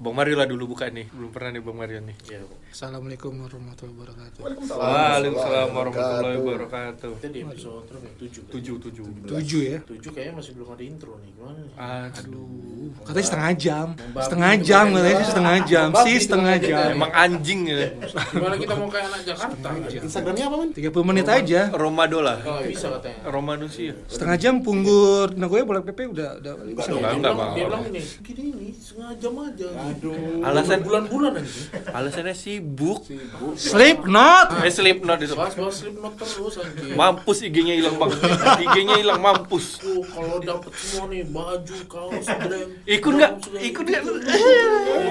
Bang 0.00 0.16
Mario 0.16 0.32
lah 0.40 0.48
dulu 0.48 0.72
buka 0.72 0.88
nih. 0.88 1.12
Belum 1.12 1.28
pernah 1.28 1.52
nih 1.52 1.60
Bang 1.60 1.76
Mario 1.76 2.00
nih. 2.00 2.16
Iya. 2.24 2.40
Assalamualaikum 2.72 3.36
warahmatullahi 3.36 3.96
wabarakatuh. 4.00 4.40
Waalaikumsalam 4.72 5.68
warahmatullahi 5.76 6.36
wabarakatuh. 6.40 7.12
Kita 7.20 7.28
di 7.28 7.40
episode 7.44 7.84
berapa? 7.84 8.06
ya? 8.08 8.12
Tujuh. 8.16 8.40
kan? 8.40 8.52
Tujuh 8.56 8.74
tujuh. 8.80 9.04
Tujuh 9.28 9.60
ya. 9.60 9.78
Tujuh 9.84 10.10
kayaknya 10.16 10.34
masih 10.40 10.52
belum 10.56 10.68
ada 10.72 10.84
intro 10.88 11.12
nih. 11.20 11.30
Gimana 11.36 11.58
nih? 11.60 11.72
Aduh. 12.16 12.88
Katanya 13.04 13.26
setengah 13.28 13.52
jam. 13.60 13.86
Setengah 14.16 14.50
itu 14.56 14.64
jam 14.64 14.84
katanya 14.88 15.16
sih 15.20 15.28
setengah 15.28 15.54
jam. 15.68 15.88
Sih 16.00 16.12
itu 16.16 16.24
setengah 16.24 16.54
jam. 16.56 16.88
Emang 16.96 17.12
anjing 17.12 17.60
ya. 17.68 17.76
Gimana 18.32 18.54
kita 18.56 18.72
mau 18.80 18.88
kayak 18.88 19.06
anak 19.12 19.20
Jakarta? 19.28 19.68
Instagramnya 20.00 20.44
apa 20.48 20.56
man? 20.56 20.68
30 20.72 21.04
menit 21.04 21.26
aja. 21.28 21.60
Romado 21.76 22.18
lah. 22.24 22.40
Kalau 22.40 22.64
bisa 22.64 22.88
katanya. 22.96 23.20
Romanusia. 23.28 23.92
Setengah 24.08 24.36
jam 24.40 24.64
punggur 24.64 25.36
Nagoya 25.36 25.68
boleh 25.68 25.84
PP 25.84 26.08
udah 26.08 26.40
udah 26.40 26.52
Enggak. 26.56 26.88
Enggak, 26.88 27.12
enggak, 27.12 27.12
bilang- 27.20 27.36
Bang. 27.36 27.52
Dia 27.52 27.64
bilang 27.68 27.82
ini, 27.92 28.00
gini 28.24 28.42
ini 28.48 28.68
setengah 28.72 29.12
jam 29.20 29.34
aja. 29.36 29.68
Aduh. 29.90 30.40
Alasan- 30.40 30.82
bulan-bulan 30.82 31.32
aja. 31.36 31.52
Alasannya 31.90 32.32
sibuk. 32.32 33.02
Sibuk. 33.02 33.54
Sleep 33.58 34.06
not. 34.06 34.62
Eh 34.62 34.70
Slipknot 34.70 35.18
itu. 35.20 35.34
Bahas-bahas 35.34 35.74
Slipknot 35.76 36.14
terus 36.14 36.54
anjing. 36.56 36.94
Mampus 36.94 37.38
IG-nya 37.42 37.74
hilang 37.74 37.96
bang. 37.96 38.10
IG-nya 38.62 38.94
hilang 38.98 39.18
mampus. 39.18 39.82
Tuh, 39.82 40.00
kalau 40.06 40.38
dapet 40.38 40.72
semua 40.72 41.10
nih 41.10 41.26
baju, 41.26 41.76
kaos, 41.86 42.26
brand. 42.26 42.70
Ikut 42.86 43.12
nggak? 43.12 43.32
Ikut 43.60 43.84
nggak? 43.84 44.02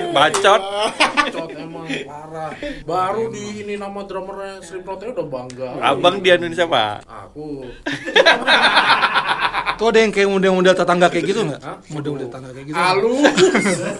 Bacot. 0.09 0.61
Bacot 0.95 1.49
emang 1.53 1.85
parah. 2.05 2.51
Baru 2.83 3.27
di 3.29 3.61
ini 3.61 3.75
nama 3.75 4.01
drummernya 4.01 4.63
Slipknotnya 4.63 5.11
udah 5.13 5.27
bangga. 5.27 5.69
Abang 5.83 6.23
di 6.23 6.29
Indonesia 6.29 6.65
pak. 6.65 7.03
Aku. 7.05 7.67
Tuh 9.79 9.87
ada 9.95 9.99
yang 10.03 10.11
kayak 10.11 10.27
model-model 10.27 10.73
tetangga 10.75 11.07
kayak 11.07 11.25
gitu 11.31 11.41
nggak? 11.47 11.61
Model-model 11.87 12.27
tetangga 12.27 12.49
kayak 12.51 12.67
gitu. 12.67 12.75
Halus. 12.75 13.19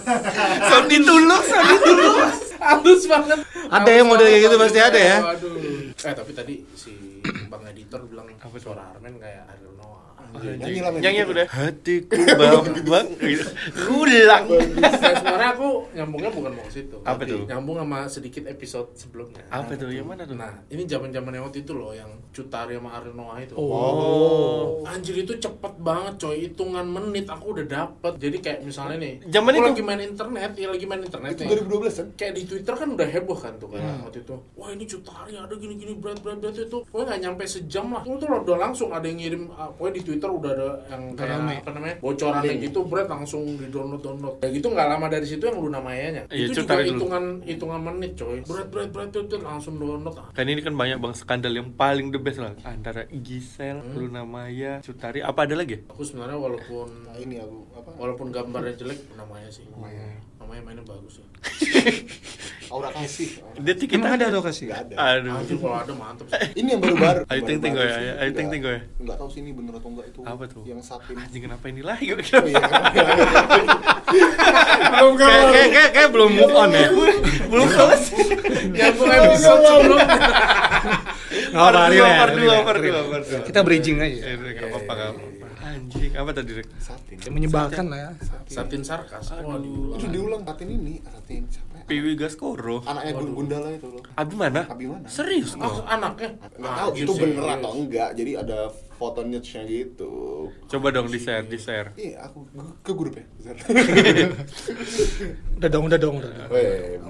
Sondi 0.68 0.96
tulus, 1.00 1.46
Sondi 1.48 1.76
tulus. 1.80 2.36
Halus 2.60 3.02
banget. 3.08 3.38
Ada 3.72 3.90
yang 3.90 4.06
model 4.12 4.28
kayak 4.28 4.42
gitu, 4.44 4.56
pasti 4.60 4.78
ada 4.84 5.00
ya. 5.00 5.16
Aduh. 5.24 5.56
Eh 5.96 6.12
tapi 6.12 6.32
tadi 6.36 6.54
si 6.76 7.24
Bang 7.48 7.64
editor 7.64 8.04
bilang 8.04 8.28
suara 8.60 8.92
Armen 8.92 9.16
kayak 9.16 9.48
Ariel 9.56 9.72
Noah. 9.80 9.99
Nyanyi 10.38 10.80
lah. 10.80 10.90
Nyanyi 10.94 11.18
aku 11.24 11.32
udah. 11.34 11.46
Hatiku 11.50 12.20
bambang. 12.38 13.06
Ulang. 13.90 14.44
Nah, 14.80 14.92
sebenarnya 14.94 15.50
aku 15.56 15.68
nyambungnya 15.92 16.30
bukan 16.30 16.50
mau 16.54 16.64
ke 16.66 16.72
situ. 16.72 16.96
Apa 17.02 17.22
Tapi 17.24 17.32
tuh? 17.32 17.42
Nyambung 17.50 17.76
sama 17.82 17.98
sedikit 18.06 18.44
episode 18.46 18.88
sebelumnya. 18.94 19.42
Apa 19.50 19.74
tuh? 19.74 19.90
Yang 19.90 20.06
mana 20.06 20.22
tuh? 20.24 20.36
Nah, 20.38 20.52
ini 20.70 20.86
zaman-zaman 20.86 21.30
yang 21.34 21.44
waktu 21.46 21.66
itu 21.66 21.72
loh 21.74 21.92
yang 21.92 22.10
Cutari 22.30 22.78
sama 22.78 22.94
Ariel 22.94 23.14
Noah 23.16 23.38
itu. 23.42 23.54
Oh. 23.58 24.86
Anjir 24.86 25.16
itu 25.18 25.32
cepet 25.34 25.74
banget 25.80 26.14
coy, 26.20 26.36
hitungan 26.46 26.86
menit 26.86 27.26
aku 27.26 27.56
udah 27.56 27.66
dapet 27.66 28.12
Jadi 28.20 28.36
kayak 28.38 28.58
misalnya 28.62 28.96
nih, 29.00 29.14
Zaman 29.30 29.50
aku 29.50 29.58
itu- 29.58 29.68
lagi 29.72 29.82
main 29.82 30.02
internet, 30.04 30.50
ya 30.54 30.68
lagi 30.70 30.86
main 30.86 31.02
internet 31.02 31.30
Itu 31.34 31.42
nih 31.42 31.48
2012 31.64 31.94
kan? 31.96 32.06
Kayak 32.14 32.32
di 32.36 32.42
Twitter 32.46 32.74
kan 32.76 32.88
udah 32.94 33.08
heboh 33.08 33.38
kan 33.38 33.52
tuh 33.56 33.68
kan 33.72 33.80
waktu 34.04 34.20
itu 34.22 34.34
Wah 34.54 34.70
ini 34.70 34.84
Cutari 34.86 35.32
ada 35.34 35.54
gini-gini 35.54 35.92
berat 35.96 36.18
berat 36.20 36.38
berat 36.38 36.56
itu 36.60 36.78
Pokoknya 36.86 37.16
gak 37.16 37.20
nyampe 37.24 37.42
sejam 37.46 37.86
lah 37.92 38.02
Itu 38.04 38.16
tuh 38.18 38.28
udah 38.28 38.58
langsung 38.58 38.88
ada 38.90 39.06
yang 39.06 39.18
ngirim 39.18 39.42
ah, 39.54 39.70
Pokoknya 39.72 39.94
di 39.96 40.02
Twitter 40.04 40.19
udah 40.26 40.50
ada 40.50 40.68
yang 40.88 41.02
kayak 41.14 41.30
rame. 41.32 41.54
apa 41.56 41.70
namanya 41.72 41.94
Bocorannya 41.98 42.52
Link. 42.52 42.62
gitu 42.66 42.80
berat 42.84 43.06
langsung 43.06 43.42
di 43.46 43.66
download 43.66 44.02
download 44.02 44.34
Ya 44.40 44.48
gitu 44.50 44.66
gak 44.68 44.88
lama 44.88 45.06
dari 45.06 45.24
situ 45.24 45.42
yang 45.42 45.56
lu 45.56 45.68
namanya 45.68 46.26
Iya, 46.26 46.46
Itu 46.46 46.60
juga 46.60 46.82
hitungan 46.82 47.24
hitungan 47.42 47.80
menit 47.80 48.12
coy 48.14 48.42
Berat 48.42 48.68
berat 48.68 48.88
berat 48.90 49.08
berat, 49.08 49.26
berat, 49.26 49.42
langsung 49.42 49.74
download. 49.76 50.16
Kan 50.32 50.44
ini 50.44 50.60
kan 50.60 50.74
banyak 50.74 50.98
bang 50.98 51.14
skandal 51.14 51.52
yang 51.52 51.70
paling 51.72 52.10
the 52.10 52.18
best 52.18 52.38
lah 52.38 52.52
antara 52.62 53.06
Gisel, 53.06 53.80
Luna 53.94 54.22
Maya, 54.22 54.80
Cutari, 54.80 55.20
apa 55.20 55.44
ada 55.44 55.54
lagi? 55.54 55.78
ya? 55.78 55.80
Aku 55.88 56.02
sebenarnya 56.02 56.34
walaupun 56.34 56.88
Nah, 57.06 57.16
ini 57.16 57.38
aku 57.38 57.56
apa? 57.72 57.90
Walaupun 57.94 58.26
gambarnya 58.28 58.74
jelek 58.74 58.98
namanya 59.14 59.48
sih 59.48 59.62
Namanya. 59.68 60.18
Namanya 60.36 60.62
mainnya 60.62 60.84
bagus 60.84 61.14
ya 61.16 61.26
Aura 62.70 62.88
kasih. 62.94 63.42
Dia 63.58 63.74
tiket 63.74 63.98
Emang 63.98 64.14
ada 64.14 64.30
tuh 64.30 64.40
kasih? 64.40 64.70
Enggak 64.70 64.80
ada. 64.86 64.94
Aduh. 65.18 65.34
Anjir 65.36 65.56
kalau 65.58 65.76
ada 65.76 65.92
mantep 65.92 66.26
sih 66.26 66.38
Ini 66.54 66.68
yang 66.70 66.80
baru-baru. 66.80 67.20
Ayo 67.26 67.40
ting 67.42 67.58
ting 67.58 67.72
gue 67.74 67.82
ya, 67.82 67.96
ayo 67.98 68.12
Enggak- 68.14 68.30
ting 68.32 68.46
ting 68.48 68.60
gue. 68.62 68.76
Enggak 68.96 69.16
tahu 69.18 69.28
sih 69.28 69.40
ini 69.42 69.50
bener 69.50 69.72
atau 69.74 69.90
enggak 69.90 70.06
itu. 70.08 70.20
Apa 70.22 70.44
tuh? 70.46 70.62
Yang 70.62 70.80
satin. 70.86 71.14
Anjing 71.18 71.42
kenapa 71.44 71.64
ini 71.66 71.82
lagi? 71.82 72.06
Iya. 72.10 72.62
Belum 74.90 75.14
kayak 75.14 75.90
kayak 75.94 76.10
belum 76.10 76.30
move 76.34 76.50
on 76.52 76.70
ya. 76.70 76.90
Belum 77.46 77.68
selesai. 77.68 78.22
Nyambung 78.70 79.06
episode 79.08 79.62
sebelumnya 79.62 80.06
Nggak 81.50 81.62
apa, 81.62 81.70
Part 81.70 81.90
dua, 81.90 82.06
relate, 82.06 82.18
part 82.18 82.30
dua, 82.30 82.42
relate, 82.42 82.64
part 82.66 82.78
dua, 82.78 82.86
relate. 82.90 83.08
part 83.08 83.24
dua. 83.24 83.40
Kita 83.46 83.60
bridging 83.62 83.96
aja. 83.98 84.18
Eh, 84.24 84.34
Gak 84.54 84.66
apa-apa, 84.66 84.92
gak 84.92 85.08
apa-apa. 85.14 85.46
Anjing, 85.60 86.12
apa 86.12 86.30
tadi 86.32 86.50
Rek? 86.58 86.66
Satin. 86.78 87.16
Yang 87.22 87.34
menyebalkan 87.34 87.84
lah 87.86 87.98
ya. 87.98 88.10
Satin 88.50 88.82
sarkas 88.82 89.30
Waduh 89.30 89.94
Itu 89.94 90.06
diulang 90.10 90.42
satin 90.42 90.68
ini, 90.68 90.98
satin 91.04 91.42
ya? 91.46 91.62
Piwi 91.90 92.14
Gaskoro. 92.14 92.86
Anaknya 92.86 93.18
Waduh. 93.18 93.34
Gundala 93.34 93.68
itu 93.74 93.86
loh. 93.90 94.02
Abi 94.14 94.34
mana? 94.38 94.62
Abi 94.70 94.86
mana? 94.86 95.06
Serius? 95.10 95.58
Ah, 95.58 95.66
dong? 95.66 95.82
anaknya 95.90 96.30
Enggak 96.54 96.72
tahu 96.78 96.90
itu 96.94 97.12
bener 97.18 97.44
atau 97.58 97.72
enggak. 97.74 98.08
Jadi 98.14 98.32
ada 98.38 98.58
foto 99.00 99.24
nudes-nya 99.24 99.64
gitu. 99.64 100.12
Coba 100.68 100.92
dong 100.92 101.08
di-share, 101.08 101.48
di-share. 101.48 101.96
Iya, 101.96 102.28
aku 102.28 102.44
ke 102.84 102.92
grup 102.92 103.16
ya. 103.16 103.24
Udah 105.56 105.68
dong, 105.72 105.88
udah 105.88 105.96
dong, 105.96 106.20
udah. 106.20 106.28
dong. 106.28 106.48
Weh. 106.52 107.00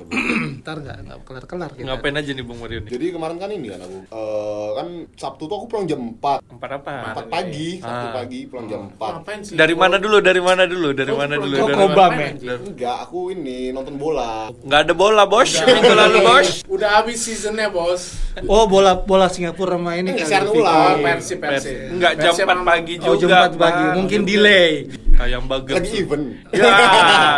Ntar 0.63 0.77
nggak 0.79 0.99
nggak 1.03 1.19
kelar 1.27 1.45
kelar 1.51 1.71
kita. 1.75 1.87
Ngapain 1.91 2.15
aja 2.15 2.31
nih 2.31 2.45
Bang 2.47 2.59
Mario 2.63 2.79
nih? 2.87 2.91
Jadi 2.95 3.07
kemarin 3.11 3.37
kan 3.43 3.51
ini 3.51 3.67
kan 3.75 3.81
aku 3.83 3.99
eh, 4.07 4.69
kan 4.79 4.89
Sabtu 5.19 5.43
tuh 5.51 5.57
aku 5.59 5.67
pulang 5.67 5.87
jam 5.91 6.01
4 6.15 6.55
Empat 6.55 6.71
apa? 6.79 6.95
Empat. 7.11 7.25
4 7.27 7.35
pagi, 7.35 7.69
Sabtu 7.83 8.07
Ah. 8.07 8.15
pagi 8.15 8.41
pulang 8.47 8.67
jam 8.71 8.81
4 8.95 9.11
Ngapain 9.19 9.41
sih? 9.43 9.55
Dari 9.59 9.75
mana 9.75 9.97
dulu? 9.99 10.17
Dari 10.23 10.41
mana 10.43 10.63
dulu? 10.71 10.89
Dari 10.95 11.13
mana 11.13 11.35
dulu? 11.35 11.57
Dari 11.59 11.75
kobam, 11.75 12.11
mana? 12.15 12.39
ya? 12.39 12.55
Enggak, 12.55 12.97
aku 13.03 13.19
ini 13.35 13.75
nonton 13.75 13.99
bola 13.99 14.53
Nggak 14.63 14.81
ada 14.87 14.95
bola 14.95 15.23
bos, 15.27 15.51
minggu 15.59 15.95
lalu 15.95 16.19
bos. 16.23 16.49
Udah 16.71 17.03
habis 17.03 17.19
seasonnya 17.19 17.67
bos 17.67 18.15
Oh 18.47 18.65
bola 18.67 18.95
bola 18.97 19.27
Singapura 19.27 19.75
sama 19.75 19.99
ini 19.99 20.15
kali. 20.15 20.23
siaran 20.25 20.49
ulang. 20.49 21.03
Persib, 21.03 21.39
Persib. 21.39 21.77
Enggak 21.91 22.13
jam 22.17 22.31
Persib 22.31 22.47
4 22.47 22.55
sama- 22.55 22.67
pagi 22.67 22.95
juga. 22.97 23.09
Oh 23.09 23.15
jam 23.17 23.29
4 23.29 23.55
pagi, 23.57 23.85
mungkin 23.97 24.21
delay. 24.23 24.73
Kayak 25.11 25.45
bagus. 25.45 25.75
Lagi 25.77 25.93
event 26.01 26.25
Ya, 26.49 26.73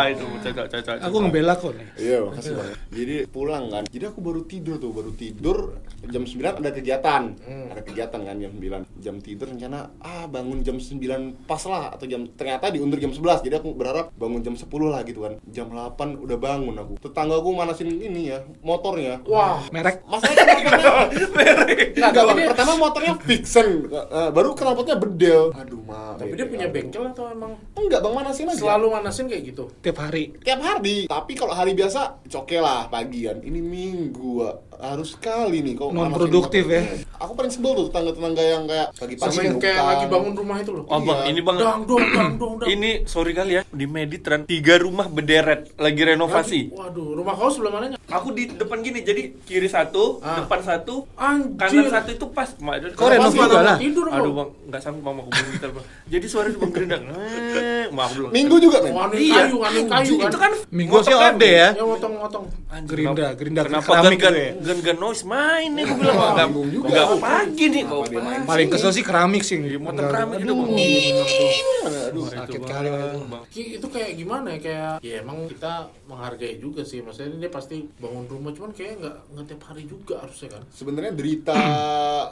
itu 0.07 0.23
cocok 0.23 0.67
cocok. 0.71 0.95
Aku 1.03 1.17
ngebela 1.19 1.53
kok 1.59 1.75
nih. 1.75 1.87
Iya, 1.99 2.19
makasih 2.23 2.53
banget. 2.55 2.77
Jadi 2.93 3.15
pulang 3.27 3.65
kan. 3.69 3.85
Jadi 3.91 4.05
aku 4.07 4.21
baru 4.23 4.41
tidur 4.47 4.77
tuh, 4.79 4.91
baru 4.93 5.11
tidur 5.13 5.59
jam 6.07 6.23
9 6.23 6.63
ada 6.63 6.71
kegiatan. 6.71 7.23
Hmm. 7.43 7.67
Ada 7.75 7.83
kegiatan 7.83 8.21
kan 8.23 8.37
jam 8.39 8.53
9. 8.53 8.87
Jam 9.01 9.17
tidur 9.19 9.51
rencana 9.51 9.91
ah 9.99 10.31
bangun 10.31 10.63
jam 10.63 10.79
9 10.79 11.03
pas 11.43 11.63
lah 11.67 11.91
atau 11.91 12.07
jam 12.07 12.23
ternyata 12.29 12.71
diundur 12.71 13.03
jam 13.03 13.11
11. 13.11 13.43
Jadi 13.43 13.55
aku 13.57 13.75
berharap 13.75 14.15
bangun 14.15 14.43
jam 14.43 14.55
10 14.55 14.63
lah 14.87 15.03
gitu 15.03 15.27
kan. 15.27 15.43
Jam 15.51 15.67
8 15.69 16.23
udah 16.23 16.39
bangun 16.39 16.79
aku. 16.79 17.03
Tetangga 17.03 17.35
aku 17.35 17.51
manasin 17.51 17.91
ini 17.91 18.31
ya, 18.31 18.47
motornya. 18.63 19.19
Wah 19.27 19.59
Merek 19.75 20.07
Masalahnya 20.07 20.55
motornya 20.83 21.87
Enggak 22.03 22.25
bang, 22.25 22.39
pertama 22.49 22.73
motornya 22.77 23.15
Vixen 23.19 23.69
Eh, 23.89 24.31
Baru 24.31 24.53
knalpotnya 24.53 24.97
bedel 24.97 25.53
Aduh 25.53 25.81
ma 25.81 26.15
Tapi 26.15 26.33
dia 26.33 26.47
punya 26.47 26.67
bengkel 26.67 27.03
atau 27.07 27.29
emang 27.29 27.55
Enggak 27.73 28.01
bang, 28.01 28.13
manasin 28.15 28.47
aja 28.47 28.59
Selalu 28.59 28.87
manasin 28.91 29.27
kayak 29.27 29.43
gitu 29.45 29.65
tiap 29.81 29.99
hari. 29.99 30.35
tiap 30.39 30.61
hari 30.61 31.05
tapi 31.05 31.33
kalau 31.35 31.53
hari 31.53 31.73
biasa 31.73 32.23
oke 32.29 32.57
lah 32.57 32.87
pagi 32.87 33.25
kan 33.25 33.39
ini 33.41 33.59
minggu 33.59 34.43
harus 34.75 35.15
sekali 35.15 35.61
nih 35.61 35.75
kok 35.75 35.91
Non 35.91 36.11
produktif 36.11 36.67
ya. 36.67 36.83
aku 37.15 37.33
paling 37.33 37.51
sebel 37.51 37.71
tuh 37.73 37.85
tetangga-tetangga 37.87 38.43
yang 38.43 38.65
kayak 38.65 38.89
pagi-pagi 38.93 39.31
Sama 39.31 39.43
yang 39.45 39.59
kayak 39.59 39.79
lagi 39.81 40.07
bangun 40.07 40.33
rumah 40.35 40.57
itu 40.59 40.71
loh 40.73 40.85
Oh 40.85 40.99
bang, 40.99 41.19
Iya. 41.21 41.31
ini 41.31 41.41
bang. 41.41 41.57
Dang 41.57 41.83
dong 41.85 42.03
dang 42.09 42.33
dong 42.35 42.55
dang 42.57 42.69
Ini 42.69 42.91
sorry 43.05 43.33
kali 43.33 43.53
ya 43.53 43.63
di 43.65 43.87
Meditran 43.87 44.43
tiga 44.43 44.75
rumah 44.77 45.07
berderet 45.07 45.71
lagi 45.77 46.03
renovasi. 46.03 46.61
Lagi- 46.65 46.75
Waduh 46.75 47.09
rumah 47.15 47.35
kau 47.35 47.49
sebelah 47.49 47.73
mananya? 47.73 47.97
Aku 48.11 48.29
di 48.31 48.45
depan 48.47 48.81
gini, 48.81 49.01
jadi 49.01 49.33
kiri 49.41 49.65
satu, 49.67 50.19
Ah. 50.19 50.43
depan 50.43 50.61
satu, 50.61 50.72
Anjir 51.15 51.59
kanan 51.59 51.85
satu 51.91 52.11
itu 52.11 52.27
pas. 52.31 52.49
Kok 52.93 53.07
renov 53.07 53.33
juga 53.33 53.59
lah? 53.61 53.77
Tidur 53.77 54.07
kau 54.07 54.17
Aduh 54.17 54.33
bang, 54.33 54.49
nggak 54.69 54.81
sanggup 54.81 55.05
mama 55.05 55.21
aku 55.23 55.31
gitar 55.53 55.71
bang. 55.71 55.85
Jadi 56.09 56.27
suara 56.27 56.47
itu 56.49 56.59
bang 56.59 56.73
gerindang. 56.73 57.03
Eh, 57.13 57.85
maaf 57.91 58.11
dulu. 58.13 58.29
minggu 58.31 58.57
juga 58.59 58.79
men 58.81 58.93
Nganin 58.93 59.19
Iya. 59.19 59.35
kayu, 59.43 59.57
kayu 59.61 59.85
kan 59.89 60.03
Itu 60.29 60.39
kan 60.39 60.53
Minggu 60.71 60.97
sih 61.03 61.15
day 61.37 61.53
ya. 61.53 61.69
Ya 61.73 61.85
motong-motong 61.85 62.45
Anjir, 62.73 62.89
Gerinda, 62.89 63.13
kenapa- 63.13 63.37
gerinda 63.37 63.63
Kenapa 63.63 63.91
ya? 64.33 64.53
gan 64.63 64.79
gan 64.81 64.97
noise 64.97 65.23
main 65.25 65.71
nih? 65.73 65.85
Aku 65.85 65.95
bilang 65.99 66.17
nggak 66.17 66.47
nggak 66.89 67.07
pagi 67.21 67.65
nih 67.69 67.83
kok. 67.85 68.03
Paling 68.47 68.69
kesel 68.71 68.91
sih 68.91 69.05
keramik 69.05 69.43
sih. 69.43 69.59
Iya, 69.61 69.77
motor 69.77 69.93
Enggak- 69.99 70.11
keramik 70.11 70.39
itu, 70.39 70.53
aduh. 70.53 72.23
Bang. 72.23 72.33
sakit 72.33 72.55
itu, 72.55 72.67
kali, 72.67 72.89
Bang. 72.89 73.01
Bang. 73.03 73.27
Bang. 73.29 73.43
Itu 73.53 73.87
kayak 73.89 74.11
gimana 74.15 74.47
ya 74.51 74.59
kayak 74.59 74.93
ya 75.03 75.15
emang 75.21 75.39
kita 75.47 75.73
menghargai 76.05 76.57
juga 76.59 76.83
sih 76.83 77.01
maksudnya 77.01 77.37
dia 77.39 77.51
pasti 77.51 77.77
bangun 77.97 78.25
rumah 78.27 78.53
cuman 78.53 78.71
kayak 78.73 79.01
nggak 79.01 79.17
nggak 79.33 79.45
tiap 79.47 79.63
hari 79.65 79.83
juga 79.85 80.15
harusnya 80.21 80.49
kan 80.51 80.62
sebenarnya 80.69 81.13
derita 81.13 81.59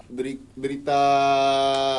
deri- 0.06 0.38
derita 0.52 1.00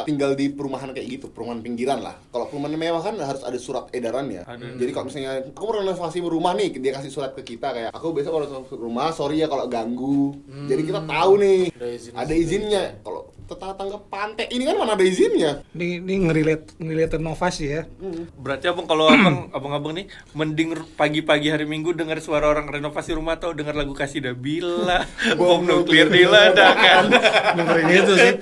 tinggal 0.04 0.32
di 0.32 0.48
perumahan 0.48 0.92
kayak 0.92 1.08
gitu 1.10 1.26
perumahan 1.28 1.60
pinggiran 1.60 2.00
lah. 2.00 2.16
Kalau 2.26 2.48
perumahan 2.48 2.74
mewah 2.74 3.02
kan 3.02 3.16
harus 3.18 3.42
ada 3.42 3.58
surat 3.58 3.90
edaran 3.92 4.28
ya 4.28 4.44
Ada. 4.44 4.78
jadi 4.78 4.92
kalau 4.92 5.06
misalnya 5.08 5.32
aku 5.46 5.62
mau 5.62 5.76
renovasi 5.78 6.18
rumah 6.22 6.54
nih 6.54 6.70
dia 6.76 6.92
kasih 6.94 7.12
surat 7.12 7.32
ke 7.32 7.44
kita 7.46 7.68
kayak 7.70 7.90
aku 7.92 8.12
besok 8.12 8.32
kalau 8.34 8.46
renovasi 8.48 8.76
rumah 8.76 9.10
sorry 9.12 9.40
ya 9.40 9.48
kalau 9.48 9.66
ganggu. 9.66 10.36
Jadi 10.68 10.82
kita 10.84 11.02
tahu 11.04 11.32
nih 11.38 11.60
Ada 11.72 11.88
izin- 11.90 12.16
ada 12.16 12.34
izinnya. 12.34 12.84
Kalau 13.02 13.22
tetangga 13.56 13.98
pantai. 14.08 14.46
Ini 14.52 14.64
kan 14.68 14.76
mana 14.78 14.94
ada 14.96 15.06
izinnya? 15.06 15.66
Ini 15.76 16.04
ini 16.04 16.14
ngerilet 16.28 16.78
ngerilet 16.78 17.12
renovasi 17.18 17.64
ya. 17.68 17.82
Berarti 18.38 18.70
abang 18.70 18.86
kalau 18.86 19.10
abang 19.10 19.48
abang-abang 19.58 19.94
nih 19.98 20.06
mending 20.36 20.76
pagi-pagi 20.96 21.52
hari 21.52 21.66
Minggu 21.68 21.96
dengar 21.96 22.20
suara 22.20 22.48
orang 22.48 22.68
renovasi 22.68 23.16
rumah 23.16 23.40
atau 23.40 23.56
dengar 23.56 23.74
lagu 23.78 23.96
kasih 23.96 24.22
Dabila, 24.22 25.04
bom 25.40 25.64
nuklir 25.64 26.12
diledakan. 26.12 27.12
Dengerin 27.58 27.90
itu 27.90 28.14
sih. 28.18 28.34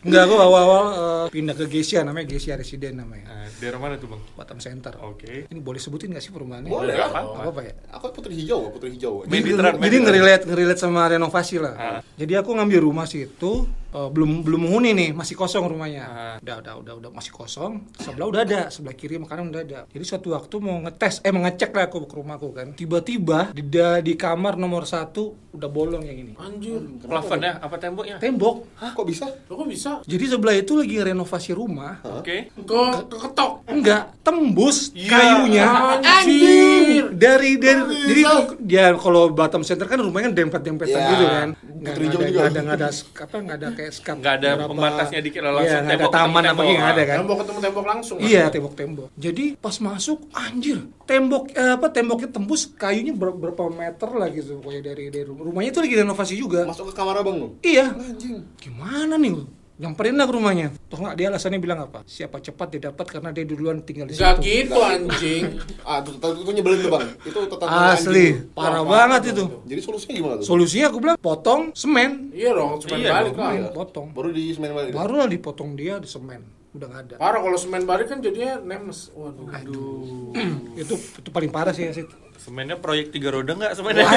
Enggak, 0.00 0.22
aku 0.26 0.36
awal-awal 0.40 0.84
eh, 0.90 1.24
pindah 1.32 1.54
ke 1.56 1.64
Gesia 1.68 2.00
namanya 2.02 2.26
Gesia 2.32 2.56
Residen 2.56 3.00
namanya. 3.00 3.28
Nah, 3.28 3.48
daerah 3.60 3.78
mana 3.80 3.94
tuh 4.00 4.08
bang? 4.16 4.22
Batam 4.36 4.58
Center. 4.58 4.96
Oke. 5.04 5.48
Ini 5.48 5.60
boleh 5.60 5.80
sebutin 5.80 6.12
nggak 6.12 6.24
sih 6.24 6.32
perumahannya? 6.32 6.70
Boleh. 6.72 6.96
Apa, 6.96 7.20
apa-apa. 7.20 7.42
apa 7.52 7.60
ya? 7.64 7.74
Aku 7.96 8.04
putri 8.12 8.32
hijau, 8.36 8.72
putri 8.72 8.96
hijau. 8.96 9.24
Jadi, 9.28 9.96
ngerilet 10.00 10.42
ngerilet 10.48 10.78
sama 10.80 11.06
renovasi 11.10 11.56
lah. 11.60 11.74
Ah. 11.76 11.98
Jadi 12.16 12.32
aku 12.36 12.56
ngambil 12.56 12.80
rumah 12.80 13.04
situ 13.04 13.68
eh, 13.90 14.08
belum 14.08 14.42
belum 14.42 14.60
menghuni 14.62 14.90
nih, 14.92 15.10
masih 15.10 15.34
kosong 15.34 15.64
rumahnya. 15.64 16.04
Ah. 16.04 16.36
Udah 16.38 16.56
udah 16.58 16.74
udah 16.78 16.94
udah 16.98 17.10
masih 17.10 17.30
kosong. 17.30 17.84
Sebelah 17.94 18.26
udah 18.26 18.40
ada, 18.42 18.60
sebelah 18.68 18.92
kiri 18.92 19.16
makanan 19.16 19.50
udah 19.50 19.62
ada. 19.62 19.80
Jadi 19.86 20.04
suatu 20.04 20.30
waktu 20.30 20.54
mau 20.58 20.78
ngetes, 20.80 21.20
eh 21.20 21.30
mau 21.30 21.42
ngecek 21.42 21.70
lah 21.70 21.84
aku 21.86 22.04
ke 22.04 22.14
rumahku 22.14 22.48
kan. 22.50 22.72
Tiba-tiba 22.72 23.50
di 23.50 23.62
da- 23.62 24.00
di 24.00 24.14
kamar 24.14 24.54
nomor 24.54 24.84
satu 24.84 25.34
udah 25.50 25.66
bolong 25.66 26.02
yang 26.02 26.16
ini. 26.16 26.32
Anjir. 26.34 26.78
Plafonnya 27.00 27.58
apa 27.58 27.74
temboknya? 27.76 28.16
Tembok. 28.16 28.70
Hah, 28.78 28.92
kok 28.92 29.02
bisa? 29.04 29.26
Lo 29.46 29.54
kok 29.54 29.66
bisa? 29.66 29.98
Jadi 30.04 30.24
sebelah 30.24 30.54
itu 30.54 30.72
lagi 30.74 30.96
renovasi 30.96 31.50
rumah. 31.50 31.98
Oke. 32.04 32.54
Ke 32.54 32.80
keketok. 33.04 33.66
Enggak, 33.66 34.14
tembus 34.22 34.94
Iya. 34.94 35.10
kayunya. 35.10 35.66
Anjir. 36.00 37.04
Dari 37.12 37.50
dari 37.56 37.80
jadi 38.06 38.22
dia 38.60 38.84
kalau 38.94 39.30
Batam 39.30 39.60
Center 39.60 39.84
kan 39.84 39.98
rumahnya 39.98 40.30
dempet-dempetan 40.30 41.00
gitu 41.08 41.24
kan. 41.26 41.48
Nggak 41.80 41.94
Hijau 41.96 42.06
ada 42.10 42.12
juga. 42.12 42.26
nggak 42.30 42.46
ada 42.46 42.60
nggak 42.60 42.76
ada 42.76 42.88
apa 43.20 43.36
nggak 43.40 43.56
ada 43.56 43.68
kayak 43.80 43.92
skat. 43.92 44.16
Nggak 44.16 44.34
ada 44.36 44.48
berapa- 44.54 44.70
pembatasnya 44.70 45.20
dikit 45.20 45.40
lah, 45.40 45.50
Iya, 45.50 45.56
langsung 45.56 45.78
ada 45.78 45.88
tembok 45.88 46.04
ketemu 46.04 46.20
taman 46.20 46.42
apa 46.42 46.50
tembok. 46.52 46.68
nggak 46.70 46.90
ada 46.90 47.02
kan. 47.02 47.16
Tembok 47.16 47.36
ketemu 47.38 47.58
tembok 47.60 47.84
langsung. 47.86 48.16
kan? 48.16 48.26
Iya 48.26 48.42
tembok-tembok. 48.46 49.08
Jadi 49.16 49.44
pas 49.56 49.76
masuk 49.80 50.18
anjir 50.30 50.78
tembok 51.02 51.42
eh, 51.50 51.72
apa 51.72 51.86
temboknya 51.88 52.28
tembus 52.28 52.62
kayunya 52.70 53.12
ber- 53.12 53.32
berapa 53.32 53.64
meter 53.66 54.10
lah 54.10 54.28
gitu 54.28 54.60
pokoknya 54.60 54.82
dari 54.86 55.08
dari 55.08 55.24
rumah. 55.24 55.42
rumahnya 55.42 55.70
itu 55.70 55.80
lagi 55.80 55.94
renovasi 55.96 56.34
juga. 56.34 56.60
Masuk 56.62 56.86
ke 56.86 56.94
kamar 56.94 57.16
abang 57.16 57.36
lu? 57.36 57.48
Iya. 57.60 57.90
Anjing. 57.90 58.44
Gimana 58.56 59.16
nih 59.16 59.32
lu? 59.32 59.44
Nyamperin 59.80 60.12
lah 60.12 60.28
ke 60.28 60.34
rumahnya. 60.36 60.68
Toh 60.92 61.00
nggak 61.00 61.16
dia 61.16 61.32
alasannya 61.32 61.56
bilang 61.56 61.88
apa? 61.88 62.04
Siapa 62.04 62.36
cepat 62.44 62.76
dia 62.76 62.92
dapat 62.92 63.06
karena 63.08 63.32
dia 63.32 63.48
duluan 63.48 63.80
tinggal 63.80 64.04
di 64.04 64.12
situ. 64.12 64.20
Gak 64.20 64.36
gitu 64.44 64.76
anjing. 64.76 65.56
Ah, 65.88 66.04
itu, 66.04 66.20
itu, 66.20 66.28
itu 66.44 66.50
nyebelin 66.60 66.78
tuh 66.84 66.90
bang. 66.92 67.06
Itu 67.24 67.38
tetangga 67.48 67.96
Asli, 67.96 68.26
anjing. 68.36 68.52
parah 68.52 68.84
banget 68.84 69.32
itu. 69.32 69.44
Jadi 69.64 69.80
solusinya 69.80 70.14
gimana 70.20 70.34
tuh? 70.36 70.44
Solusinya 70.44 70.86
aku 70.92 70.98
bilang 71.00 71.16
potong 71.16 71.72
semen. 71.72 72.28
Iya 72.36 72.52
dong, 72.52 72.76
semen 72.84 72.98
Iya 73.00 73.10
balik 73.24 73.34
lah. 73.40 73.72
Potong. 73.72 74.12
Baru 74.12 74.28
di 74.36 74.52
semen 74.52 74.76
balik. 74.76 74.92
Barulah 74.92 75.24
dipotong 75.24 75.72
dia 75.72 75.96
di 75.96 76.08
semen. 76.12 76.59
Udah 76.70 76.86
nggak 76.86 77.00
ada. 77.02 77.14
Parah 77.18 77.40
kalau 77.40 77.58
semen 77.58 77.82
balik 77.82 78.06
kan 78.06 78.18
jadinya 78.18 78.58
nemes. 78.58 79.10
Waduh. 79.12 79.46
Aduh. 79.50 80.30
itu 80.74 80.94
itu 80.94 81.28
paling 81.28 81.50
parah 81.50 81.74
sih 81.74 81.86
ya 81.86 81.92
sih. 81.92 82.06
Semennya 82.40 82.80
proyek 82.80 83.12
tiga 83.12 83.28
roda 83.28 83.52
nggak 83.52 83.76
semennya? 83.76 84.08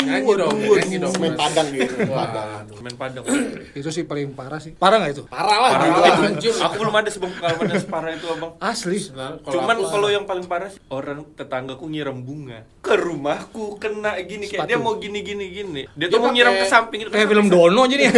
Nyanyi 0.00 0.32
dong, 0.32 0.56
nyanyi 0.56 0.96
dong. 0.96 1.12
Semen 1.12 1.36
padang 1.36 1.68
gitu. 1.68 1.92
Padang. 2.08 2.48
Waduh. 2.48 2.76
Semen 2.78 2.94
Padang. 2.94 3.24
Itu 3.74 3.88
sih 3.90 4.06
paling 4.06 4.32
parah 4.32 4.56
sih. 4.56 4.72
Parah 4.72 4.96
nggak 4.96 5.12
itu? 5.12 5.22
Parah 5.26 5.58
lah. 5.58 5.70
Parah 5.74 5.88
lah 5.92 6.08
itu. 6.08 6.22
anjir. 6.24 6.52
Aku 6.56 6.74
belum 6.78 6.94
ada 6.94 7.08
sih 7.10 7.18
bang 7.18 7.32
pengalaman 7.34 7.66
yang 7.68 7.82
separah 7.82 8.10
itu 8.14 8.26
abang. 8.30 8.52
Asli. 8.56 8.98
Nah, 9.12 9.28
Cuman 9.42 9.76
aku- 9.76 9.90
kalau 9.90 10.08
yang 10.08 10.24
paling 10.24 10.46
parah 10.46 10.70
sih, 10.70 10.80
orang 10.88 11.26
tetanggaku 11.34 11.84
nyiram 11.84 12.16
bunga 12.16 12.64
ke 12.80 12.94
rumahku 12.96 13.76
kena 13.76 14.16
gini 14.22 14.46
kayak 14.46 14.66
dia 14.66 14.78
mau 14.78 14.96
gini 14.96 15.20
gini 15.20 15.44
gini. 15.50 15.82
Dia 15.92 16.06
tuh 16.08 16.18
mau 16.18 16.30
nyiram 16.30 16.54
ke 16.54 16.64
samping 16.64 16.98
gitu. 17.04 17.10
Kayak 17.10 17.28
film 17.28 17.46
Dono 17.46 17.84
aja 17.84 17.94
nih. 17.94 18.08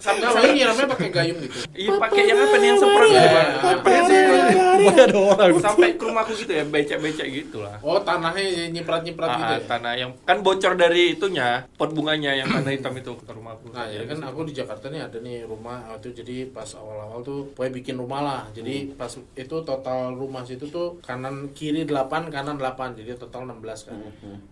Sampai 0.00 0.48
nyiramnya 0.54 0.86
pakai 0.88 1.08
gayung 1.10 1.38
gitu. 1.44 1.56
Iya 1.74 1.90
pakai 2.00 2.22
yang 2.24 2.38
apa 2.44 2.56
nih 2.56 2.66
yang 2.68 2.78
semprot 2.78 3.08
gitu 3.08 3.28
bang. 3.28 3.48
Yang 3.84 4.04
semprot. 4.06 4.42
Banyak 4.74 5.06
ada 5.08 5.16
orang. 5.18 5.50
Sampai 5.60 5.88
ke 5.96 6.04
rumahku 6.04 6.32
gitu 6.36 6.52
ya 6.52 6.64
becek-becek 6.66 7.26
gitu 7.30 7.58
lah. 7.64 7.76
Oh, 7.80 7.98
tanahnya 8.00 8.68
nyiprat-nyiprat 8.70 9.28
Ah, 9.28 9.36
gitu 9.40 9.52
ah, 9.54 9.58
ya? 9.58 9.66
tanah 9.66 9.92
yang 9.96 10.10
kan 10.22 10.38
bocor 10.44 10.72
dari 10.76 11.16
itunya 11.16 11.64
pot 11.74 11.90
bunganya 11.90 12.36
yang 12.36 12.48
tanah 12.50 12.72
hitam 12.74 12.92
itu 12.94 13.12
ke 13.16 13.32
rumahku. 13.32 13.72
Nah, 13.72 13.88
jadi 13.88 14.04
kan 14.04 14.18
aku 14.28 14.44
di 14.44 14.52
Jakarta 14.52 14.92
nih 14.92 15.00
ada 15.00 15.18
nih 15.18 15.48
rumah 15.48 15.80
waktu 15.88 16.12
itu 16.12 16.20
jadi 16.20 16.36
pas 16.52 16.68
awal-awal 16.76 17.24
tuh 17.24 17.48
pokoknya 17.54 17.72
bikin 17.72 17.96
rumah 17.96 18.20
lah. 18.20 18.42
Jadi 18.52 18.92
pas 18.94 19.08
itu 19.14 19.56
total 19.64 20.12
rumah 20.12 20.44
situ 20.44 20.68
tuh 20.68 21.00
kanan 21.00 21.50
kiri 21.56 21.88
8, 21.88 22.28
kanan 22.28 22.60
8. 22.60 22.98
Jadi 23.00 23.16
total 23.16 23.48
16 23.48 23.88
kan. 23.88 23.96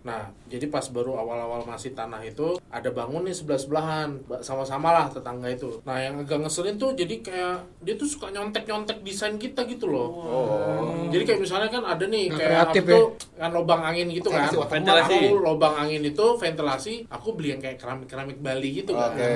Nah, 0.01 0.21
jadi 0.49 0.65
pas 0.67 0.83
baru 0.89 1.15
awal-awal 1.15 1.63
masih 1.63 1.93
tanah 1.93 2.23
itu 2.25 2.57
ada 2.67 2.89
bangun 2.89 3.23
nih 3.23 3.35
sebelah-sebelahan 3.35 4.09
sama-sama 4.41 4.89
lah 4.89 5.05
tetangga 5.07 5.47
itu. 5.47 5.77
Nah, 5.85 5.99
yang 5.99 6.19
agak 6.19 6.41
ngeselin 6.41 6.75
tuh 6.75 6.93
jadi 6.93 7.15
kayak 7.21 7.57
dia 7.83 7.93
tuh 7.93 8.07
suka 8.07 8.27
nyontek-nyontek 8.29 8.99
desain 8.99 9.35
kita 9.35 9.63
gitu 9.63 9.85
loh. 9.85 10.07
Oh. 10.09 11.05
Jadi 11.07 11.23
kayak 11.23 11.39
misalnya 11.39 11.69
kan 11.69 11.83
ada 11.83 12.03
nih 12.03 12.27
Nggak 12.27 12.39
kayak 12.39 12.49
kreatif 12.49 12.83
aku 12.83 12.91
tuh 12.91 13.05
kan 13.35 13.49
lobang 13.51 13.81
angin 13.83 14.07
gitu 14.09 14.27
kan. 14.27 14.47
Ventilasi, 14.47 14.71
ventilasi. 14.71 15.15
Aku 15.19 15.35
lobang 15.37 15.73
angin 15.75 16.01
itu 16.01 16.25
ventilasi, 16.35 16.93
aku 17.07 17.27
beli 17.33 17.49
yang 17.51 17.61
kayak 17.61 17.77
keramik-keramik 17.77 18.37
Bali 18.39 18.69
gitu 18.73 18.91
kan. 18.91 19.11
Oke. 19.11 19.31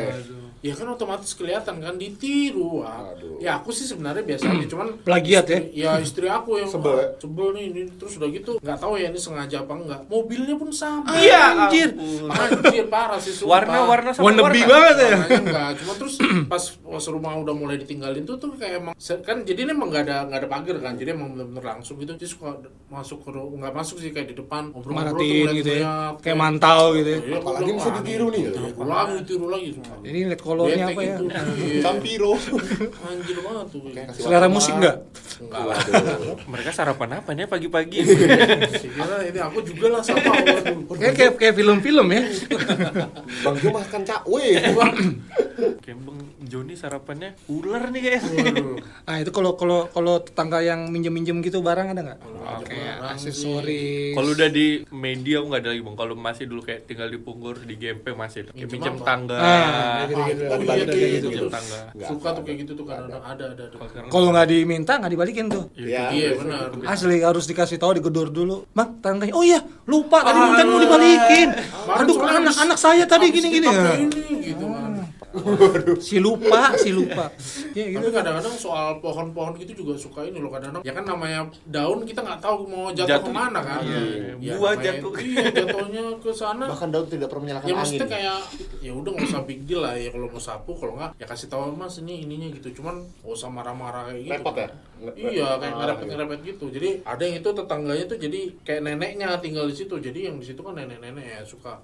Ya 0.58 0.74
kan 0.74 0.90
otomatis 0.90 1.32
kelihatan 1.32 1.78
kan 1.78 1.96
ditiru. 1.96 2.82
Aduh. 2.82 3.38
Ya 3.38 3.56
aku 3.56 3.70
sih 3.70 3.86
sebenarnya 3.86 4.26
biasa 4.26 4.50
aja, 4.50 4.66
cuman 4.66 4.88
Plagiat 5.08 5.46
ya? 5.48 5.60
Ya 5.70 5.92
istri 6.00 6.26
aku 6.26 6.58
yang 6.58 6.66
Sebel 6.68 6.96
ya? 6.96 7.04
"Ah, 7.04 7.10
sebel 7.20 7.48
nih 7.54 7.64
ini 7.70 7.82
terus 7.94 8.18
udah 8.18 8.30
gitu 8.30 8.52
nggak 8.58 8.78
tahu 8.78 8.98
ya 8.98 9.08
ini 9.08 9.20
sengaja 9.20 9.62
apa 9.62 9.74
enggak. 9.76 10.02
Mobilnya 10.08 10.56
pun 10.56 10.72
sama. 10.72 11.14
Iya, 11.14 11.70
Anjir. 11.70 11.94
Anjir 12.26 12.86
parah 12.88 13.20
sih 13.20 13.32
sumpah. 13.32 13.62
Warna-warna 13.62 14.10
sama 14.12 14.24
Wannabe 14.26 14.58
warna. 14.58 14.66
banget 14.68 14.96
ya. 14.98 15.16
Enggak, 15.38 15.70
cuma 15.78 15.94
terus 15.94 16.16
pas 16.52 16.64
pas 16.74 17.06
rumah 17.08 17.34
udah 17.38 17.54
mulai 17.54 17.78
ditinggalin 17.78 18.24
tuh 18.24 18.37
tuh 18.38 18.54
kayak 18.58 18.82
emang 18.82 18.94
kan 19.22 19.38
jadi 19.44 19.60
ini 19.68 19.72
emang 19.74 19.90
nggak 19.90 20.04
ada 20.08 20.18
nggak 20.30 20.40
ada 20.42 20.50
pagar 20.50 20.78
kan, 20.80 20.94
jadi 20.96 21.10
emang 21.14 21.36
bener-bener 21.36 21.64
langsung 21.66 21.96
gitu. 22.00 22.14
Jadi 22.16 22.28
suka 22.30 22.58
masuk 22.88 23.26
ke 23.26 23.30
nggak 23.34 23.74
masuk 23.74 23.98
sih 24.00 24.10
kayak 24.16 24.32
di 24.32 24.36
depan 24.38 24.72
ngobrol-ngobrol 24.72 25.54
gitu 25.54 25.70
ya. 25.70 25.82
teriak, 25.84 26.14
Kayak 26.24 26.38
mantau 26.38 26.82
gitu 26.96 27.10
ya. 27.10 27.20
Iya, 27.20 27.36
Apalagi 27.38 27.72
bisa 27.74 27.90
"Wah, 27.90 27.96
ditiru 28.00 28.28
nih." 28.32 28.42
Ditiru 28.48 28.86
lagi, 28.88 29.14
ditiru 29.22 29.48
lagi. 29.50 29.68
sumpah. 29.76 29.98
Jadi 30.02 30.18
lihat 30.24 30.42
kolornya 30.42 30.86
apa 30.88 31.02
ya? 31.02 31.16
gitu. 31.18 31.24
Iya. 31.58 31.82
Campiro. 31.84 32.34
Anjir 33.04 33.38
banget 33.44 33.66
tuh. 33.74 33.80
Kayak 33.92 34.06
kasih 34.14 34.22
Selera 34.24 34.48
musik 34.48 34.74
nggak? 34.78 34.96
Enggak 35.38 35.64
lah. 35.68 35.78
Mereka 36.52 36.70
sarapan 36.74 37.10
apa 37.20 37.30
nih 37.34 37.46
pagi-pagi? 37.50 38.00
Ini 38.04 39.40
aku 39.44 39.60
juga 39.66 39.88
lah 39.98 40.02
sama. 40.02 40.34
Kayak 40.98 41.14
kayak, 41.18 41.32
kayak 41.38 41.54
film-film 41.56 42.08
ya. 42.14 42.22
Bang 43.44 43.56
Jo 43.60 43.70
makan 43.74 44.02
cakwe. 44.06 44.48
Kayak 45.88 46.04
Bang 46.04 46.20
Joni 46.44 46.76
sarapannya 46.76 47.40
ular 47.48 47.88
nih 47.88 48.02
kayaknya. 48.04 48.44
Waduh. 48.44 48.76
Nah 49.08 49.16
itu 49.24 49.32
kalau 49.32 49.56
kalau 49.56 49.88
kalau 49.88 50.20
tetangga 50.20 50.60
yang 50.60 50.92
minjem-minjem 50.92 51.40
gitu 51.40 51.64
barang 51.64 51.96
ada 51.96 52.02
nggak? 52.04 52.20
Kalau 52.20 52.60
Kayak 52.60 52.96
barang 53.00 53.16
aksesoris. 53.16 54.12
Kalau 54.12 54.30
udah 54.36 54.50
di 54.52 54.68
media 54.92 55.40
aku 55.40 55.48
nggak 55.48 55.62
ada 55.64 55.70
lagi 55.72 55.82
bang. 55.82 55.96
Kalau 55.96 56.14
masih 56.20 56.44
dulu 56.44 56.60
kayak 56.60 56.82
tinggal 56.84 57.08
di 57.08 57.16
Punggur 57.16 57.56
di 57.64 57.80
GMP 57.80 58.12
masih. 58.12 58.52
Kayak 58.52 58.68
Minjem 58.68 58.96
tangga. 59.00 59.40
Ah. 59.40 59.48
Oh, 60.12 60.60
iya, 60.60 60.76
ada 60.76 60.92
kayak 60.92 60.92
gitu. 60.92 60.98
gitu. 61.24 61.28
Minjem 61.40 61.48
tangga. 61.48 61.80
Suka 62.04 62.30
tuh 62.36 62.44
kayak 62.44 62.58
gitu 62.60 62.72
tuh 62.76 62.84
kan 62.84 63.00
ada 63.08 63.18
ada 63.24 63.44
ada. 63.48 63.66
Kalau 64.12 64.28
nggak 64.36 64.48
diminta 64.50 64.92
nggak 65.00 65.12
dibalikin 65.16 65.48
tuh. 65.48 65.72
Iya. 65.72 66.12
Iya 66.12 66.30
benar. 66.36 66.68
Asli 66.84 67.24
harus 67.24 67.48
dikasih 67.48 67.80
tahu 67.80 67.96
digedor 67.96 68.28
dulu. 68.28 68.68
Bang, 68.76 69.00
tangganya. 69.00 69.32
Oh 69.32 69.40
iya, 69.40 69.64
lupa 69.88 70.20
tadi 70.20 70.36
Ah, 70.36 70.52
kan 70.54 70.68
mau 70.68 70.84
dibalikin. 70.84 71.48
Aduh, 71.96 72.12
soalnya 72.14 72.44
anak 72.44 72.52
habis- 72.52 72.60
anak 72.60 72.78
saya 72.78 73.04
tadi 73.08 73.32
gini-gini. 73.32 73.64
dipakai 73.64 73.88
ya. 73.88 73.96
ini 73.98 74.22
gitu 74.44 74.66
kan. 74.68 74.92
Si 76.00 76.18
lupa, 76.18 76.74
si 76.76 76.90
lupa. 76.92 77.30
Ya 77.72 77.86
gitu. 77.88 78.00
Tapi 78.00 78.10
kadang-kadang 78.14 78.56
soal 78.56 78.98
pohon-pohon 79.00 79.54
gitu 79.58 79.84
juga 79.84 79.94
suka 79.96 80.24
ini 80.24 80.38
loh 80.38 80.50
kadang-kadang. 80.50 80.82
Ya 80.82 80.92
kan 80.92 81.04
namanya 81.04 81.40
daun 81.64 82.04
kita 82.04 82.22
nggak 82.22 82.40
tahu 82.40 82.66
mau 82.66 82.90
jatuh, 82.90 83.08
Jatuh. 83.08 83.26
ke 83.26 83.32
mana 83.32 83.60
kan. 83.60 83.82
Iya. 83.82 84.00
Ya, 84.38 84.54
Buah 84.56 84.74
namanya- 84.74 84.86
jatuh. 84.94 85.12
Iya 85.18 85.44
jatuhnya 85.52 86.04
ke 86.18 86.32
sana. 86.32 86.66
Bahkan 86.68 86.90
Daud 86.90 87.08
tidak 87.08 87.28
pernah 87.28 87.44
menyalakan 87.44 87.66
ya 87.66 87.70
angin. 87.70 87.80
maksudnya 87.80 88.08
kayak 88.08 88.38
ya 88.80 88.92
udah 88.94 89.10
nggak 89.10 89.28
usah 89.28 89.42
big 89.44 89.62
deal 89.64 89.82
lah 89.82 89.94
ya 89.94 90.10
kalau 90.10 90.28
mau 90.28 90.40
sapu 90.40 90.72
kalau 90.74 90.94
nggak 90.96 91.12
ya 91.16 91.26
kasih 91.26 91.48
tahu 91.48 91.74
mas 91.74 91.98
ini 91.98 92.24
ininya 92.24 92.48
gitu 92.52 92.82
cuman 92.82 92.96
nggak 93.04 93.34
usah 93.34 93.50
marah-marah 93.50 94.04
kayak 94.08 94.22
gitu 94.24 94.34
Repot 94.34 94.56
ya? 94.56 94.68
iya 95.14 95.48
kayak 95.56 95.74
Marah 95.78 95.94
ngerepet 95.94 96.06
ngerepet 96.10 96.40
gitu 96.44 96.66
jadi 96.70 96.90
ada 97.04 97.22
yang 97.22 97.36
itu 97.38 97.50
tetangganya 97.52 98.06
tuh 98.06 98.18
jadi 98.18 98.40
kayak 98.64 98.82
neneknya 98.82 99.28
tinggal 99.38 99.66
di 99.70 99.76
situ 99.76 99.94
jadi 99.94 100.20
yang 100.28 100.42
di 100.42 100.46
situ 100.46 100.58
kan 100.60 100.74
nenek-nenek 100.74 101.22
ya 101.24 101.40
suka 101.44 101.78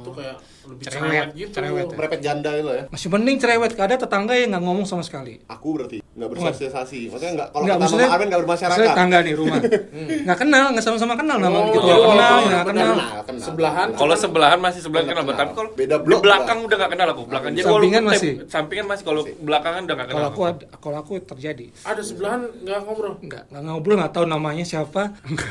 itu 0.00 0.10
kayak 0.12 0.36
lebih 0.64 0.84
Cerewet, 0.84 1.02
cerewet 1.02 1.28
gitu 1.34 1.50
cerewet 1.52 1.84
ya. 1.84 1.96
Merepet 1.96 2.20
janda 2.20 2.50
itu 2.54 2.70
ya. 2.70 2.83
Masih 2.90 3.08
mending 3.12 3.38
cerewet, 3.40 3.72
ada 3.78 3.96
tetangga 3.96 4.34
yang 4.34 4.52
nggak 4.56 4.64
ngomong 4.64 4.86
sama 4.88 5.04
sekali. 5.06 5.40
Aku 5.48 5.76
berarti 5.76 6.04
nggak 6.14 6.30
bersosialisasi. 6.30 7.00
Maksudnya 7.08 7.32
nggak 7.34 7.48
kalau 7.50 7.64
Nggak, 7.64 7.74
kata 7.74 7.84
maksudnya- 7.84 8.06
Mama 8.06 8.16
Aben 8.16 8.26
nggak 8.26 8.40
bermasyarakat. 8.40 8.86
tetangga 8.86 9.18
nih 9.20 9.34
rumah. 9.34 9.58
Nggak 10.24 10.38
kenal, 10.38 10.64
nggak 10.70 10.84
sama-sama 10.84 11.14
kenal 11.14 11.36
nama 11.36 11.52
Oh, 11.54 11.64
gitu. 11.66 11.78
iya, 11.80 11.94
Nggak 11.94 12.06
kenal, 12.06 12.34
iya, 12.34 12.46
nggak 12.46 12.64
kenal. 12.64 12.94
kenal. 13.24 13.40
Sebelahan. 13.40 13.88
Kalau 13.92 14.14
sebelahan 14.14 14.58
masih 14.58 14.80
sebelahan 14.80 15.04
Nggak 15.04 15.16
kenal, 15.16 15.26
kenal. 15.28 15.40
tapi 15.40 15.52
kalau 15.52 15.70
Beda 15.74 15.96
blok 15.98 16.20
belakang 16.22 16.58
udah 16.60 16.76
nggak 16.76 16.92
kenal 16.92 17.08
aku. 17.10 17.22
Belakang 17.26 17.50
jadi 17.52 17.64
Sampingan 17.64 18.02
masih. 18.04 18.30
Sampingan 18.46 18.86
masih 18.86 19.04
kalau 19.04 19.22
belakangan 19.38 19.80
udah 19.82 19.94
nggak 19.94 20.08
kenal. 20.08 20.20
Kalau 20.24 20.28
aku 20.30 20.40
kalau 20.78 20.96
aku 20.98 21.12
terjadi. 21.20 21.66
ada 21.82 22.00
sebelahan 22.00 22.40
nggak 22.56 22.78
ngobrol. 22.80 23.14
Enggak, 23.18 23.42
enggak 23.48 23.62
ngobrol, 23.64 23.94
enggak 23.96 24.12
tahu 24.12 24.24
namanya 24.24 24.64
siapa. 24.64 25.02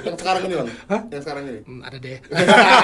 Yang 0.02 0.18
sekarang 0.18 0.42
ini 0.44 0.54
bang? 0.56 0.70
Hah? 0.88 1.02
Yang 1.08 1.22
sekarang 1.22 1.44
ini? 1.46 1.60
Hmm, 1.64 1.82
ada 1.82 1.98
deh. 1.98 2.18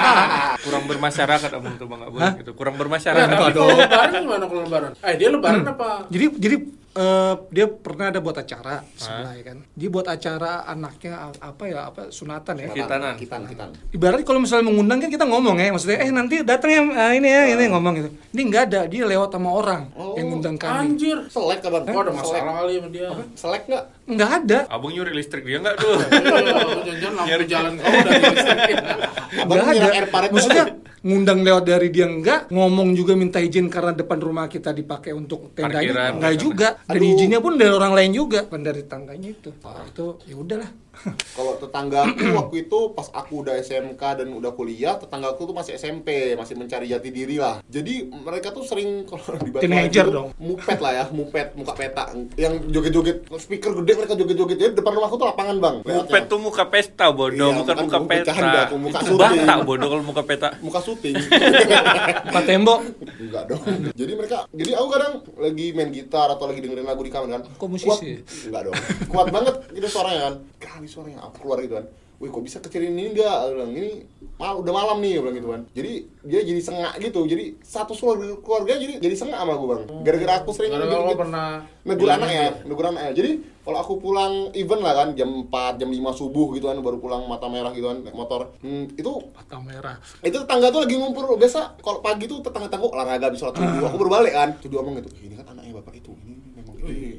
kurang 0.60 0.84
bermasyarakat 0.86 1.50
abang 1.50 1.74
tuh 1.74 1.86
bang 1.86 2.00
abang 2.02 2.20
Hah? 2.20 2.32
gitu 2.36 2.52
kurang 2.52 2.74
bermasyarakat 2.76 3.36
lebaran 3.50 4.10
gimana 4.18 4.44
kalau 4.44 4.62
lebaran? 4.62 4.90
Eh 5.00 5.14
dia 5.16 5.28
lebaran 5.28 5.62
apa? 5.64 6.04
Jadi 6.06 6.26
jadi 6.36 6.56
eh, 6.92 7.34
dia 7.48 7.66
pernah 7.66 8.10
ada 8.10 8.18
buat 8.18 8.34
acara 8.34 8.82
sebelah 8.94 9.32
ya 9.34 9.44
kan. 9.46 9.58
Dia 9.72 9.88
buat 9.88 10.06
acara 10.06 10.64
anaknya 10.64 11.12
apa 11.38 11.64
ya 11.64 11.80
apa 11.86 12.10
sunatan 12.10 12.54
ya. 12.58 12.68
Kitanan. 12.70 13.14
Kitan, 13.14 13.46
kitan. 13.46 13.70
Ibaratnya 13.90 14.24
kalau 14.24 14.40
misalnya 14.40 14.66
mengundang 14.66 14.98
kan 14.98 15.08
kita 15.08 15.22
ngomong 15.22 15.56
ya, 15.56 15.70
maksudnya 15.70 15.98
eh 16.00 16.10
nanti 16.10 16.42
datang 16.42 16.70
ya 16.70 16.80
eh, 16.82 17.12
ini 17.18 17.28
ya 17.28 17.42
ini 17.54 17.64
ngomong 17.70 17.92
gitu. 17.94 18.08
Ini 18.30 18.42
enggak 18.42 18.62
ada, 18.68 18.80
dia 18.86 19.02
lewat 19.04 19.30
sama 19.30 19.50
orang 19.50 19.82
Oh, 19.94 20.14
yang 20.18 20.30
ngundang 20.30 20.56
kami. 20.56 20.94
Anjir. 20.94 21.18
Selek 21.30 21.62
bang? 21.62 21.82
Kok 21.86 22.00
ada 22.00 22.12
masalah 22.12 22.42
kali 22.62 22.72
sama 22.78 22.88
dia? 22.90 23.08
Selek 23.34 23.62
nggak? 23.66 23.84
Enggak 24.10 24.30
ada. 24.42 24.58
abang 24.66 24.90
nyuri 24.90 25.12
listrik 25.14 25.46
dia 25.46 25.62
nggak 25.62 25.76
tuh 25.78 25.94
Iya, 26.82 26.94
jangan 26.98 27.14
lampu 27.22 27.44
jalan 27.46 27.72
kau 27.78 27.86
dari 27.86 28.22
listrik. 28.26 28.76
Abang 29.46 29.62
ada. 29.62 29.86
air 29.94 30.06
paret 30.10 30.30
Maksudnya 30.34 30.64
ngundang 31.00 31.40
lewat 31.40 31.64
dari 31.64 31.88
dia 31.88 32.04
enggak, 32.04 32.50
ngomong 32.50 32.92
juga 32.92 33.14
minta 33.14 33.38
izin 33.38 33.70
karena 33.70 33.94
depan 33.94 34.18
rumah 34.18 34.50
kita 34.50 34.74
dipakai 34.74 35.14
untuk 35.14 35.54
tendanya 35.54 36.10
enggak 36.12 36.34
juga. 36.36 36.68
Dan 36.86 37.02
izinnya 37.02 37.38
pun 37.42 37.58
dari 37.58 37.72
orang 37.72 37.92
lain 37.92 38.12
juga, 38.14 38.46
dari 38.62 38.82
tangganya 38.86 39.28
itu. 39.30 39.50
Itu 39.88 40.20
ya 40.24 40.36
udahlah. 40.38 40.70
Kalau 41.36 41.56
tetangga 41.56 42.04
aku 42.04 42.26
waktu 42.40 42.56
itu 42.68 42.78
pas 42.92 43.08
aku 43.14 43.46
udah 43.46 43.54
SMK 43.60 44.02
dan 44.22 44.28
udah 44.34 44.52
kuliah, 44.52 44.96
tetangga 45.00 45.32
aku 45.32 45.48
tuh 45.48 45.54
masih 45.56 45.76
SMP, 45.76 46.34
masih 46.36 46.54
mencari 46.58 46.90
jati 46.90 47.08
diri 47.08 47.36
lah. 47.40 47.62
Jadi 47.66 48.08
mereka 48.10 48.52
tuh 48.52 48.64
sering 48.66 49.02
kalau 49.10 49.38
di 49.40 49.50
Batu 49.52 49.64
Teenager 49.64 50.06
dong. 50.08 50.28
Mupet 50.36 50.78
lah 50.78 50.92
ya, 50.92 51.04
mupet 51.12 51.54
muka 51.56 51.72
peta 51.76 52.12
yang 52.36 52.60
joget-joget 52.68 53.28
speaker 53.38 53.72
gede 53.82 53.92
mereka 53.96 54.14
joget-joget. 54.16 54.56
Jadi 54.60 54.72
depan 54.76 54.92
rumahku 54.96 55.16
tuh 55.16 55.28
lapangan, 55.28 55.56
Bang. 55.58 55.76
Mupet 55.84 56.22
tuh 56.28 56.38
muka 56.40 56.64
pesta 56.68 57.08
bodoh 57.10 57.50
Iya, 57.50 57.58
bukan 57.62 57.76
muka 57.86 57.98
muka 58.00 58.08
peta 58.10 58.32
muka 58.76 58.98
itu 59.00 59.06
syuting. 59.10 59.20
batak 59.20 59.58
bodoh 59.64 59.88
kalau 59.88 60.04
muka 60.04 60.22
peta 60.24 60.48
muka 60.66 60.80
syuting. 60.82 61.14
Buka 62.28 62.40
tembok. 62.44 62.80
Enggak 63.20 63.42
dong. 63.48 63.62
Jadi 63.96 64.12
mereka, 64.16 64.38
jadi 64.52 64.70
aku 64.76 64.86
kadang 64.92 65.12
lagi 65.40 65.66
main 65.72 65.90
gitar 65.90 66.28
atau 66.32 66.44
lagi 66.48 66.60
dengerin 66.62 66.86
lagu 66.86 67.02
di 67.02 67.12
kamar 67.12 67.28
kan. 67.38 67.42
Kok 67.56 67.68
musisi? 67.68 67.88
Kuat, 67.88 68.00
enggak 68.48 68.62
dong. 68.68 68.74
Kuat 69.08 69.26
banget 69.32 69.54
gitu 69.72 69.86
suaranya 69.88 70.20
kan. 70.30 70.34
Suaranya 70.90 71.22
aku 71.22 71.46
keluar 71.46 71.62
gitu 71.62 71.78
kan. 71.78 71.86
Wih 72.20 72.28
kok 72.28 72.44
bisa 72.44 72.60
kecilin 72.60 72.92
ini 72.92 73.16
enggak? 73.16 73.32
Bilang 73.48 73.72
ini 73.72 74.04
mal 74.36 74.60
udah 74.60 74.72
malam 74.76 75.00
nih 75.00 75.24
bilang 75.24 75.32
gitu 75.32 75.48
kan. 75.48 75.62
Jadi 75.72 75.92
dia 76.20 76.40
jadi 76.44 76.60
sengak 76.60 76.92
gitu. 77.00 77.24
Jadi 77.24 77.56
satu 77.64 77.96
keluarga, 77.96 78.36
keluarga 78.44 78.72
jadi 78.76 79.00
jadi 79.00 79.14
sengak 79.16 79.40
sama 79.40 79.56
aku 79.56 79.64
bang. 79.64 79.82
Gara-gara 80.04 80.32
aku 80.44 80.50
sering 80.52 80.76
lo 80.76 80.84
gitu. 80.84 81.16
pernah 81.16 81.64
negur 81.80 82.12
anak 82.12 82.28
ya, 82.28 82.48
negur 82.68 82.84
anak 82.84 83.02
ya. 83.08 83.12
Jadi 83.16 83.30
kalau 83.64 83.78
aku 83.80 83.92
pulang 83.96 84.52
event 84.52 84.82
lah 84.84 84.92
kan 85.00 85.08
jam 85.16 85.48
4, 85.48 85.80
jam 85.80 85.88
5 85.88 85.96
subuh 86.12 86.52
gitu 86.52 86.68
kan 86.68 86.76
baru 86.84 87.00
pulang 87.00 87.24
mata 87.24 87.48
merah 87.48 87.72
gitu 87.72 87.88
kan 87.88 88.04
naik 88.04 88.12
motor. 88.12 88.52
Hmm, 88.60 88.84
itu 88.92 89.12
Mata 89.32 89.56
merah. 89.56 89.96
itu 90.20 90.36
tetangga 90.36 90.68
tuh 90.68 90.84
lagi 90.84 91.00
ngumpul 91.00 91.24
biasa 91.40 91.80
kalau 91.80 92.04
pagi 92.04 92.28
tuh 92.28 92.44
tetangga-tetangga 92.44 92.84
olahraga 92.84 93.32
habis 93.32 93.40
sholat 93.40 93.56
subuh 93.56 93.86
aku 93.88 93.96
baru 93.96 94.10
balik 94.20 94.32
kan 94.36 94.48
tuh 94.60 94.68
dia 94.68 94.76
ngomong 94.76 95.00
gitu 95.00 95.08
ini 95.24 95.34
kan 95.40 95.56
anaknya 95.56 95.72
bapak 95.80 95.96
itu 95.96 96.12
ini 96.28 96.39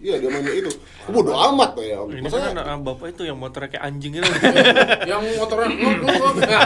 iya 0.01 0.15
dia 0.17 0.29
itu. 0.57 0.71
Aku 1.05 1.09
bodo 1.13 1.31
amat 1.33 1.77
tuh 1.77 1.85
ya. 1.85 2.01
Ini 2.01 2.21
kan 2.21 2.23
maksudnya 2.25 2.49
anak 2.57 2.81
bapak 2.81 3.07
itu 3.13 3.21
yang 3.27 3.37
motornya 3.37 3.69
kayak 3.69 3.83
anjing 3.85 4.11
gitu. 4.17 4.25
Yang 5.11 5.21
motornya 5.37 5.67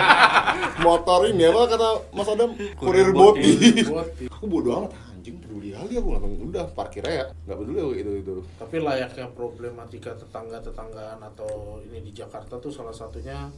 motor 0.85 1.19
ini 1.27 1.43
apa 1.47 1.61
kata 1.71 1.89
Mas 2.15 2.29
Adam? 2.29 2.51
Kurir 2.79 3.09
boti. 3.11 3.51
Boti. 3.83 4.25
aku 4.35 4.45
bodo 4.45 4.69
amat 4.83 4.91
anjing 5.25 5.41
peduli 5.41 5.73
kali 5.73 5.93
aku 5.97 6.09
langsung 6.13 6.37
udah 6.37 6.65
parkir 6.77 7.01
aja 7.01 7.33
nggak 7.49 7.57
peduli 7.57 7.79
aku 7.81 7.93
itu 7.97 8.11
itu 8.21 8.33
Tapi 8.61 8.75
layaknya 8.77 9.25
problematika 9.33 10.13
tetangga-tetanggaan 10.13 11.17
atau 11.17 11.81
ini 11.81 12.05
di 12.05 12.13
Jakarta 12.13 12.61
tuh 12.61 12.69
salah 12.69 12.93
satunya 12.93 13.49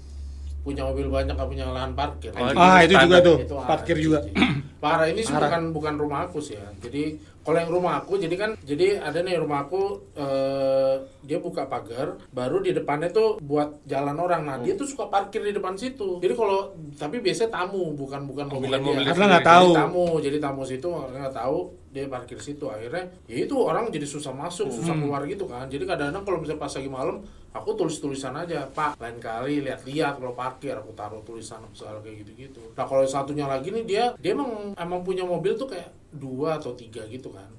punya 0.67 0.83
mobil 0.83 1.07
banyak 1.07 1.31
gak 1.31 1.47
punya 1.47 1.65
lahan 1.65 1.91
parkir. 1.93 2.35
Oh, 2.35 2.51
Ah, 2.51 2.83
itu 2.83 2.91
juga 2.93 3.17
standar. 3.17 3.23
tuh. 3.23 3.37
Itu 3.39 3.55
Parkir 3.57 3.95
juga. 3.97 4.19
sih. 4.21 4.33
Parah 4.77 5.07
ini 5.07 5.21
sih 5.21 5.31
Parah. 5.31 5.47
bukan 5.47 5.61
bukan 5.71 5.93
rumah 5.95 6.19
aku 6.23 6.37
sih 6.37 6.53
ya. 6.53 6.67
Jadi 6.77 7.15
kalau 7.41 7.57
yang 7.57 7.71
rumah 7.71 7.93
aku 7.97 8.13
jadi 8.15 8.35
kan 8.35 8.51
jadi 8.61 8.99
ada 8.99 9.19
nih 9.19 9.39
rumah 9.39 9.63
aku 9.63 9.81
eh, 10.13 10.95
dia 11.23 11.39
buka 11.39 11.65
pagar 11.65 12.19
baru 12.29 12.59
di 12.59 12.71
depannya 12.71 13.09
tuh 13.09 13.39
buat 13.39 13.81
jalan 13.83 14.13
orang. 14.15 14.41
Nah, 14.43 14.57
dia 14.59 14.73
tuh 14.73 14.85
suka 14.85 15.07
parkir 15.07 15.41
di 15.41 15.51
depan 15.51 15.73
situ. 15.73 16.19
Jadi 16.19 16.33
kalau 16.33 16.59
tapi 16.93 17.17
biasanya 17.17 17.55
tamu 17.55 17.93
bukan 17.93 18.21
bukan 18.23 18.45
mobil 18.47 18.69
mobil 18.69 19.01
Karena 19.01 19.25
nggak 19.31 19.45
tahu. 19.45 19.67
Jadi 19.67 19.79
tamu, 19.79 20.05
jadi 20.19 20.37
tamu 20.37 20.61
situ 20.63 20.87
nggak 20.87 21.33
tahu 21.33 21.57
dia 21.87 22.05
parkir 22.05 22.37
situ 22.37 22.67
akhirnya 22.67 23.09
ya 23.25 23.41
itu 23.41 23.55
orang 23.57 23.89
jadi 23.89 24.05
susah 24.05 24.29
masuk 24.29 24.69
susah 24.69 24.93
Hmm. 24.93 25.01
keluar 25.01 25.25
gitu 25.25 25.49
kan 25.49 25.65
jadi 25.65 25.81
kadang-kadang 25.81 26.21
kalau 26.21 26.37
misalnya 26.37 26.61
pas 26.61 26.69
lagi 26.69 26.89
malam 26.91 27.15
aku 27.59 27.73
tulis 27.73 27.97
tulisan 27.97 28.33
aja 28.37 28.69
pak 28.69 28.95
lain 29.01 29.17
kali 29.17 29.65
lihat-lihat 29.65 30.21
kalau 30.21 30.33
parkir. 30.37 30.77
Aku 30.77 30.93
taruh 30.93 31.21
tulisan 31.25 31.61
soal 31.73 31.99
kayak 32.05 32.25
gitu-gitu. 32.25 32.61
Nah 32.77 32.85
kalau 32.85 33.03
satunya 33.03 33.49
lagi 33.49 33.73
nih 33.73 33.83
dia 33.83 34.03
dia 34.21 34.31
emang 34.37 34.77
emang 34.77 35.01
punya 35.01 35.25
mobil 35.25 35.57
tuh 35.57 35.67
kayak 35.69 35.89
dua 36.13 36.57
atau 36.61 36.71
tiga 36.77 37.03
gitu 37.09 37.33
kan. 37.33 37.49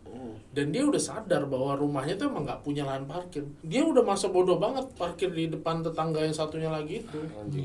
Dan 0.48 0.74
dia 0.74 0.82
udah 0.82 0.98
sadar 0.98 1.46
bahwa 1.46 1.78
rumahnya 1.78 2.18
tuh 2.18 2.26
emang 2.26 2.42
nggak 2.42 2.66
punya 2.66 2.82
lahan 2.82 3.06
parkir. 3.06 3.46
Dia 3.62 3.86
udah 3.86 4.02
masa 4.02 4.26
bodoh 4.26 4.58
banget 4.58 4.90
parkir 4.98 5.30
di 5.30 5.46
depan 5.46 5.86
tetangga 5.86 6.24
yang 6.26 6.34
satunya 6.34 6.66
lagi 6.66 7.06
itu. 7.06 7.18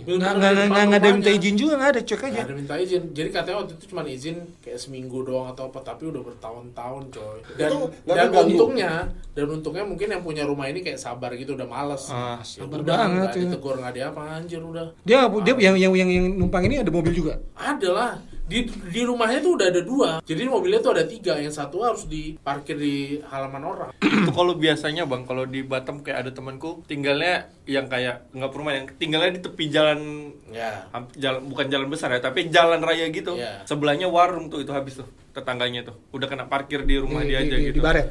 Nggak 0.05 0.33
nggak 0.37 0.51
nggak 0.69 0.99
ada 1.01 1.09
minta 1.09 1.31
izin 1.33 1.55
juga 1.57 1.73
nggak 1.81 1.91
ada 1.97 2.01
cek 2.05 2.21
aja. 2.21 2.29
Nggak 2.29 2.45
ada 2.45 2.53
minta 2.53 2.75
izin. 2.77 3.03
Jadi 3.09 3.29
katanya 3.33 3.57
waktu 3.65 3.73
itu 3.73 3.85
cuma 3.89 4.01
izin 4.05 4.37
kayak 4.61 4.77
seminggu 4.77 5.25
doang 5.25 5.49
atau 5.49 5.73
apa, 5.73 5.79
tapi 5.81 6.13
udah 6.13 6.21
bertahun-tahun 6.21 7.03
coy. 7.09 7.37
Dan 7.57 7.69
Itu 7.73 7.77
dan 8.05 8.29
untungnya, 8.29 8.91
dan 9.33 9.45
untungnya 9.49 9.83
mungkin 9.89 10.07
yang 10.13 10.21
punya 10.21 10.43
rumah 10.45 10.69
ini 10.69 10.85
kayak 10.85 11.01
sabar 11.01 11.33
gitu 11.33 11.57
udah 11.57 11.65
males. 11.65 12.13
Ah, 12.13 12.22
Ya 12.23 12.63
sabar 12.65 12.79
udah, 12.79 12.95
banget, 12.95 13.09
nggak 13.13 13.31
ya. 13.31 13.41
ditegur 13.43 13.75
nggak 13.75 13.91
ada 13.91 14.01
apa 14.09 14.21
anjir 14.33 14.61
udah. 14.61 14.85
Dia 15.01 15.19
dia 15.41 15.53
yang 15.61 15.75
yang 15.75 15.93
yang, 15.93 16.09
yang 16.09 16.25
numpang 16.35 16.63
ini 16.63 16.79
ada 16.79 16.89
mobil 16.89 17.11
juga. 17.11 17.39
Ada 17.53 17.89
lah. 17.89 18.11
Di, 18.43 18.59
di 18.67 19.01
rumahnya 19.01 19.39
tuh 19.39 19.55
udah 19.55 19.67
ada 19.67 19.81
dua. 19.81 20.09
Jadi 20.21 20.41
mobilnya 20.45 20.77
tuh 20.77 20.91
ada 20.91 21.03
tiga. 21.03 21.39
Yang 21.39 21.55
satu 21.55 21.79
harus 21.79 22.03
diparkir 22.05 22.75
di 22.75 22.95
halaman 23.25 23.63
orang. 23.63 23.89
itu 24.23 24.31
kalau 24.31 24.53
biasanya 24.53 25.03
bang 25.03 25.23
kalau 25.23 25.43
di 25.43 25.63
Batam 25.63 25.99
kayak 25.99 26.27
ada 26.27 26.31
temanku 26.31 26.83
tinggalnya 26.83 27.47
yang 27.63 27.87
kayak 27.87 28.27
nggak 28.29 28.51
perumahan 28.51 28.75
yang 28.77 28.87
tinggalnya 28.93 29.31
di 29.31 29.41
tepi 29.41 29.65
jalan 29.67 29.99
Ya. 30.53 30.85
jalan 31.17 31.49
bukan 31.49 31.65
jalan 31.65 31.89
besar 31.89 32.13
ya 32.13 32.21
tapi 32.21 32.45
jalan 32.47 32.77
raya 32.77 33.09
gitu 33.09 33.33
Iya. 33.33 33.65
sebelahnya 33.65 34.05
warung 34.05 34.53
tuh 34.53 34.61
itu 34.61 34.69
habis 34.69 35.01
tuh 35.01 35.07
tetangganya 35.33 35.81
tuh 35.81 35.97
udah 36.13 36.29
kena 36.29 36.45
parkir 36.45 36.85
di 36.85 37.01
rumah 37.01 37.25
Di- 37.25 37.33
dia 37.33 37.41
di- 37.41 37.43
aja 37.43 37.55
di- 37.57 37.63
gitu 37.65 37.75
di 37.75 37.81
baret. 37.81 38.05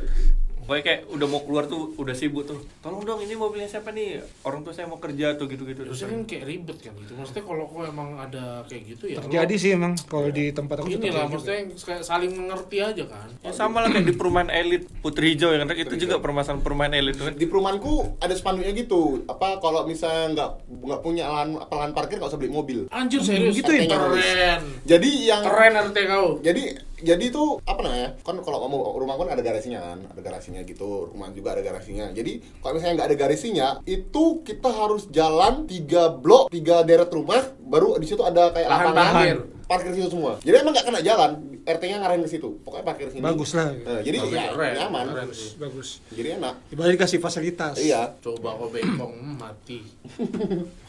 Pokoknya 0.62 0.82
kayak 0.84 1.00
udah 1.08 1.26
mau 1.26 1.40
keluar 1.40 1.64
tuh 1.66 1.92
udah 1.94 2.12
sibuk 2.12 2.44
tuh 2.44 2.58
tolong 2.78 3.02
dong 3.02 3.18
ini 3.18 3.34
mobilnya 3.34 3.66
siapa 3.66 3.90
nih 3.90 4.18
orang 4.42 4.62
tua 4.62 4.70
saya 4.70 4.86
mau 4.86 4.96
kerja 4.96 5.34
tuh 5.34 5.46
gitu 5.46 5.62
gitu 5.64 5.82
Terus 5.84 6.00
kan 6.00 6.22
kayak 6.22 6.44
ribet 6.44 6.78
kan 6.78 6.94
gitu. 6.94 7.12
Maksudnya 7.12 7.42
kalau 7.42 7.64
kok 7.66 7.82
emang 7.84 8.08
ada 8.16 8.44
kayak 8.64 8.82
gitu 8.88 9.04
ya. 9.06 9.18
Terjadi 9.18 9.50
lo- 9.50 9.60
sih 9.60 9.70
emang 9.72 9.92
kalau 10.02 10.28
di 10.28 10.44
tempat 10.50 10.74
aku 10.78 10.86
Ini 10.88 11.08
lah, 11.08 11.26
maksudnya 11.26 11.58
kayak 11.68 12.02
saling 12.02 12.32
mengerti 12.32 12.78
aja 12.78 13.04
kan. 13.04 13.28
ya 13.38 13.50
sama 13.50 13.80
lah 13.80 13.90
kayak 13.90 14.04
di 14.04 14.14
perumahan 14.14 14.48
elit 14.48 14.86
Putri 14.98 15.34
Hijau 15.34 15.50
ya 15.50 15.60
kan 15.60 15.70
itu 15.72 15.94
juga 15.98 16.16
permasalahan 16.18 16.62
perumahan 16.62 16.92
elit 16.92 17.14
tuh 17.14 17.26
kan 17.26 17.34
di 17.34 17.44
perumahanku 17.44 17.92
ada 18.18 18.32
spanduknya 18.32 18.72
gitu 18.72 19.26
apa 19.26 19.58
kalau 19.58 19.82
misalnya 19.82 20.30
nggak 20.32 20.50
nggak 20.80 21.00
punya 21.00 21.24
lahan 21.26 21.58
apa 21.58 21.74
lahan 21.74 21.92
parkir 21.92 22.16
nggak 22.16 22.28
usah 22.28 22.38
beli 22.38 22.50
mobil 22.50 22.78
Anjir 22.88 23.18
serius 23.20 23.54
gitu 23.54 23.68
ya? 23.68 23.84
keren. 23.84 24.62
jadi 24.84 25.08
yang 25.24 25.42
Keren 25.42 25.72
RT 25.82 25.98
kau. 26.06 26.28
jadi 26.38 26.62
jadi 27.02 27.24
itu 27.28 27.58
apa 27.66 27.80
namanya 27.82 28.08
kan 28.22 28.38
kalau 28.40 28.70
mau 28.70 28.94
rumah 28.96 29.18
kan 29.18 29.34
ada 29.34 29.42
garasinya 29.42 29.80
kan 29.82 29.98
ada 30.06 30.20
garasinya 30.22 30.60
gitu 30.62 31.10
rumah 31.10 31.28
juga 31.34 31.58
ada 31.58 31.62
garasinya. 31.66 32.08
Jadi 32.14 32.62
kalau 32.62 32.78
misalnya 32.78 32.94
nggak 33.02 33.08
ada 33.10 33.18
garasinya 33.18 33.68
itu 33.84 34.24
kita 34.46 34.70
harus 34.70 35.10
jalan 35.10 35.66
tiga 35.66 36.14
blok 36.14 36.48
tiga 36.48 36.86
deret 36.86 37.10
rumah 37.10 37.42
baru 37.66 37.98
di 37.98 38.06
situ 38.06 38.22
ada 38.22 38.54
kayak 38.54 38.68
Lahan 38.68 38.86
lapangan 38.94 39.36
parkir. 39.80 39.92
situ 39.96 40.08
semua 40.12 40.32
jadi 40.44 40.56
emang 40.60 40.72
nggak 40.76 40.86
kena 40.90 41.00
jalan 41.00 41.32
RT-nya 41.62 41.96
ngarahin 42.02 42.22
ke 42.26 42.30
situ 42.30 42.48
pokoknya 42.66 42.84
parkir 42.84 43.06
sini 43.06 43.22
Bagus 43.22 43.54
lah. 43.54 43.70
Nah, 43.70 44.02
jadi 44.02 44.18
Bagus, 44.18 44.34
ya, 44.34 44.50
keren, 44.50 44.72
nyaman 44.82 45.04
keren. 45.14 45.28
Bagus. 45.62 45.88
jadi 46.10 46.28
enak 46.42 46.54
Ibarat 46.74 46.90
dikasih 46.98 47.18
fasilitas. 47.22 47.74
iya 47.78 48.02
Coba 48.18 48.58
kau 48.58 48.66
bengkong 48.66 49.14
hmm, 49.14 49.34
mati. 49.38 49.78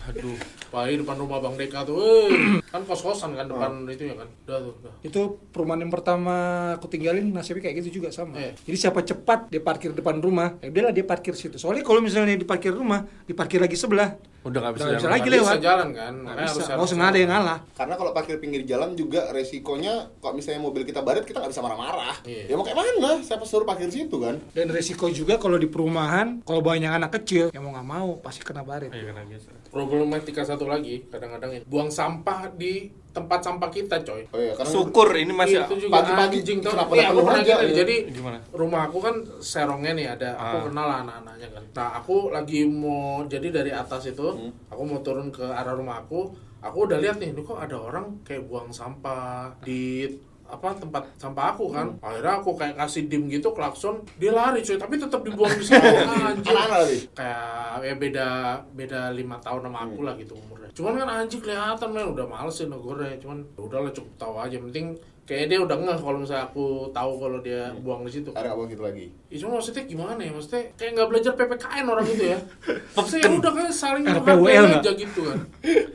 Aduh, 0.09 0.35
Pak 0.67 0.91
depan 0.99 1.15
rumah 1.15 1.39
Bang 1.39 1.55
Deka 1.55 1.87
tuh. 1.87 1.95
Eh, 2.27 2.59
kan 2.67 2.83
kos-kosan 2.83 3.39
kan 3.39 3.47
depan 3.47 3.87
itu 3.87 4.11
ya 4.11 4.15
kan. 4.19 4.27
Udah 4.43 4.57
tuh, 4.59 4.73
udah. 4.83 4.93
Itu 4.99 5.21
perumahan 5.55 5.87
yang 5.87 5.93
pertama 5.93 6.35
aku 6.75 6.91
tinggalin 6.91 7.31
nasibnya 7.31 7.69
kayak 7.69 7.85
gitu 7.85 8.03
juga 8.03 8.11
sama. 8.11 8.35
Eh. 8.35 8.51
Jadi 8.67 8.77
siapa 8.77 8.99
cepat 8.99 9.47
dia 9.47 9.63
parkir 9.63 9.95
depan 9.95 10.19
rumah, 10.19 10.59
ya 10.59 10.67
udahlah 10.73 10.91
dia 10.91 11.05
parkir 11.07 11.37
situ. 11.39 11.55
Soalnya 11.55 11.87
kalau 11.87 12.03
misalnya 12.03 12.35
di 12.35 12.43
parkir 12.43 12.75
rumah, 12.75 13.07
diparkir 13.23 13.63
lagi 13.63 13.79
sebelah, 13.79 14.19
udah 14.43 14.59
nggak 14.59 14.73
bisa 14.73 14.85
bisa 14.85 14.95
jalan 14.97 15.11
lagi 15.11 15.27
lewat. 15.29 15.43
bisa 15.45 15.57
jalan 15.57 15.87
kan. 15.89 16.13
nggak 16.13 16.35
Makanya 16.35 16.47
bisa. 16.49 16.61
harus 16.65 16.77
Oh 16.77 16.87
sengaja 16.87 17.09
ada 17.09 17.17
yang 17.17 17.31
ngalah. 17.31 17.59
karena 17.73 17.93
kalau 17.95 18.11
parkir 18.11 18.37
pinggir 18.37 18.61
jalan 18.63 18.89
juga 18.93 19.21
resikonya 19.29 19.93
kalau 20.17 20.33
misalnya 20.33 20.59
mobil 20.59 20.83
kita 20.83 20.99
baret 20.99 21.23
kita 21.23 21.37
nggak 21.37 21.49
bisa 21.49 21.61
marah-marah 21.61 22.15
Iya. 22.23 22.43
ya 22.45 22.53
mau 22.53 22.63
kayak 22.63 22.77
mana 22.77 23.11
siapa 23.19 23.43
suruh 23.43 23.63
parkir 23.63 23.87
situ 23.87 24.15
kan 24.17 24.35
Dan 24.51 24.67
resiko 24.67 25.07
juga 25.07 25.35
kalau 25.35 25.55
di 25.55 25.65
perumahan, 25.65 26.39
kalau 26.41 26.59
banyak 26.59 26.89
anak 26.89 27.11
kecil, 27.13 27.49
yang 27.49 27.61
mau 27.61 27.71
nggak 27.71 27.87
mau 27.87 28.09
pasti 28.17 28.41
kena 28.41 28.61
baret. 28.61 28.89
Iya, 28.89 29.09
kena 29.09 29.23
biasa. 29.23 29.49
Problematika 29.67 30.41
satu 30.41 30.65
lagi, 30.65 31.07
kadang-kadang 31.07 31.49
ini 31.51 31.63
buang 31.63 31.89
sampah 31.89 32.47
di 32.49 32.91
tempat 33.13 33.39
sampah 33.39 33.69
kita 33.69 34.01
coy. 34.01 34.25
Oh 34.27 34.37
iya, 34.37 34.51
karena 34.51 34.67
Syukur 34.67 35.07
ini 35.13 35.29
masih 35.31 35.61
itu 35.61 35.75
juga. 35.79 35.93
Pagi-pagi 35.95 36.37
anjing 36.39 36.57
tau. 36.59 36.71
kenapa 36.73 36.91
Iya, 36.91 37.05
aku 37.05 37.19
pernah 37.21 37.37
aja, 37.37 37.53
gini, 37.55 37.63
ya? 37.63 37.75
jadi 37.77 37.95
Gimana? 38.09 38.37
rumah 38.51 38.81
aku 38.83 38.97
kan 38.99 39.15
serongnya 39.39 39.91
nih 39.93 40.07
ada. 40.09 40.29
Aku 40.35 40.55
Ah. 40.55 40.63
kenal 40.65 40.85
lah 40.87 40.97
anak-anaknya 41.03 41.47
kan. 41.49 41.63
Nah 41.71 41.89
aku 41.95 42.15
lagi 42.29 42.59
mau 42.65 43.01
jadi 43.23 43.47
dari 43.49 43.71
atas 43.71 44.03
itu 44.07 44.27
Hmm. 44.27 44.51
aku 44.67 44.81
mau 44.83 44.99
turun 44.99 45.29
ke 45.29 45.45
arah 45.45 45.71
rumah 45.71 46.01
aku. 46.01 46.33
Aku 46.59 46.77
udah 46.83 46.97
lihat 46.97 47.17
nih 47.17 47.31
"Duh, 47.31 47.43
kok 47.43 47.59
ada 47.59 47.77
orang 47.77 48.17
kayak 48.21 48.43
buang 48.43 48.71
sampah 48.71 49.51
di 49.59 50.07
apa 50.45 50.69
tempat 50.71 51.03
sampah 51.15 51.51
aku 51.51 51.65
kan? 51.67 51.87
Hmm. 51.91 52.01
akhirnya 52.03 52.33
aku 52.35 52.53
kayak 52.53 52.77
kasih 52.77 53.05
dim 53.05 53.25
gitu 53.25 53.51
klakson 53.51 53.99
dia 54.15 54.29
lari 54.29 54.61
cuy 54.61 54.75
tapi 54.75 54.95
tetap 54.95 55.21
dibuang 55.21 55.49
di 55.51 55.61
situ 55.61 55.73
anjing. 56.23 56.45
Anak-anak 56.47 56.79
lagi. 56.79 56.97
kayak 57.11 57.43
ya 57.83 57.95
beda 57.95 58.27
beda 58.71 59.01
lima 59.11 59.37
tahun 59.39 59.65
sama 59.65 59.79
aku 59.83 59.99
lah 60.01 60.13
gitu 60.13 60.33
umurnya 60.35 60.62
cuman 60.73 60.99
kan 60.99 61.09
anjing 61.09 61.41
kelihatan 61.41 61.89
men. 61.93 62.11
Udah 62.13 62.25
males 62.25 62.57
sih 62.57 62.65
negornya 62.65 63.17
cuman 63.21 63.45
ya 63.53 63.61
udahlah 63.61 63.91
cukup 63.93 64.13
tahu 64.17 64.33
aja. 64.41 64.57
Penting 64.57 64.97
kayaknya 65.23 65.47
dia 65.49 65.59
udah 65.61 65.77
ngeh 65.77 65.97
kalau 65.97 66.17
misalnya 66.17 66.45
aku 66.45 66.65
tahu 66.89 67.11
kalau 67.17 67.39
dia 67.39 67.61
buang 67.77 68.03
di 68.03 68.11
situ 68.11 68.29
Ada 68.29 68.43
nggak 68.45 68.57
bang 68.57 68.69
gitu 68.69 68.83
lagi? 68.83 69.05
ya, 69.25 69.37
cuma 69.39 69.51
maksudnya 69.55 69.83
gimana 69.83 70.19
ya 70.19 70.31
maksudnya 70.31 70.61
kayak 70.73 70.91
nggak 70.93 71.07
belajar 71.07 71.31
PPKN 71.33 71.85
orang 71.87 72.05
itu 72.05 72.23
ya 72.25 72.37
maksudnya 72.97 73.21
ya 73.21 73.29
udah 73.33 73.51
kayak 73.53 73.73
saling 73.73 74.03
RPWL 74.03 74.19
menghargai 74.37 74.59
nggak? 74.61 74.81
aja 74.81 74.91
gitu 74.93 75.19
kan 75.23 75.39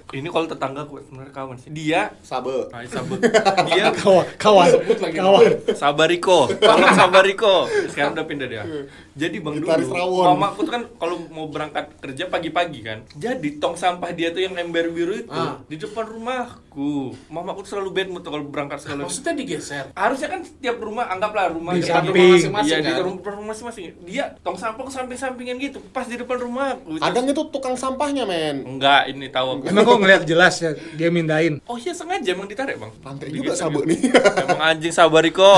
Ini 0.09 0.25
kalau 0.27 0.49
tetangga 0.49 0.89
gue 0.89 1.05
sebenarnya 1.05 1.35
kawan 1.37 1.57
sih. 1.61 1.69
Dia 1.69 2.09
Sabe. 2.25 2.73
Nah, 2.73 2.81
sabut. 2.89 3.21
Dia 3.69 3.93
Kawan, 3.93 4.25
kawan, 4.41 4.69
Sebut 4.73 4.99
lagi. 4.99 5.17
kawan. 5.21 5.45
Sabariko, 5.77 6.39
tolong 6.49 6.97
Sabariko. 6.97 7.55
Sekarang 7.87 8.17
udah 8.17 8.25
pindah 8.25 8.49
dia. 8.49 8.65
Jadi 9.13 9.37
bang 9.37 9.61
dulu, 9.61 9.69
Rawon. 9.69 10.25
mamaku 10.33 10.65
tuh 10.65 10.73
kan 10.73 10.83
kalau 10.97 11.21
mau 11.29 11.47
berangkat 11.47 11.93
kerja 12.01 12.25
pagi-pagi 12.25 12.81
kan. 12.81 13.05
Jadi 13.13 13.61
tong 13.61 13.77
sampah 13.77 14.09
dia 14.11 14.33
tuh 14.33 14.41
yang 14.41 14.57
ember 14.57 14.89
biru 14.89 15.13
itu 15.15 15.29
Ah. 15.29 15.61
di 15.63 15.77
depan 15.77 16.09
rumahku. 16.09 17.13
Mamaku 17.29 17.61
tuh 17.63 17.77
selalu 17.77 17.91
bad 17.93 18.09
mood 18.09 18.25
kalau 18.25 18.41
berangkat 18.43 18.81
segala. 18.81 19.05
Maksudnya 19.19 19.35
digeser 19.35 19.85
Harusnya 19.93 20.29
kan 20.31 20.41
setiap 20.41 20.77
rumah 20.79 21.11
anggaplah 21.11 21.51
rumah 21.51 21.75
Di 21.75 21.83
samping. 21.83 22.15
rumah 22.15 22.39
masing-masing 22.39 22.71
Iya, 22.71 22.79
di 22.79 22.93
kan? 22.95 23.03
rumah 23.03 23.31
rumah 23.35 23.47
masing-masing. 23.51 23.85
Dia 24.07 24.25
tong 24.41 24.55
sampah 24.55 24.83
ke 24.87 24.93
samping-sampingan 24.95 25.57
gitu, 25.59 25.79
pas 25.91 26.07
di 26.07 26.15
depan 26.15 26.39
rumahku. 26.39 27.03
Kadang 27.03 27.27
itu 27.27 27.43
tukang 27.51 27.75
sampahnya 27.75 28.23
men. 28.23 28.63
Enggak, 28.63 29.11
ini 29.11 29.27
tahu 29.27 29.59
aku. 29.59 29.63
Emang 29.67 29.83
kok 29.83 29.99
ngeliat 29.99 30.23
jelas 30.23 30.55
ya 30.63 30.71
dia 30.95 31.09
mindain. 31.11 31.59
Oh 31.67 31.75
iya 31.75 31.91
sengaja 31.91 32.31
emang 32.31 32.47
ditarik 32.47 32.79
bang. 32.79 32.93
Digeser 33.19 33.67
juga 33.67 33.83
gitu. 33.83 33.89
nih. 33.91 33.99
Emang 34.47 34.61
anjing 34.63 34.95
Sabariko. 34.95 35.53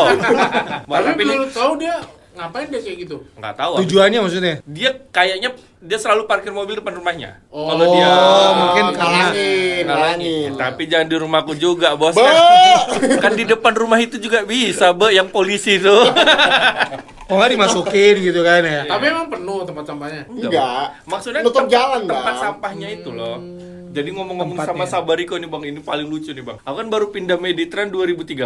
tapi 0.89 1.21
menurut 1.21 1.51
kau 1.53 1.77
dia 1.77 2.01
ngapain 2.31 2.71
dia 2.71 2.81
kayak 2.81 2.97
gitu 3.05 3.17
nggak 3.37 3.55
tahu. 3.59 3.73
Tujuannya 3.85 4.19
maksudnya. 4.23 4.55
dia 4.65 4.91
kayaknya 5.11 5.51
dia 5.81 5.97
selalu 5.97 6.29
parkir 6.29 6.53
mobil 6.53 6.77
depan 6.77 6.93
rumahnya. 6.93 7.41
Oh, 7.49 7.73
Kalau 7.73 7.97
dia 7.97 8.13
mungkin 8.53 8.85
ngalangin, 8.93 9.85
ngalangin. 9.89 10.51
Tapi 10.61 10.83
jangan 10.85 11.09
di 11.09 11.17
rumahku 11.17 11.53
juga, 11.57 11.97
Bos. 11.97 12.13
Be! 12.13 12.29
kan 13.17 13.33
di 13.33 13.49
depan 13.49 13.73
rumah 13.73 13.97
itu 13.97 14.21
juga 14.21 14.45
bisa, 14.45 14.93
Be, 14.93 15.09
yang 15.09 15.33
polisi 15.33 15.81
itu. 15.81 15.97
Oh 17.31 17.39
nggak 17.39 17.51
dimasukin 17.55 18.15
gitu 18.21 18.41
kan 18.43 18.61
ya. 18.61 18.83
tapi 18.85 19.05
emang 19.07 19.31
penuh 19.31 19.63
tempat 19.63 19.85
sampahnya 19.87 20.23
Enggak, 20.27 20.51
Enggak. 20.51 20.87
Maksudnya 21.07 21.41
Nutup 21.41 21.55
tempat, 21.65 21.73
jalan, 21.73 22.01
tempat 22.05 22.35
Bang. 22.35 22.43
sampahnya 22.43 22.89
itu 22.91 23.11
loh. 23.11 23.39
Jadi 23.91 24.15
ngomong-ngomong 24.15 24.55
sama 24.63 24.87
Sabariko 24.87 25.35
nih 25.35 25.51
Bang, 25.51 25.67
ini 25.67 25.83
paling 25.83 26.07
lucu 26.07 26.31
nih 26.31 26.47
Bang. 26.47 26.63
Aku 26.63 26.79
kan 26.79 26.87
baru 26.87 27.11
pindah 27.11 27.43
Meditran 27.43 27.91
2013. 27.91 28.39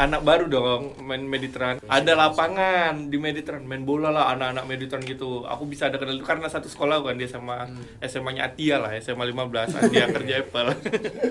Anak 0.00 0.24
baru 0.24 0.48
dong 0.48 0.96
main 1.04 1.20
Meditran. 1.20 1.84
Ada 1.84 2.16
lapangan 2.16 3.12
di 3.12 3.20
Meditran, 3.20 3.68
main 3.68 3.84
bola 3.84 4.08
lah 4.08 4.32
anak-anak 4.32 4.64
Meditran 4.64 5.04
gitu. 5.04 5.44
Aku 5.44 5.68
bisa 5.68 5.92
ada 5.92 6.00
kenal 6.00 6.16
karena 6.24 6.48
satu 6.48 6.72
sekolah 6.72 7.04
kan 7.04 7.20
dia 7.20 7.28
sama 7.28 7.68
SMA-nya 8.00 8.48
Atia 8.48 8.80
lah, 8.80 8.96
SMA 9.04 9.28
15. 9.36 9.84
Atia 9.84 10.04
kerja 10.16 10.34
Apple. 10.40 10.68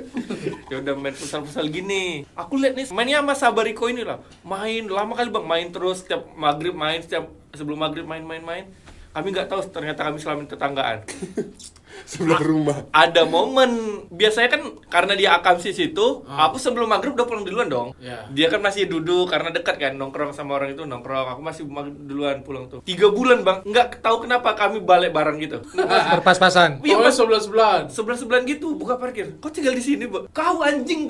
ya 0.69 0.75
udah 0.85 0.93
main 0.93 1.17
futsal-futsal 1.17 1.65
gini. 1.73 2.29
Aku 2.37 2.61
lihat 2.61 2.77
nih 2.77 2.85
mainnya 2.93 3.25
sama 3.25 3.33
Sabariko 3.33 3.89
ini 3.89 4.05
lah. 4.05 4.21
Main 4.45 4.85
lama 4.85 5.17
kali 5.17 5.33
Bang, 5.33 5.49
main 5.49 5.73
terus 5.73 6.05
setiap 6.05 6.29
maghrib 6.37 6.62
main 6.71 7.03
setiap 7.03 7.27
sebelum 7.51 7.83
maghrib 7.83 8.07
main-main-main. 8.07 8.71
Kami 9.11 9.27
nggak 9.29 9.51
tahu 9.51 9.61
ternyata 9.69 10.07
kami 10.07 10.17
selama 10.17 10.47
tetanggaan 10.47 11.05
Sebelah 12.11 12.41
rumah. 12.43 12.77
ada 12.91 13.23
momen 13.23 14.03
biasanya 14.11 14.49
kan 14.51 14.61
karena 14.91 15.13
dia 15.15 15.29
akamsi 15.39 15.71
situ 15.71 16.25
aku 16.27 16.59
sebelum 16.59 16.91
maghrib 16.91 17.15
udah 17.15 17.27
pulang 17.27 17.45
duluan 17.47 17.67
dong. 17.71 17.95
Iya. 18.01 18.27
dia 18.33 18.47
kan 18.51 18.59
masih 18.59 18.89
duduk 18.89 19.31
karena 19.31 19.49
dekat 19.53 19.79
kan 19.79 19.93
nongkrong 19.95 20.35
sama 20.35 20.59
orang 20.59 20.75
itu 20.75 20.83
nongkrong. 20.83 21.37
Aku 21.37 21.41
masih 21.41 21.63
duluan 22.03 22.43
pulang 22.43 22.67
tuh. 22.67 22.83
Tiga 22.83 23.09
bulan 23.09 23.41
bang. 23.41 23.63
Nggak 23.63 24.03
tahu 24.03 24.27
kenapa 24.27 24.55
kami 24.57 24.83
balik 24.83 25.15
bareng 25.15 25.37
gitu. 25.39 25.63
Berpas-pasan. 25.73 26.83
Iya, 26.83 26.99
oh 26.99 27.07
Mas. 27.07 27.15
sebelah 27.15 27.41
sebelahan 27.41 27.83
sebelah 27.87 28.17
sebelahan 28.17 28.43
gitu 28.45 28.75
buka 28.75 28.99
parkir. 28.99 29.37
Kau 29.39 29.49
tinggal 29.49 29.73
di 29.73 29.83
sini 29.83 30.05
bu 30.09 30.27
kau 30.35 30.59
anjing. 30.61 31.07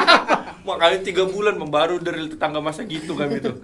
Makanya 0.68 0.98
tiga 1.00 1.24
bulan 1.24 1.56
Bang, 1.56 1.72
baru 1.72 1.96
dari 1.98 2.28
tetangga 2.28 2.60
masa 2.60 2.84
gitu 2.84 3.16
kami 3.16 3.40
tuh. 3.40 3.56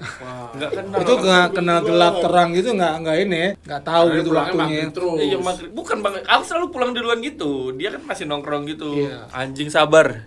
Nggak 0.57 0.71
kenal. 0.73 0.99
Itu 1.05 1.13
nggak 1.21 1.47
kena 1.53 1.77
gelap 1.85 2.15
terang 2.25 2.49
gitu 2.57 2.69
nggak 2.73 2.95
nggak 3.05 3.17
ini 3.29 3.43
nggak 3.63 3.83
tahu 3.85 4.05
Karena 4.09 4.19
gitu 4.19 4.31
waktunya. 4.33 4.81
Iya 5.21 5.39
maghrib. 5.41 5.71
Bukan 5.77 5.97
bang, 6.01 6.15
aku 6.25 6.43
selalu 6.57 6.73
pulang 6.73 6.97
duluan 6.97 7.21
gitu. 7.21 7.77
Dia 7.77 7.93
kan 7.93 8.03
masih 8.09 8.25
nongkrong 8.25 8.65
gitu. 8.65 8.97
Iya. 8.97 9.29
Anjing 9.29 9.69
sabar. 9.69 10.25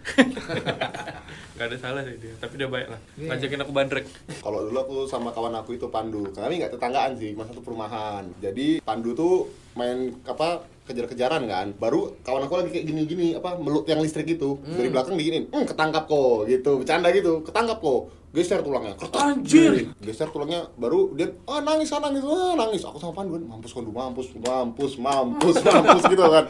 Gak 1.57 1.75
ada 1.75 1.77
salah 1.81 2.07
sih 2.07 2.15
dia, 2.21 2.31
tapi 2.39 2.55
dia 2.55 2.69
baik 2.71 2.87
lah. 2.87 3.01
Iya. 3.17 3.35
Ngajakin 3.35 3.61
aku 3.65 3.71
bandrek. 3.73 4.05
Kalau 4.45 4.63
dulu 4.63 4.77
aku 4.79 4.95
sama 5.09 5.33
kawan 5.33 5.57
aku 5.57 5.75
itu 5.75 5.91
Pandu. 5.91 6.31
Kami 6.31 6.55
nggak 6.55 6.71
tetanggaan 6.71 7.19
sih, 7.19 7.35
cuma 7.35 7.43
satu 7.43 7.59
perumahan. 7.59 8.23
Jadi 8.39 8.79
Pandu 8.79 9.11
tuh 9.11 9.51
main 9.75 10.15
apa 10.23 10.63
kejar-kejaran 10.87 11.43
kan. 11.51 11.75
Baru 11.75 12.15
kawan 12.23 12.47
aku 12.47 12.63
lagi 12.63 12.71
kayak 12.71 12.85
gini-gini 12.87 13.35
apa 13.35 13.59
meluk 13.59 13.83
yang 13.91 13.99
listrik 13.99 14.39
gitu. 14.39 14.55
Dari 14.63 14.87
belakang 14.87 15.19
diginin, 15.19 15.51
"Hmm, 15.51 15.67
ketangkap 15.67 16.07
kok." 16.07 16.47
gitu. 16.47 16.79
Bercanda 16.79 17.11
gitu. 17.11 17.43
Ketangkap 17.43 17.83
kok. 17.83 18.01
Geser 18.29 18.61
tulangnya. 18.61 18.93
Kertas. 18.93 19.19
Anjir. 19.19 19.89
Geser 20.01 20.29
tulangnya 20.29 20.69
baru 20.77 21.13
dia 21.17 21.33
ah 21.49 21.59
nangis 21.59 21.89
ah 21.89 21.99
nangis 21.99 22.21
ah 22.21 22.53
nangis. 22.53 22.81
Aku 22.85 23.01
sama 23.01 23.13
Pandu 23.17 23.35
kan, 23.35 23.43
mampus 23.45 23.73
Pandu 23.73 23.89
mampus 23.89 24.27
mampus 24.37 24.93
mampus 25.01 25.55
mampus 25.65 26.03
gitu 26.05 26.23
kan. 26.23 26.45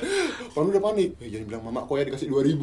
Pandu 0.51 0.67
udah 0.75 0.83
panik. 0.83 1.09
Eh, 1.23 1.27
jangan 1.31 1.45
bilang 1.47 1.63
mama 1.67 1.87
kok 1.87 1.95
ya 1.95 2.03
dikasih 2.07 2.27
2000. 2.27 2.59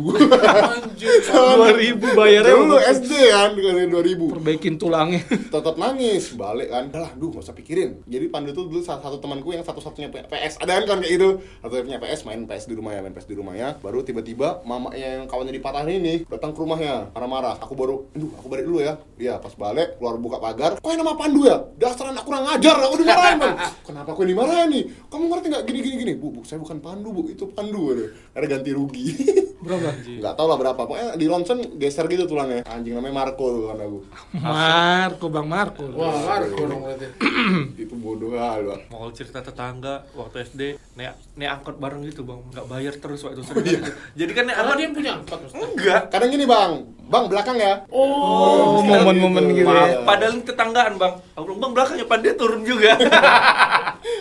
anjir 0.77 1.17
2000 1.27 2.19
bayarnya 2.19 2.55
Dulu 2.55 2.65
untuk 2.69 2.83
SD 2.83 3.13
kan 3.33 3.51
dikasih 3.57 3.89
2000 3.89 4.33
perbaikin 4.37 4.75
tulangnya. 4.77 5.21
tetap 5.55 5.75
nangis 5.77 6.33
balik 6.37 6.69
kan 6.69 6.89
udah 6.93 7.01
lah 7.09 7.13
duh 7.17 7.29
gak 7.33 7.45
usah 7.49 7.57
pikirin 7.57 8.05
jadi 8.05 8.29
Pandu 8.29 8.53
tuh 8.53 8.69
dulu 8.69 8.81
salah 8.85 9.01
satu 9.01 9.19
temanku 9.19 9.53
yang 9.53 9.65
satu-satunya 9.65 10.13
punya 10.13 10.27
PS 10.29 10.61
ada 10.61 10.81
kan 10.81 10.85
kan 10.85 10.99
kayak 11.01 11.13
gitu 11.17 11.29
satu 11.63 11.73
punya 11.83 11.99
PS 12.03 12.21
main 12.29 12.41
PS 12.45 12.65
di 12.69 12.75
rumahnya 12.77 13.01
main 13.03 13.15
PS 13.15 13.27
di 13.29 13.37
rumahnya 13.37 13.69
baru 13.81 14.01
tiba-tiba 14.03 14.61
mamanya 14.63 15.21
yang 15.21 15.25
kawannya 15.27 15.55
dipatahin 15.55 16.01
ini 16.03 16.15
datang 16.29 16.53
ke 16.53 16.59
rumahnya 16.61 17.11
marah-marah 17.13 17.57
aku 17.59 17.75
baru 17.75 18.07
aduh 18.13 18.31
aku 18.37 18.47
balik 18.49 18.65
dulu 18.69 18.79
ya 18.83 18.99
iya 19.17 19.37
pas 19.37 19.53
balik 19.53 19.97
keluar 19.97 20.17
buka 20.17 20.37
pagar 20.37 20.71
kok 20.75 20.87
yang 20.87 21.01
nama 21.01 21.15
Pandu 21.15 21.45
ya 21.45 21.57
dasar 21.75 22.11
anak 22.11 22.23
kurang 22.23 22.45
ngajar 22.45 22.77
aku 22.79 22.97
dimarahin 22.99 23.37
bang 23.37 23.57
kenapa 23.89 24.09
aku 24.11 24.21
yang 24.23 24.31
dimarahin 24.33 24.69
nih 24.69 24.83
kamu 25.07 25.25
ngerti 25.27 25.47
nggak 25.49 25.65
gini 25.65 25.79
gini 25.81 25.97
gini 25.99 26.13
bu, 26.15 26.27
bu 26.31 26.41
saya 26.43 26.59
bukan 26.59 26.79
Pandu 26.79 27.09
bu 27.11 27.23
itu 27.27 27.45
Pandu 27.49 27.91
ada 27.91 28.05
ada 28.35 28.47
ganti 28.47 28.71
rugi 28.71 29.07
Berapa? 29.57 29.89
nggak 29.99 30.35
tahu 30.37 30.47
lah 30.47 30.57
berapa 30.57 30.79
pokoknya 30.79 31.09
di 31.17 31.27
ronsen 31.27 31.59
geser 31.75 32.07
gitu 32.07 32.23
tulangnya 32.25 32.63
anjing 32.67 32.95
namanya 32.95 33.25
Marco 33.25 33.45
tuh 33.49 33.63
kan 33.67 33.79
aku 33.81 33.99
Marco, 34.37 35.27
Bang 35.27 35.47
Marco. 35.47 35.83
wah 35.91 36.13
Marco 36.15 36.63
dong 36.63 36.81
berarti 36.85 37.07
itu 37.83 37.95
bodoh 37.97 38.31
kali 38.31 38.63
Bang. 38.63 38.81
Mau 38.89 39.11
cerita 39.11 39.41
tetangga 39.41 40.07
waktu 40.13 40.45
SD, 40.45 40.61
naik 40.95 41.19
naik 41.35 41.51
angkot 41.53 41.77
bareng 41.77 42.05
gitu 42.05 42.23
bang, 42.23 42.39
nggak 42.47 42.67
bayar 42.67 42.95
terus 42.95 43.21
waktu 43.21 43.39
Oh, 43.39 43.45
sering 43.45 43.65
iya. 43.65 43.79
gitu. 43.79 43.91
Jadi 44.17 44.33
kan 44.33 44.45
karena 44.45 44.53
angkot 44.57 44.77
dia 44.77 44.89
punya 44.93 45.13
angkot 45.17 45.39
Ustaz. 45.43 45.63
enggak. 45.65 46.03
kadang 46.09 46.31
gini 46.31 46.45
bang 46.45 46.73
bang 47.07 47.25
belakang 47.27 47.57
ya 47.57 47.75
Oh, 47.89 48.83
momen-momen 48.83 49.45
gitu 49.53 49.65
Maaf, 49.65 49.89
ya. 49.89 49.99
padahal 50.03 50.33
ini 50.33 50.43
tetanggaan 50.43 50.95
bang. 50.97 51.15
Aku 51.33 51.45
bilang 51.45 51.61
bang 51.61 51.73
belakangnya 51.73 52.05
pada 52.05 52.21
dia 52.21 52.35
turun 52.35 52.63
juga. 52.63 52.93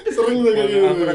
sering 0.07 0.37
tuh 0.39 0.51
kayak 0.51 0.67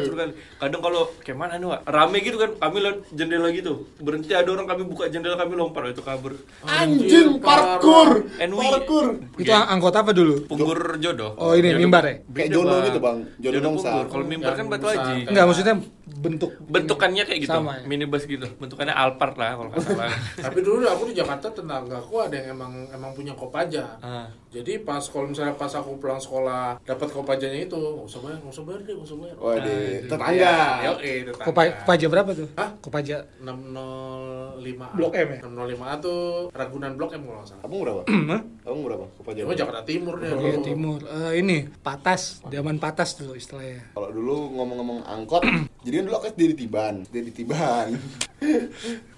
gitu 0.02 0.12
kali. 0.12 0.32
Kadang 0.58 0.80
kalau 0.80 1.02
kayak 1.20 1.38
mana 1.38 1.54
nih, 1.56 1.66
Wak? 1.66 1.80
Rame 1.86 2.18
gitu 2.20 2.36
kan, 2.36 2.50
kami 2.54 2.76
lewat 2.80 2.98
jendela 3.10 3.48
gitu. 3.50 3.72
Berhenti 3.96 4.32
ada 4.32 4.46
orang 4.46 4.66
kami 4.66 4.82
buka 4.84 5.08
jendela 5.08 5.34
kami 5.34 5.54
lompat, 5.54 5.82
oh, 5.82 5.90
itu 5.90 6.02
kabur. 6.02 6.32
anjing 6.62 7.40
parkur 7.40 8.28
parkur 8.28 9.06
Itu 9.36 9.50
ang- 9.50 9.68
angkot 9.72 9.94
apa 9.94 10.10
dulu? 10.12 10.44
Punggur 10.44 10.98
jodoh. 10.98 11.32
Oh, 11.34 11.54
ini, 11.54 11.70
Jodoh- 11.70 11.80
mimbar 11.80 12.02
ya? 12.04 12.14
Kayak 12.28 12.48
jono 12.50 12.74
gitu, 12.82 12.98
Bang. 13.00 13.18
Jono 13.32 13.44
Jodoh 13.48 13.60
dongsa. 13.64 13.88
punggur. 13.88 14.06
Kalau 14.10 14.24
mimbar 14.26 14.52
kan 14.52 14.66
batu 14.68 14.86
aji. 14.86 15.16
Enggak, 15.26 15.44
maksudnya 15.46 15.74
bentuk 16.12 16.50
Bentukannya 16.62 17.22
kayak 17.22 17.40
gitu, 17.40 17.52
Sama 17.52 17.76
ya? 17.76 17.84
minibus 17.84 18.24
gitu. 18.24 18.46
Bentukannya 18.56 18.90
Alphard 18.90 19.34
lah 19.34 19.54
kalau 19.54 19.68
nggak 19.68 19.80
salah. 19.80 20.10
tapi 20.44 20.58
dulu 20.60 20.82
aku 20.84 21.02
di 21.06 21.14
Jakarta 21.14 21.46
tetanggaku 21.48 22.14
ada 22.18 22.34
yang 22.34 22.54
emang 22.54 22.72
emang 22.90 23.10
punya 23.10 23.32
kopaja 23.32 23.98
Ah. 23.98 24.26
jadi 24.48 24.80
pas 24.80 25.02
kalau 25.02 25.26
misalnya 25.26 25.52
pas 25.52 25.70
aku 25.70 25.94
pulang 25.96 26.16
sekolah 26.16 26.78
dapat 26.80 27.08
kopajanya 27.08 27.60
itu 27.62 27.74
nggak 27.74 28.02
usah 28.02 28.20
bayar 28.20 28.38
nggak 28.38 28.50
usah 28.50 28.64
bayar 28.64 28.80
deh 28.80 28.92
nggak 28.92 29.06
usah 29.06 29.16
bayar 29.16 29.36
Waduh, 29.36 29.60
Nah, 29.60 29.98
tetangga. 30.02 30.54
eh 30.98 31.16
Kopa, 31.32 31.62
Kopaja 31.78 32.06
berapa 32.06 32.30
tuh? 32.32 32.48
Hah? 32.54 32.70
Kopaja 32.76 33.16
605 33.38 34.96
Blok 34.96 35.12
M 35.14 35.28
ya? 35.28 35.38
605 35.40 35.76
tuh 36.00 36.20
Ragunan 36.50 36.92
Blok 36.94 37.10
M 37.12 37.22
kalau 37.22 37.36
nggak 37.36 37.48
salah 37.48 37.62
abang 37.62 37.80
berapa 37.80 38.00
Hah? 38.04 38.40
abang 38.64 38.82
berapa 38.82 39.04
Kopaja 39.14 39.38
Cuma 39.40 39.54
Jakarta 39.54 39.82
Timur 39.82 40.14
dia 40.16 40.28
Iya, 40.30 40.56
dulu. 40.56 40.64
timur. 40.64 40.98
Eh, 41.02 41.32
ini 41.38 41.56
patas, 41.80 42.40
zaman 42.44 42.76
patas 42.76 43.14
dulu 43.14 43.34
istilahnya. 43.34 43.82
kalau 43.92 44.08
dulu 44.10 44.34
ngomong-ngomong 44.52 45.00
angkot 45.04 45.42
Jadi 45.80 45.94
kan 45.96 46.04
dulu 46.04 46.16
aku 46.16 46.26
SD 46.28 46.40
di 46.52 46.56
Tiban, 46.56 46.94
SD 47.02 47.16
di 47.24 47.32
Tiban. 47.32 47.88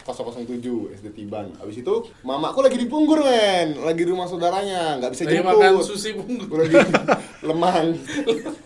007 0.02 0.98
SD 0.98 1.06
Tiban. 1.14 1.46
Abis 1.58 1.78
itu 1.78 1.94
mamaku 2.22 2.58
lagi 2.62 2.74
di 2.74 2.86
Punggur 2.86 3.22
men, 3.22 3.78
lagi 3.78 4.02
di 4.02 4.10
rumah 4.10 4.26
saudaranya, 4.26 4.98
nggak 4.98 5.10
bisa 5.10 5.22
Lagi 5.26 5.34
jemput. 5.38 5.58
makan 5.58 5.72
sushi 5.82 6.10
bungkus. 6.14 6.46
Gua 6.46 6.58
lagi 6.62 6.74
lemang, 7.48 7.86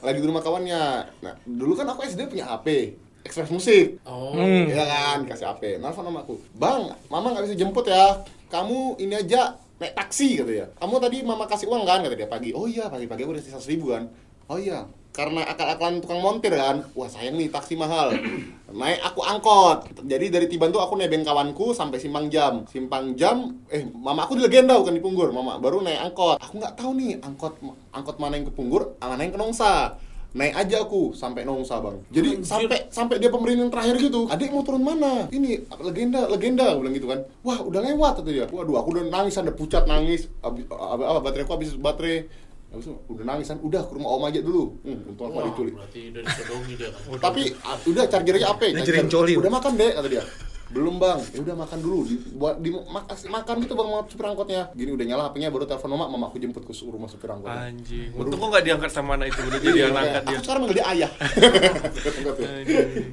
lagi 0.01 0.19
di 0.19 0.27
rumah 0.27 0.41
kawannya. 0.41 0.83
Nah 1.21 1.35
dulu 1.45 1.73
kan 1.73 1.89
aku 1.89 2.05
SD 2.05 2.29
punya 2.29 2.49
HP, 2.49 2.97
Express 3.25 3.53
Musik. 3.53 4.01
Oh. 4.05 4.33
Hmm. 4.33 4.65
Iya 4.69 4.85
kan, 4.85 5.19
kasih 5.29 5.47
HP. 5.53 5.63
Nelfon 5.77 6.05
sama 6.05 6.25
aku. 6.25 6.41
Bang, 6.57 6.89
mama 7.09 7.33
nggak 7.33 7.53
bisa 7.53 7.57
jemput 7.57 7.85
ya. 7.85 8.25
Kamu 8.49 8.97
ini 8.97 9.17
aja 9.17 9.57
naik 9.77 9.93
taksi 9.93 10.41
kata 10.41 10.51
dia. 10.53 10.67
Kamu 10.81 10.95
tadi 10.97 11.21
mama 11.21 11.45
kasih 11.45 11.69
uang 11.69 11.85
kan 11.85 12.01
kata 12.01 12.17
dia 12.17 12.29
pagi. 12.29 12.57
Oh 12.57 12.65
iya, 12.65 12.89
pagi-pagi 12.89 13.29
aku 13.29 13.37
udah 13.37 13.45
sisa 13.45 13.61
ribu 13.69 13.93
kan. 13.93 14.09
Oh 14.49 14.57
iya, 14.57 14.89
karena 15.17 15.49
akal-akalan 15.49 16.05
tukang 16.05 16.21
montir 16.21 16.53
kan. 16.53 16.85
Wah 16.93 17.09
sayang 17.09 17.41
nih 17.41 17.49
taksi 17.49 17.73
mahal. 17.73 18.13
Naik 18.77 19.01
aku 19.01 19.25
angkot. 19.25 20.05
Jadi 20.05 20.29
dari 20.29 20.47
Tiban 20.53 20.69
tuh 20.69 20.85
aku 20.85 21.01
nebeng 21.01 21.25
kawanku 21.25 21.73
sampai 21.73 21.97
Simpang 21.97 22.29
Jam. 22.29 22.69
Simpang 22.69 23.17
Jam, 23.17 23.57
eh 23.73 23.89
mama 23.97 24.29
aku 24.29 24.37
di 24.37 24.45
Legenda 24.45 24.77
bukan 24.77 24.93
di 24.93 25.01
Punggur. 25.01 25.33
Mama 25.33 25.57
baru 25.57 25.81
naik 25.81 26.13
angkot. 26.13 26.37
Aku 26.45 26.61
nggak 26.61 26.77
tahu 26.77 26.93
nih 27.01 27.17
angkot 27.25 27.57
angkot 27.97 28.21
mana 28.21 28.37
yang 28.37 28.45
ke 28.45 28.53
Punggur, 28.53 29.01
mana 29.01 29.25
yang 29.25 29.33
ke 29.33 29.41
Nongsa 29.41 29.97
naik 30.37 30.53
aja 30.53 30.85
aku 30.85 31.17
sampai 31.17 31.49
Nongsa 31.49 31.81
bang 31.81 31.97
jadi 32.13 32.45
sampai 32.45 32.93
sampai 32.93 33.17
dia 33.17 33.33
pemerintahan 33.33 33.73
terakhir 33.73 33.97
gitu 33.97 34.29
adik 34.29 34.53
mau 34.53 34.61
turun 34.61 34.85
mana 34.85 35.25
ini 35.33 35.65
legenda 35.81 36.29
legenda 36.29 36.77
aku 36.77 36.85
bilang 36.85 36.95
gitu 37.01 37.09
kan 37.09 37.21
wah 37.41 37.65
udah 37.65 37.81
lewat 37.81 38.21
kata 38.21 38.31
dia 38.37 38.45
waduh 38.53 38.77
aku 38.77 39.01
udah 39.01 39.09
nangis 39.09 39.41
ada 39.41 39.49
pucat 39.57 39.89
nangis 39.89 40.29
apa 40.45 41.25
baterai 41.25 41.49
aku 41.49 41.57
habis 41.57 41.73
baterai 41.73 42.29
Habis 42.77 42.87
itu 42.87 42.95
udah 43.09 43.25
nangis 43.25 43.47
kan 43.49 43.59
udah 43.59 43.83
ke 43.83 43.91
rumah 43.91 44.11
om 44.11 44.23
aja 44.23 44.39
dulu 44.39 44.79
hmm, 44.79 45.09
untung 45.09 45.27
aku 45.27 45.35
Wah, 45.35 45.45
diculik 45.49 45.75
berarti 45.75 46.01
udah 46.07 46.23
disodomi 46.23 46.75
dia 46.75 46.89
kan. 46.93 47.01
tapi 47.25 47.41
ah, 47.59 47.75
udah 47.83 48.05
chargernya 48.05 48.47
apa 48.47 48.63
Dia 48.67 48.79
Charger. 48.79 49.07
coli. 49.09 49.33
udah 49.35 49.51
makan 49.51 49.71
deh 49.75 49.91
kata 49.91 50.11
dia 50.11 50.23
belum 50.67 50.99
bang 50.99 51.23
ya 51.31 51.39
udah 51.41 51.57
makan 51.57 51.79
dulu 51.79 52.03
di, 52.03 52.15
buat 52.35 52.59
di 52.59 52.75
mak- 52.75 53.07
makan 53.07 53.55
gitu 53.63 53.73
bang 53.73 53.87
sama 53.87 54.03
supir 54.05 54.27
angkotnya 54.27 54.61
gini 54.75 54.91
udah 54.93 55.07
nyala 55.07 55.23
hapenya 55.25 55.47
baru 55.47 55.63
telepon 55.63 55.95
mama 55.95 56.11
mama 56.11 56.27
aku 56.27 56.37
jemput 56.37 56.61
ke 56.61 56.75
rumah 56.85 57.07
supir 57.07 57.31
angkotnya 57.31 57.71
Anjing. 57.71 58.11
Untung 58.13 58.37
kok 58.37 58.49
nggak 58.51 58.65
diangkat 58.67 58.91
sama 58.91 59.15
anak 59.15 59.31
itu 59.31 59.41
udah 59.41 59.57
jadi 59.57 59.73
Iya, 59.73 59.85
anak 59.87 60.03
angkat 60.03 60.19
dia. 60.19 60.29
aku 60.29 60.43
sekarang 60.43 60.61
manggil 60.61 60.75
dia 60.75 60.87
ayah. 60.91 61.11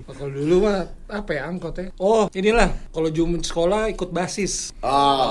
Kalau 0.10 0.30
dulu 0.30 0.56
mah 0.62 0.78
apa 1.08 1.30
ya 1.32 1.42
angkot 1.46 1.74
ya? 1.76 1.88
Oh 1.96 2.26
inilah 2.32 2.70
kalau 2.90 3.08
jumun 3.10 3.40
sekolah 3.40 3.88
ikut 3.88 4.10
basis. 4.10 4.72
Ah, 4.80 4.90
anjing, 4.90 5.22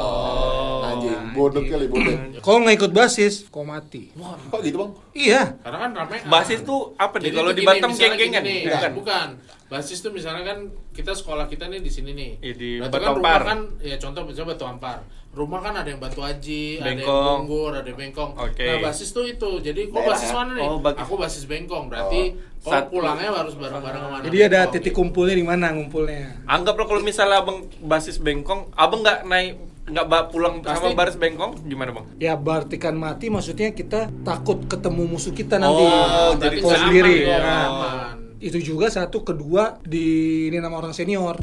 bodoh 1.33 1.63
kali 1.63 1.87
bodoh. 1.87 2.15
Kalau 2.39 2.59
nggak 2.61 2.77
ikut 2.77 2.93
basis, 2.93 3.49
kau 3.49 3.63
mati. 3.63 4.13
Kok 4.15 4.61
gitu 4.61 4.77
bang? 4.79 4.91
Iya. 5.13 5.43
Karena 5.59 5.79
kan 5.79 5.91
rame. 5.95 6.17
Basis 6.25 6.61
tuh 6.63 6.93
apa 6.95 7.17
nih? 7.17 7.31
Kalau 7.31 7.51
di 7.51 7.63
Batam 7.63 7.91
geng-gengan? 7.91 8.43
Bukan. 8.43 8.63
bukan. 8.63 8.93
bukan. 8.95 9.29
Basis 9.67 10.05
tuh 10.05 10.13
misalnya 10.13 10.45
kan 10.45 10.59
kita 10.93 11.17
sekolah 11.17 11.49
kita 11.49 11.65
nih 11.65 11.81
di 11.81 11.89
sini 11.89 12.13
nih. 12.13 12.31
Iya, 12.39 12.55
di 12.55 12.71
Berarti 12.77 12.93
Batu 12.93 13.03
kan 13.03 13.13
rumah 13.17 13.33
Ampar. 13.33 13.43
kan 13.43 13.59
ya 13.81 13.97
contoh 13.97 14.23
misalnya 14.23 14.49
Batu 14.53 14.65
Ampar. 14.69 14.99
Rumah 15.33 15.61
kan 15.65 15.73
ada 15.73 15.89
yang 15.89 15.97
Batu 15.97 16.21
Aji, 16.21 16.77
ada 16.77 16.93
yang 16.93 17.01
Bengkong. 17.01 17.25
Bunggur, 17.49 17.73
ada 17.73 17.89
yang 17.89 17.97
Bengkong. 17.97 18.31
Oke. 18.37 18.69
Nah, 18.69 18.79
basis 18.85 19.17
tuh 19.17 19.25
itu. 19.25 19.51
Jadi 19.65 19.89
kok 19.89 20.05
basis 20.05 20.29
ya? 20.29 20.37
mana 20.37 20.53
nih? 20.53 20.69
Oh, 20.69 20.77
bagi- 20.77 21.01
Aku 21.01 21.17
basis 21.17 21.49
Bengkong. 21.49 21.89
Berarti 21.89 22.37
kok 22.61 22.69
Satu. 22.69 22.93
pulangnya 22.93 23.33
harus 23.33 23.57
bareng-bareng 23.57 24.03
sama 24.05 24.17
anak 24.21 24.29
Jadi 24.29 24.39
ada 24.39 24.51
Bengkong, 24.61 24.73
titik 24.77 24.93
gitu. 24.93 24.99
kumpulnya 25.01 25.35
di 25.41 25.47
mana 25.49 25.67
ngumpulnya? 25.73 26.45
Anggaplah 26.45 26.85
kalau 26.85 27.01
misalnya 27.01 27.41
abang 27.41 27.65
basis 27.81 28.21
bengkong, 28.21 28.77
abang 28.77 29.01
nggak 29.01 29.25
naik 29.25 29.57
nggak 29.85 30.07
ba- 30.07 30.27
pulang 30.27 30.61
sama 30.61 30.89
Pasti. 30.89 30.95
baris 30.95 31.17
bengkong 31.17 31.65
gimana 31.65 31.91
bang? 31.91 32.07
Ya 32.17 32.33
berartikan 32.35 32.95
mati 32.95 33.29
maksudnya 33.29 33.71
kita 33.71 34.11
takut 34.23 34.63
ketemu 34.65 35.03
musuh 35.07 35.31
kita 35.31 35.57
nanti. 35.57 35.83
Oh, 35.83 36.33
Berarti 36.33 36.59
jadi 36.63 36.79
sendiri. 36.79 37.15
ya, 37.25 37.37
Nah, 37.37 37.67
aman. 37.67 38.17
itu 38.39 38.59
juga 38.59 38.87
satu 38.89 39.23
kedua 39.23 39.83
di 39.83 40.07
ini 40.47 40.57
nama 40.57 40.77
orang 40.77 40.91
senior. 40.91 41.35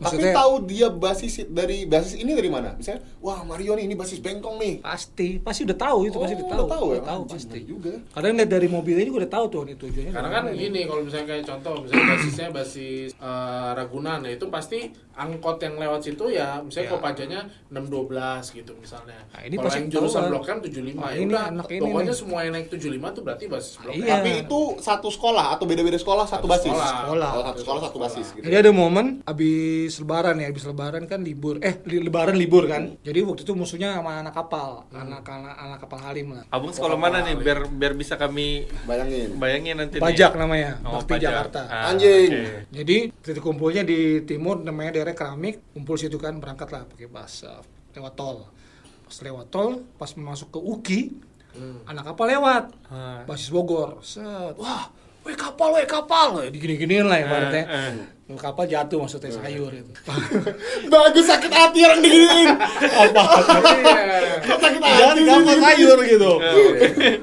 Tapi 0.00 0.30
tahu 0.30 0.52
dia 0.64 0.88
basis 0.88 1.32
dari 1.46 1.84
basis 1.84 2.14
ini 2.14 2.32
dari 2.32 2.46
mana? 2.46 2.72
Misalnya, 2.72 3.02
wah 3.18 3.42
Mario 3.42 3.72
nih 3.72 3.84
ini 3.84 3.94
basis 3.94 4.18
bengkong 4.18 4.56
nih. 4.56 4.74
pasti 4.80 5.38
pasti 5.38 5.62
udah 5.64 5.74
tahu 5.76 5.98
itu 6.04 6.16
pasti 6.16 6.34
Oh, 6.34 6.38
udah 6.38 6.48
tahu. 6.48 6.58
udah 6.58 6.70
tahu 6.70 6.86
ya? 6.88 7.00
Tahu 7.00 7.20
Anjing, 7.20 7.34
pasti. 7.34 7.58
juga. 7.64 7.92
Kadang 8.08 8.32
lihat 8.34 8.50
dari 8.50 8.68
mobilnya 8.68 9.04
juga 9.04 9.18
udah 9.18 9.32
tahu 9.32 9.44
tuh 9.48 9.62
ini 9.64 9.74
tujuannya. 9.74 10.12
Karena 10.12 10.28
kan 10.30 10.42
gini 10.50 10.80
kalau 10.84 11.02
misalnya 11.02 11.26
kayak 11.28 11.44
contoh 11.44 11.74
misalnya 11.80 12.04
basisnya 12.08 12.46
basis 12.50 13.08
eh, 13.12 13.70
Ragunan 13.72 14.18
ya 14.20 14.32
itu 14.32 14.46
pasti 14.48 14.78
angkot 15.12 15.58
yang 15.58 15.74
lewat 15.76 16.00
situ 16.00 16.24
ya 16.28 16.58
misalnya 16.60 16.76
Ya. 16.78 16.88
kalau 16.88 17.02
pajaknya 17.02 17.40
612 17.68 18.54
gitu 18.54 18.72
misalnya. 18.76 19.18
Nah, 19.28 19.40
ini 19.40 19.54
kalau 19.54 19.66
pasti 19.66 19.78
yang 19.78 19.88
jurusan 19.90 20.22
Blok 20.28 20.46
M 20.46 20.58
75 20.60 20.94
Nah, 20.94 21.10
ya 21.10 21.16
ini 21.16 21.26
udah 21.28 21.42
anak 21.48 21.66
ini 21.68 21.80
pokoknya 21.80 22.06
nih. 22.06 22.16
semua 22.16 22.38
yang 22.40 22.52
naik 22.54 22.66
75 22.68 22.78
tuh 23.10 23.22
berarti 23.22 23.44
basis 23.46 23.72
Blok 23.76 23.92
M. 23.92 23.98
Iya. 23.98 24.12
Tapi 24.14 24.30
itu 24.40 24.60
satu 24.78 25.08
sekolah 25.08 25.46
atau 25.52 25.64
beda-beda 25.64 25.96
sekolah 25.96 26.24
satu, 26.24 26.38
Satu 26.38 26.48
basis. 26.48 26.70
sekolah. 26.70 26.90
Sekolah. 27.00 27.30
Oh, 27.30 27.42
satu 27.44 27.60
sekolah 27.60 27.80
satu 27.82 27.98
basis 27.98 28.26
gitu. 28.30 28.44
Jadi 28.44 28.56
ada 28.56 28.70
momen 28.70 29.06
abis 29.88 29.98
lebaran 29.98 30.36
ya, 30.36 30.46
abis 30.46 30.64
lebaran 30.64 31.04
kan 31.04 31.20
libur. 31.20 31.56
Eh, 31.58 31.80
li- 31.82 31.98
lebaran 31.98 32.36
libur 32.36 32.68
kan. 32.68 33.00
Jadi 33.00 33.24
waktu 33.24 33.40
itu 33.40 33.52
musuhnya 33.52 33.96
sama 33.96 34.20
anak 34.20 34.36
kapal, 34.36 34.84
anak 34.90 35.24
anak 35.24 35.56
anak 35.56 35.78
kapal 35.80 35.98
Halim 35.98 36.28
lah. 36.30 36.44
Abang 36.48 36.68
sekolah 36.68 36.94
mana 36.94 37.24
nih 37.24 37.34
biar 37.34 37.64
biar 37.66 37.92
bisa 37.92 38.14
kami 38.14 38.68
Bayangin. 38.84 39.34
bayangin 39.34 39.74
nanti 39.78 39.96
Pajak 39.96 40.30
nih. 40.30 40.38
namanya, 40.38 40.70
Oh, 40.84 41.00
Bakti 41.00 41.10
pajak. 41.10 41.24
Jakarta. 41.24 41.60
Ah, 41.66 41.88
Anjing. 41.88 42.28
oke. 42.28 42.44
Jadi 42.70 42.96
titik 43.16 43.40
kumpulnya 43.40 43.80
di 43.82 43.98
timur 44.22 44.60
namanya 44.60 44.92
daerah 44.94 45.12
keramik, 45.12 45.72
kumpul 45.72 45.96
situ 45.96 46.14
kan 46.14 46.36
berangkat 46.36 46.68
lah 46.68 46.84
pakai 46.84 47.08
bus 47.08 47.42
uh, 47.42 47.64
lewat 47.90 48.12
tol. 48.12 48.44
Pas 49.02 49.16
lewat 49.18 49.46
tol, 49.48 49.70
pas 49.96 50.10
masuk 50.12 50.48
ke 50.50 50.60
UKI, 50.60 51.00
anak 51.84 52.04
kapal 52.06 52.28
lewat, 52.28 52.64
Ah. 52.86 53.24
basis 53.24 53.48
Bogor. 53.48 53.98
Set, 54.00 54.52
wah, 54.54 54.92
weh 55.28 55.36
kapal, 55.36 55.76
weh 55.76 55.84
kapal, 55.84 56.40
digini-giniin 56.48 57.04
lah 57.04 57.20
ya 57.20 57.24
ibaratnya. 57.28 57.64
Eh, 57.68 57.92
Kapal 58.28 58.68
jatuh 58.68 59.00
maksudnya 59.00 59.32
sayur 59.32 59.72
itu. 59.72 59.88
Bagus 60.92 61.24
sakit 61.24 61.48
hati 61.48 61.80
orang 61.80 62.00
diginiin. 62.00 62.48
Apa? 63.04 63.22
sakit 64.44 64.80
Jangan 64.80 65.16
hati. 65.16 65.22
kapal 65.24 65.56
sayur 65.58 65.98
gitu. 66.04 66.32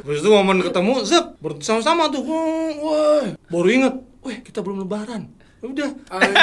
Terus 0.02 0.20
itu 0.22 0.30
momen 0.30 0.62
ketemu, 0.62 1.02
zep, 1.02 1.38
baru 1.38 1.62
sama-sama 1.62 2.10
tuh, 2.10 2.26
wah, 2.26 3.26
baru 3.50 3.68
inget, 3.70 3.94
weh 4.22 4.38
kita 4.42 4.62
belum 4.62 4.86
lebaran. 4.86 5.30
Udah, 5.66 5.90
Anjir, 6.14 6.34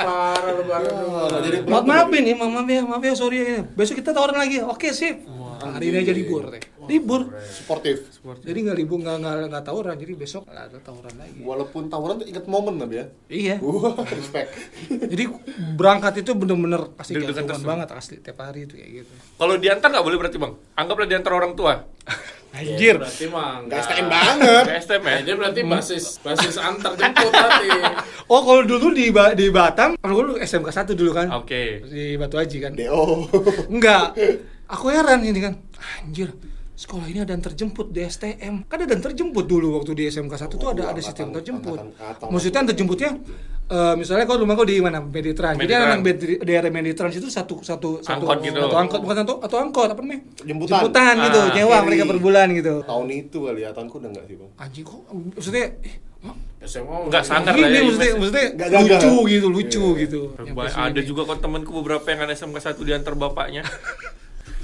parah 0.00 0.52
lebaran 0.56 0.88
Oh, 1.20 1.40
jadi 1.44 1.56
Maaf 1.68 1.84
maafin 1.84 2.24
ya, 2.24 2.32
maaf 2.32 2.64
ya, 2.64 2.80
maaf 2.80 3.02
ya, 3.04 3.12
sorry 3.12 3.36
ya. 3.40 3.60
Besok 3.76 4.00
kita 4.00 4.16
tawaran 4.16 4.40
lagi. 4.40 4.64
Oke 4.64 4.92
sip. 4.92 5.20
Hari 5.60 5.92
ini 5.92 6.00
aja 6.00 6.12
libur 6.16 6.48
teh. 6.48 6.64
Libur. 6.90 7.30
Sportif. 7.38 7.96
Jadi 8.42 8.58
nggak 8.66 8.76
libur 8.76 8.98
nggak 8.98 9.16
nggak 9.22 9.34
nggak 9.46 9.64
tawuran. 9.64 9.94
Jadi 9.94 10.12
besok 10.18 10.42
nggak 10.44 10.74
ada 10.74 10.78
tawuran 10.82 11.14
lagi. 11.14 11.38
Walaupun 11.40 11.86
tawuran 11.86 12.18
tuh 12.18 12.26
inget 12.26 12.44
momen 12.50 12.82
tapi 12.82 12.94
ya. 12.98 13.06
Iya. 13.30 13.56
Wah, 13.64 13.94
respect. 14.02 14.50
Jadi 14.90 15.24
berangkat 15.78 16.26
itu 16.26 16.34
bener-bener 16.34 16.90
pasti 16.98 17.14
terus. 17.14 17.62
banget 17.62 17.88
asli 17.94 18.18
tiap 18.18 18.42
hari 18.42 18.66
itu 18.66 18.74
kayak 18.74 18.90
gitu. 19.06 19.12
Kalau 19.38 19.54
diantar 19.54 19.88
nggak 19.88 20.04
boleh 20.04 20.18
berarti 20.18 20.36
bang? 20.36 20.52
Anggaplah 20.74 21.06
diantar 21.06 21.32
orang 21.32 21.54
tua. 21.54 21.74
Anjir. 22.50 22.98
berarti 22.98 23.30
mah 23.30 23.62
Gak 23.62 23.78
enggak. 23.78 23.82
STM 23.86 24.06
banget. 24.10 24.64
Ke 24.66 24.74
STM 24.82 25.02
ya? 25.06 25.16
Dia 25.22 25.34
berarti 25.38 25.60
basis 25.62 26.04
basis 26.18 26.54
antar 26.58 26.92
jemput 26.98 27.30
berarti. 27.30 27.68
Oh 28.30 28.46
kalau 28.46 28.62
dulu 28.62 28.94
di 28.94 29.10
Ba- 29.10 29.34
di 29.34 29.50
Batam, 29.50 29.98
kalau 29.98 30.22
dulu 30.22 30.38
SMK 30.38 30.70
1 30.70 30.94
dulu 30.94 31.10
kan. 31.10 31.26
Oke. 31.34 31.82
Di 31.82 32.14
Batu 32.14 32.38
Haji 32.38 32.58
kan. 32.62 32.72
DO. 32.78 33.26
Enggak. 33.66 34.14
Aku 34.70 34.86
heran 34.86 35.18
ini 35.22 35.42
kan. 35.42 35.58
Anjir. 35.98 36.30
Sekolah 36.80 37.04
ini 37.04 37.20
ada 37.20 37.30
yang 37.30 37.44
terjemput 37.44 37.92
di 37.92 38.00
STM. 38.00 38.64
Kan 38.64 38.78
ada 38.78 38.88
yang 38.88 39.04
terjemput 39.04 39.44
dulu 39.44 39.76
waktu 39.76 39.92
di 39.92 40.04
SMK 40.06 40.32
1 40.32 40.48
tuh 40.50 40.68
ada 40.70 40.82
Oh, 40.82 40.88
ada 40.88 41.00
sistem 41.02 41.28
terjemput. 41.30 41.76
angkatan-. 41.76 42.30
Maksudnya 42.30 42.56
yang 42.56 42.68
terjemputnya 42.68 43.10
eh, 43.68 43.94
misalnya 43.94 44.24
kalau 44.24 44.42
rumah 44.42 44.56
kau 44.56 44.64
di 44.64 44.80
mana? 44.80 44.98
Meditran. 44.98 45.54
Jadi 45.54 45.62
Meditran. 45.62 45.86
anak 45.86 46.00
Medri- 46.00 46.40
daerah 46.40 46.70
Meditran 46.70 47.12
itu 47.12 47.28
satu 47.28 47.60
satu 47.60 48.00
satu 48.00 48.24
Angkot 48.24 48.38
gitu. 48.42 48.58
Satu 48.58 48.76
angkot 48.78 48.98
bukan 48.98 49.16
satu 49.18 49.34
atau 49.38 49.56
angkot 49.60 49.88
apa 49.88 50.00
namanya? 50.00 50.20
Jemputan. 50.40 50.80
gitu, 51.20 51.38
Ah, 51.38 51.52
nyewa 51.52 51.68
carry. 51.70 51.84
mereka 51.84 52.02
per 52.06 52.18
bulan 52.18 52.46
gitu. 52.50 52.74
Tahun 52.82 53.08
itu 53.10 53.38
kali 53.38 53.60
ya, 53.60 53.70
tahunku 53.70 53.94
udah 53.96 54.10
enggak 54.10 54.24
sih, 54.24 54.34
Bang. 54.34 54.50
Anjing 54.56 54.84
kok 54.84 55.00
maksudnya 55.06 55.64
eh, 55.78 55.94
SMA 56.62 56.96
Nggak 57.06 57.24
sangar 57.24 57.54
lah 57.54 57.68
ya, 57.68 57.80
maksudnya, 57.82 58.10
maksudnya 58.16 58.46
Nggak 58.50 58.68
gagal. 58.70 58.82
lucu 58.82 59.12
gitu, 59.28 59.46
lucu 59.48 59.84
Iya. 59.86 60.00
gitu. 60.00 60.20
Yang 60.40 60.54
Ba- 60.54 60.64
pas 60.64 60.74
Ada 60.82 61.00
juga 61.02 61.20
kok 61.26 61.38
temanku 61.38 61.70
beberapa 61.74 62.06
yang 62.08 62.20
ada 62.22 62.32
SMK 62.32 62.56
1 62.58 62.82
diantar 62.82 63.12
bapaknya. 63.14 63.62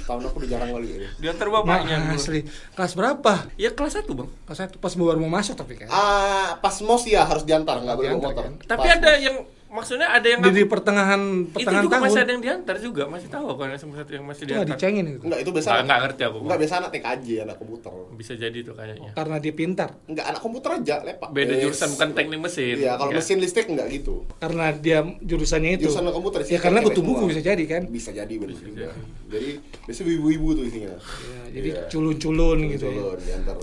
Tahun 0.07 0.23
aku 0.23 0.39
udah 0.39 0.49
jarang 0.49 0.71
kali 0.71 0.87
ya. 0.87 1.09
Diantar 1.19 1.47
Mak, 1.47 1.67
bapaknya. 1.67 1.97
asli. 2.15 2.41
Kelas 2.73 2.93
berapa? 2.95 3.33
Ya 3.59 3.75
kelas 3.75 3.99
1 3.99 4.07
bang. 4.07 4.29
Kelas 4.47 4.57
satu 4.57 4.79
pas 4.79 4.93
baru 4.95 5.19
mau 5.19 5.27
masuk 5.29 5.59
tapi 5.59 5.75
kan. 5.75 5.91
Ah, 5.91 6.55
pas 6.57 6.79
mos 6.79 7.03
ya 7.03 7.27
harus 7.27 7.43
diantar, 7.43 7.83
nggak 7.83 7.91
boleh 7.93 8.15
motor. 8.15 8.39
kan? 8.39 8.53
Tapi 8.63 8.87
Pas 8.87 8.95
ada 8.95 9.11
mos. 9.11 9.19
yang 9.19 9.35
maksudnya 9.77 10.07
ada 10.09 10.25
yang 10.25 10.39
di, 10.41 10.49
di 10.51 10.63
pertengahan 10.65 11.21
itu 11.45 11.53
pertengahan 11.53 11.83
juga 11.83 11.93
tahun 11.93 12.03
masih 12.03 12.19
ada 12.19 12.31
yang 12.31 12.41
diantar 12.41 12.75
juga 12.77 13.03
masih 13.05 13.27
tahu 13.27 13.45
kan 13.53 13.67
1 13.69 13.85
yang 14.09 14.25
masih 14.25 14.41
itu 14.41 14.49
nggak 14.49 14.65
diantar. 14.65 14.73
dicengin 14.73 15.05
itu 15.07 15.19
Enggak, 15.21 15.39
itu 15.39 15.49
biasa. 15.51 15.69
Nggak- 15.69 15.83
nggak 15.83 15.99
ngerti 16.01 16.21
aku. 16.23 16.37
Enggak 16.39 16.57
biasa 16.57 16.73
anak 16.75 16.89
TKJ, 16.91 17.27
anak 17.39 17.55
komputer. 17.55 17.91
Bisa 18.11 18.33
jadi 18.33 18.59
tuh 18.59 18.73
kayaknya. 18.73 19.09
karena 19.13 19.35
dia 19.37 19.53
pintar 19.53 19.89
Enggak, 20.03 20.25
anak 20.27 20.41
komputer 20.41 20.69
aja, 20.73 20.95
lepak. 21.01 21.29
Beda 21.29 21.53
Yes. 21.53 21.61
jurusan 21.63 21.89
bukan 21.93 22.09
teknik 22.11 22.39
mesin. 22.41 22.75
Iya, 22.75 22.91
kalau 22.93 23.09
Nggak. 23.09 23.21
mesin 23.21 23.37
listrik 23.37 23.67
enggak 23.67 23.87
gitu. 23.93 24.15
karena 24.37 24.65
dia 24.73 24.97
jurusannya 25.19 25.71
itu 25.75 25.85
Jurusan 25.85 26.09
komputer 26.09 26.39
ya 26.43 26.57
karena 26.57 26.79
kutu 26.81 27.01
buku 27.01 27.23
bisa 27.27 27.41
jadi 27.41 27.63
kan 27.63 27.81
Bisa 27.85 28.09
jadi 28.09 28.33
benar 28.33 28.57
juga. 28.57 28.89
jadi. 29.27 29.49
Biasanya 29.83 30.11
ibu-ibu 30.11 30.47
tuh 30.53 30.63
isinya. 30.65 30.89
Ya, 30.89 31.41
jadi 31.53 31.69
Iya. 31.69 31.81
culun-culun 31.87 32.57
gitu 32.69 32.85
ya. 32.85 32.95
Culun, 32.97 33.17
diantar. 33.19 33.55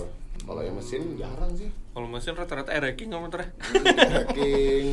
Kalau 0.45 0.61
yang 0.61 0.77
mesin 0.77 1.17
jarang 1.17 1.51
sih. 1.57 1.73
Kalau 1.97 2.05
mesin 2.05 2.37
rata-rata 2.37 2.69
ereking 2.69 3.09
nggak 3.09 3.23
motornya. 3.25 3.49
Tracking. 3.57 4.85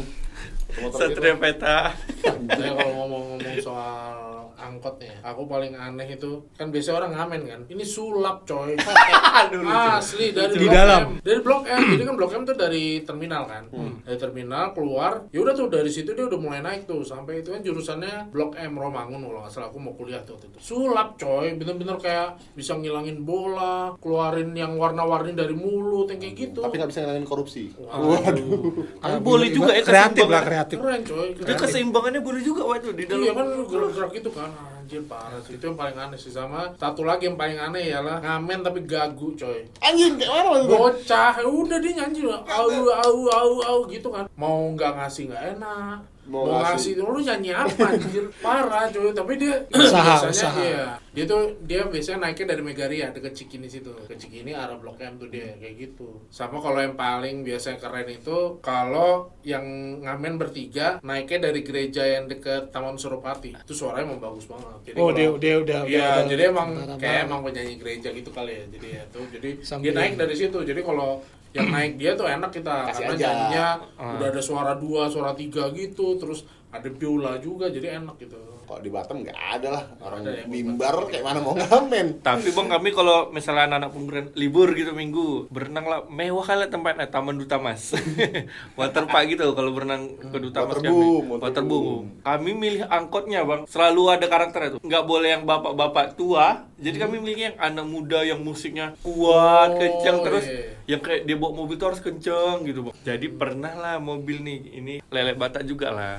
Motor 0.81 0.99
Satria. 1.13 1.37
Peta. 1.37 1.93
Kalau 2.25 2.89
ngomong-ngomong 3.05 3.61
soal 3.61 4.32
angkot 4.63 5.03
nih, 5.03 5.11
aku 5.27 5.51
paling 5.51 5.75
aneh 5.75 6.15
itu 6.15 6.47
kan 6.55 6.71
biasa 6.71 6.95
orang 6.95 7.11
ngamen 7.19 7.43
kan. 7.51 7.61
Ini 7.67 7.83
sulap 7.83 8.47
coy. 8.47 8.79
Asli 9.99 10.31
dari 10.31 10.55
Di 10.55 10.67
Blok 10.71 10.75
dalam. 10.79 11.03
M. 11.03 11.11
Dari 11.21 11.41
Blok 11.43 11.63
M. 11.67 11.83
Jadi 11.99 12.05
kan 12.07 12.15
Blok 12.15 12.33
M 12.33 12.43
tuh 12.47 12.57
dari 12.57 12.85
terminal 13.03 13.43
kan. 13.51 13.65
Hmm. 13.75 13.99
Dari 14.07 14.19
terminal 14.19 14.71
keluar, 14.71 15.27
ya 15.35 15.43
udah 15.43 15.55
tuh 15.59 15.67
dari 15.67 15.91
situ 15.91 16.15
dia 16.15 16.31
udah 16.31 16.39
mulai 16.39 16.63
naik 16.63 16.87
tuh 16.87 17.03
sampai 17.03 17.43
itu 17.43 17.51
kan 17.51 17.61
jurusannya 17.61 18.31
Blok 18.31 18.55
M 18.55 18.79
Romangun 18.79 19.27
kalau 19.27 19.43
nggak 19.43 19.53
salah 19.53 19.69
aku 19.69 19.83
mau 19.83 19.93
kuliah 19.99 20.23
tuh 20.23 20.39
itu. 20.39 20.59
Sulap 20.63 21.19
coy, 21.19 21.59
bener-bener 21.59 21.99
kayak 21.99 22.39
bisa 22.55 22.79
ngilangin 22.79 23.27
bola, 23.27 23.99
keluarin 23.99 24.55
yang 24.55 24.79
warna-warni 24.79 25.35
dari 25.35 25.59
mulut 25.59 26.07
yang 26.15 26.23
kayak 26.23 26.35
gitu. 26.39 26.61
Tapi 26.63 26.79
nggak 26.79 26.91
bisa 26.95 27.01
ngilangin 27.03 27.27
korupsi. 27.27 27.75
Waduh. 27.83 29.03
Tapi 29.03 29.19
boleh 29.19 29.49
juga 29.51 29.75
ya 29.75 29.83
kreatif 29.83 30.27
lah 30.31 30.43
kreatif. 30.47 30.77
Keren 30.79 31.03
coy. 31.03 31.29
Itu 31.35 31.43
keren. 31.43 31.59
keseimbangannya 31.59 32.21
boleh 32.23 32.43
juga 32.47 32.63
waktu 32.71 32.95
di 32.95 33.05
dalam. 33.11 33.27
Iya 33.27 33.33
kan 33.35 33.47
gerak-gerak 33.67 34.11
gitu 34.15 34.31
kan 34.31 34.52
Anjir 34.93 35.09
parah 35.09 35.41
sih. 35.41 35.57
Itu 35.57 35.73
yang 35.73 35.79
paling 35.81 35.97
aneh 35.97 36.21
sih. 36.21 36.29
Sama 36.29 36.69
satu 36.77 37.01
lagi 37.09 37.25
yang 37.25 37.41
paling 37.41 37.57
aneh 37.57 37.89
ialah 37.89 38.21
Ngamen 38.21 38.61
tapi 38.61 38.85
gagu 38.85 39.33
coy. 39.33 39.65
Anjing 39.81 40.21
kayak 40.21 40.29
mana 40.29 40.49
waktu? 40.53 40.69
Bocah. 40.69 41.33
Ya 41.41 41.49
Udah 41.49 41.81
dia 41.81 41.93
nyanyi 41.97 42.29
Au 42.29 42.69
au 42.69 43.19
au 43.33 43.53
au 43.65 43.79
gitu 43.89 44.13
kan. 44.13 44.29
Mau 44.37 44.69
nggak 44.77 44.93
ngasih 44.93 45.33
nggak 45.33 45.57
enak 45.57 46.12
Mau 46.23 46.47
Mau, 46.47 46.63
ngasih. 46.63 46.95
ngasih, 46.95 47.03
lu 47.03 47.19
nyanyi 47.19 47.51
apa 47.51 47.83
anjir? 47.89 48.25
Parah 48.39 48.87
coy. 48.87 49.11
Tapi 49.11 49.33
dia 49.37 49.59
Usaha, 49.69 50.23
biasanya 50.23 50.31
usaha. 50.31 50.61
iya. 50.63 50.87
Dia 51.11 51.25
tuh 51.27 51.43
dia 51.61 51.83
biasanya 51.85 52.19
naiknya 52.23 52.47
dari 52.49 52.63
Megaria 52.63 53.11
deket 53.11 53.35
Cikini 53.35 53.67
situ. 53.67 53.91
Ke 54.07 54.15
Cikini 54.15 54.55
arah 54.55 54.79
Blok 54.79 54.97
M 54.97 55.19
tuh 55.19 55.27
dia 55.27 55.51
kayak 55.57 55.75
gitu. 55.77 56.23
Sama 56.29 56.57
kalau 56.57 56.79
yang 56.79 56.95
paling 56.95 57.43
biasanya 57.43 57.77
keren 57.77 58.07
itu 58.07 58.39
kalau 58.61 59.11
yang 59.43 59.67
ngamen 60.01 60.39
bertiga 60.39 61.03
naiknya 61.03 61.51
dari 61.51 61.61
gereja 61.61 62.07
yang 62.07 62.25
deket 62.27 62.71
Taman 62.71 62.95
Suropati. 62.95 63.59
Itu 63.59 63.75
suaranya 63.75 64.07
emang 64.09 64.23
bagus 64.23 64.47
banget. 64.47 64.79
Jadi 64.87 64.97
Oh, 64.97 65.11
kalau- 65.11 65.19
dia- 65.19 65.37
dia 65.37 65.55
udah- 65.59 65.83
iya 65.85 66.07
udah- 66.17 66.29
jadi 66.31 66.43
emang 66.49 66.69
kayak 66.97 67.19
emang 67.27 67.41
penyanyi 67.43 67.75
gereja 67.77 68.09
gitu 68.09 68.31
kali 68.31 68.53
ya. 68.53 68.65
Jadi 68.71 68.87
ya 68.89 69.03
tuh 69.11 69.27
jadi 69.29 69.51
Sambil- 69.61 69.91
dia 69.91 69.99
naik 69.99 70.15
dari 70.17 70.35
situ. 70.35 70.59
Jadi 70.59 70.81
kalau 70.81 71.19
yang 71.53 71.69
naik 71.69 71.93
dia 71.95 72.13
tuh 72.13 72.25
enak 72.25 72.49
kita 72.51 72.89
Kasih 72.89 72.97
karena 72.99 73.13
aja. 73.13 73.21
nyanyinya 73.23 73.67
Ah. 73.95 74.17
udah 74.17 74.27
ada 74.29 74.41
suara 74.41 74.73
dua 74.75 75.07
suara 75.07 75.33
tiga 75.33 75.69
gitu 75.71 76.17
terus 76.17 76.49
ada 76.73 76.89
biola 76.89 77.37
juga 77.37 77.69
jadi 77.69 78.01
enak 78.01 78.17
gitu 78.19 78.41
Kalau 78.63 78.81
di 78.81 78.89
Batam 78.89 79.21
nggak 79.21 79.37
ada 79.37 79.69
lah 79.71 79.85
orang 80.01 80.25
Ada 80.25 80.33
ya, 80.33 80.45
mimbar 80.47 81.05
kayak 81.05 81.21
mana 81.21 81.39
mau 81.39 81.53
ngamen. 81.53 82.25
Tapi 82.25 82.49
bang 82.49 82.69
kami 82.71 82.89
kalau 82.91 83.29
misalnya 83.29 83.69
anak-anak 83.69 83.91
pengguran 83.93 84.27
libur 84.33 84.73
gitu 84.73 84.91
minggu 84.91 85.53
berenang 85.53 85.85
lah 85.85 86.01
mewah 86.09 86.41
kali 86.41 86.65
tempatnya 86.67 87.05
Taman 87.07 87.37
Duta 87.37 87.61
Mas. 87.61 87.93
Waterpark 88.79 89.29
gitu 89.29 89.53
kalau 89.53 89.71
berenang 89.71 90.17
ke 90.17 90.39
Duta 90.39 90.65
Mas 90.65 90.81
Waterboom, 90.81 91.25
kami. 91.29 91.43
waterboom. 91.45 92.05
Kami 92.25 92.51
milih 92.55 92.83
angkotnya 92.89 93.45
bang. 93.45 93.69
Selalu 93.69 94.03
ada 94.11 94.27
karakternya 94.27 94.71
tuh. 94.71 94.81
Nggak 94.81 95.05
boleh 95.05 95.29
yang 95.31 95.45
bapak-bapak 95.45 96.17
tua. 96.17 96.65
Jadi 96.81 96.97
kami 96.97 97.21
milih 97.21 97.53
yang 97.53 97.57
anak 97.61 97.85
muda 97.85 98.25
yang 98.25 98.41
musiknya 98.41 98.97
kuat, 99.03 99.71
Oh, 99.71 99.79
kencang 99.79 100.17
terus. 100.23 100.45
iya. 100.49 100.97
Yang 100.97 101.01
kayak 101.05 101.23
dia 101.25 101.37
bawa 101.37 101.53
mobil 101.55 101.77
tuh 101.77 101.93
harus 101.93 102.01
kenceng 102.01 102.65
gitu 102.65 102.81
bang. 102.83 102.95
Jadi 103.05 103.27
pernah 103.29 103.73
lah 103.73 103.97
mobil 103.99 104.41
nih 104.41 104.59
ini 104.73 104.95
lele 105.07 105.37
batak 105.37 105.63
juga 105.63 105.93
lah 105.93 106.17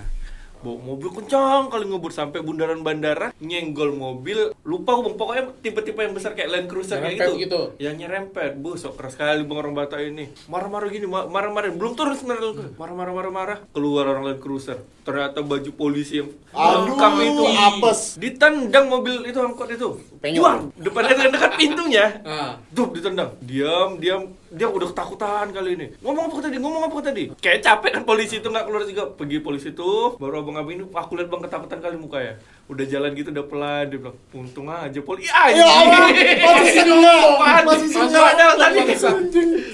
bawa 0.64 0.80
mobil 0.80 1.12
kencang 1.12 1.68
kali 1.68 1.84
ngebut 1.92 2.16
sampai 2.16 2.40
bundaran 2.40 2.80
bandara 2.82 3.36
nyenggol 3.44 3.92
mobil. 3.92 4.56
Lupa 4.64 4.96
bang. 4.96 5.14
Pokoknya 5.20 5.44
tipe-tipe 5.60 6.00
yang 6.00 6.16
besar 6.16 6.32
kayak 6.34 6.50
Land 6.50 6.68
Cruiser 6.72 7.04
kayak 7.04 7.20
gitu. 7.20 7.32
gitu? 7.38 7.62
yang 7.78 8.00
nyerempet. 8.00 8.56
Bu 8.56 8.80
sok 8.80 8.96
keras 8.96 9.20
sekali 9.20 9.44
bang 9.44 9.60
orang 9.60 9.76
Batak 9.76 10.00
ini. 10.00 10.32
Marah-marah 10.48 10.88
gini 10.88 11.04
ma- 11.04 11.28
marah-marah. 11.28 11.76
Belum 11.76 11.94
turun 11.94 12.16
sebenarnya. 12.16 12.72
Marah-marah 12.80 13.12
marah-marah. 13.12 13.58
Keluar 13.76 14.08
orang 14.08 14.24
Land 14.32 14.40
Cruiser. 14.40 14.80
Ternyata 15.04 15.44
baju 15.44 15.72
polisi 15.76 16.24
yang 16.24 16.32
Aduh, 16.56 16.96
itu. 16.96 17.44
apes. 17.44 18.16
ditendang 18.16 18.88
mobil 18.88 19.28
itu 19.28 19.36
angkot 19.36 19.68
itu 19.68 20.00
Penyok. 20.24 20.40
Jual. 20.40 20.58
depannya 20.80 21.28
dekat 21.28 21.52
pintunya 21.60 22.06
ah 22.24 22.56
Duh, 22.72 22.88
ditendang. 22.90 23.36
Diam, 23.44 24.00
diam. 24.00 24.32
Dia 24.48 24.72
udah 24.72 24.88
ketakutan 24.90 25.52
kali 25.52 25.76
ini. 25.76 25.88
Ngomong 26.00 26.32
apa 26.32 26.40
tadi? 26.42 26.58
Ngomong 26.58 26.84
apa 26.88 26.98
tadi? 27.04 27.24
Kayak 27.38 27.60
capek 27.60 27.92
kan 27.94 28.04
polisi 28.06 28.40
itu 28.40 28.48
nggak 28.48 28.66
keluar 28.66 28.82
juga. 28.88 29.04
Pergi 29.14 29.38
polisi 29.44 29.70
itu, 29.74 30.16
baru 30.16 30.42
abang-abang 30.42 30.74
ini, 30.74 30.84
aku 30.90 31.18
lihat 31.18 31.28
bang 31.28 31.42
ketakutan 31.44 31.80
kali 31.82 31.96
mukanya. 31.98 32.34
Udah 32.66 32.86
jalan 32.88 33.12
gitu, 33.14 33.30
udah 33.30 33.46
pelan. 33.46 33.84
Dia 33.92 33.98
bilang, 34.00 34.18
untung 34.32 34.70
aja 34.70 35.00
polisi. 35.02 35.30
Ah, 35.30 35.50
Ya 35.50 35.66
Allah, 35.66 36.08
masih 36.40 36.70
singa, 36.86 37.18
masih 37.66 37.90
singa. 37.90 38.20
Ada 38.24 38.46
tadi. 38.56 38.80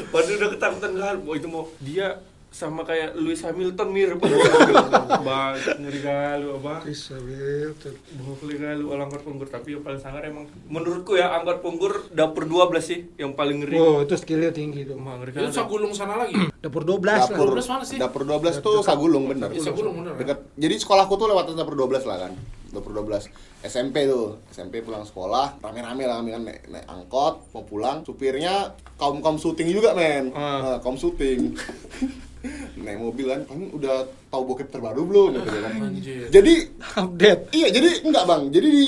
Waduh, 0.09 0.33
udah 0.39 0.49
ketakutan 0.55 0.91
kali. 0.95 1.17
Oh, 1.23 1.35
itu 1.35 1.47
mau 1.47 1.63
dia 1.79 2.07
sama 2.49 2.81
kayak 2.81 3.13
Lewis 3.13 3.45
Hamilton 3.45 3.89
mirip. 3.93 4.19
Bang, 5.21 5.55
ngeri 5.79 5.99
kali, 6.01 6.45
abang. 6.49 6.81
Chris 6.81 7.13
Hamilton. 7.13 7.93
Bukli 8.19 8.57
kali 8.57 8.81
kalau 8.83 9.03
angkot 9.05 9.21
punggur 9.21 9.47
tapi 9.47 9.77
yang 9.77 9.85
paling 9.85 10.01
sangar 10.01 10.25
emang 10.25 10.49
menurutku 10.65 11.13
ya 11.13 11.37
angkot 11.37 11.61
punggur 11.61 12.09
dapur 12.09 12.49
12 12.49 12.81
sih 12.81 12.99
yang 13.21 13.37
paling 13.37 13.63
ngeri. 13.63 13.77
Wow, 13.77 14.03
itu 14.03 14.17
skillnya 14.17 14.49
tinggi 14.49 14.83
tuh. 14.83 14.97
Emang 14.97 15.21
ngeri 15.21 15.31
itu 15.33 15.39
kali. 15.45 15.53
Sagulung 15.53 15.93
sana 15.93 16.17
lagi 16.17 16.35
Dapur 16.59 16.83
12 16.83 16.99
lah. 17.07 17.27
Dapur 17.31 17.47
12 17.55 17.71
mana 17.71 17.83
sih? 17.87 17.97
Dapur 18.01 18.23
12 18.27 18.59
tuh 18.59 18.83
Sagulung 18.83 19.23
bener. 19.31 19.49
Iya, 19.53 19.71
Sagulung, 19.71 20.03
bener. 20.03 20.13
Dekat. 20.19 20.37
Jadi 20.59 20.75
sekolahku 20.75 21.15
tuh 21.15 21.31
lewat 21.31 21.55
dapur 21.55 21.75
12 21.79 22.03
lah 22.03 22.27
kan. 22.27 22.33
Dapur 22.69 22.91
12 22.93 23.31
SMP 23.63 24.05
tuh. 24.05 24.37
SMP 24.51 24.83
pulang 24.83 25.07
sekolah, 25.07 25.57
rame-rame 25.63 26.03
lah 26.05 26.19
kami 26.19 26.29
kan 26.35 26.43
naik, 26.47 26.61
naik 26.67 26.85
angkot, 26.87 27.49
mau 27.55 27.63
pulang. 27.63 28.03
Supirnya 28.03 28.75
kaum-kaum 28.99 29.39
syuting 29.39 29.71
juga, 29.71 29.95
men. 29.95 30.35
Nah, 30.35 30.83
kaum 30.83 30.99
syuting. 30.99 31.55
Naik 32.83 32.99
mobil 32.99 33.25
kan, 33.29 33.41
kami 33.45 33.69
udah 33.75 34.07
tahu 34.31 34.43
bokep 34.53 34.69
terbaru 34.71 35.01
belum? 35.05 35.29
Gitu 35.39 35.57
kan. 35.59 35.73
Jadi 36.29 36.53
Update. 36.99 37.41
Iya, 37.53 37.67
jadi 37.69 37.89
enggak 38.03 38.23
bang. 38.25 38.41
Jadi 38.51 38.67
di 38.67 38.87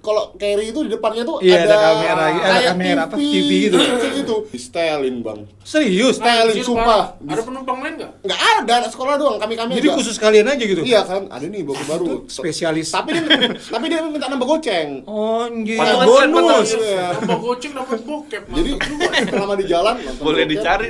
kalau 0.00 0.32
carry 0.36 0.72
itu 0.72 0.80
di 0.84 0.90
depannya 0.90 1.22
tuh 1.22 1.36
Iya, 1.40 1.60
ada 1.60 1.64
ada, 1.64 1.76
kamera, 1.76 2.12
ada 2.12 2.28
kayak 2.40 2.64
kamera 2.72 3.02
apa, 3.04 3.16
TV 3.20 3.50
gitu. 3.68 3.76
gitu. 4.24 4.36
Di 4.48 4.58
setelin 4.58 5.16
bang. 5.20 5.40
Serius? 5.60 6.16
Setelin, 6.16 6.56
Anjir, 6.56 6.64
sumpah. 6.64 7.02
ada 7.20 7.42
penumpang 7.44 7.78
lain 7.84 7.94
nggak 8.00 8.12
Nggak 8.24 8.40
ada 8.40 8.72
anak 8.80 8.90
sekolah 8.90 9.14
doang. 9.20 9.36
Kami 9.36 9.54
kami 9.60 9.70
Jadi 9.76 9.88
khusus 9.92 10.16
kalian 10.16 10.48
aja 10.48 10.64
gitu? 10.64 10.82
Iya 10.82 11.04
kan, 11.04 11.28
ada 11.28 11.44
nih 11.44 11.60
bokep 11.62 11.86
baru. 11.86 12.06
Spesialis. 12.26 12.88
Tapi 12.90 13.12
dia 13.12 13.22
tapi 13.76 13.84
dia 13.92 14.00
minta 14.02 14.26
nambah 14.26 14.48
goceng. 14.48 15.04
Oh, 15.04 15.44
anjir. 15.44 15.76
Potongan 15.76 16.28
bonus. 16.32 16.68
Iya. 16.74 17.06
Nambah 17.20 17.38
goceng 17.38 17.72
dapat 17.76 17.98
bokep 18.02 18.42
Jadi 18.50 18.70
selama 19.30 19.54
di 19.54 19.64
jalan 19.68 19.94
nonton 20.00 20.24
Boleh 20.24 20.42
bokep. 20.48 20.52
dicari. 20.56 20.86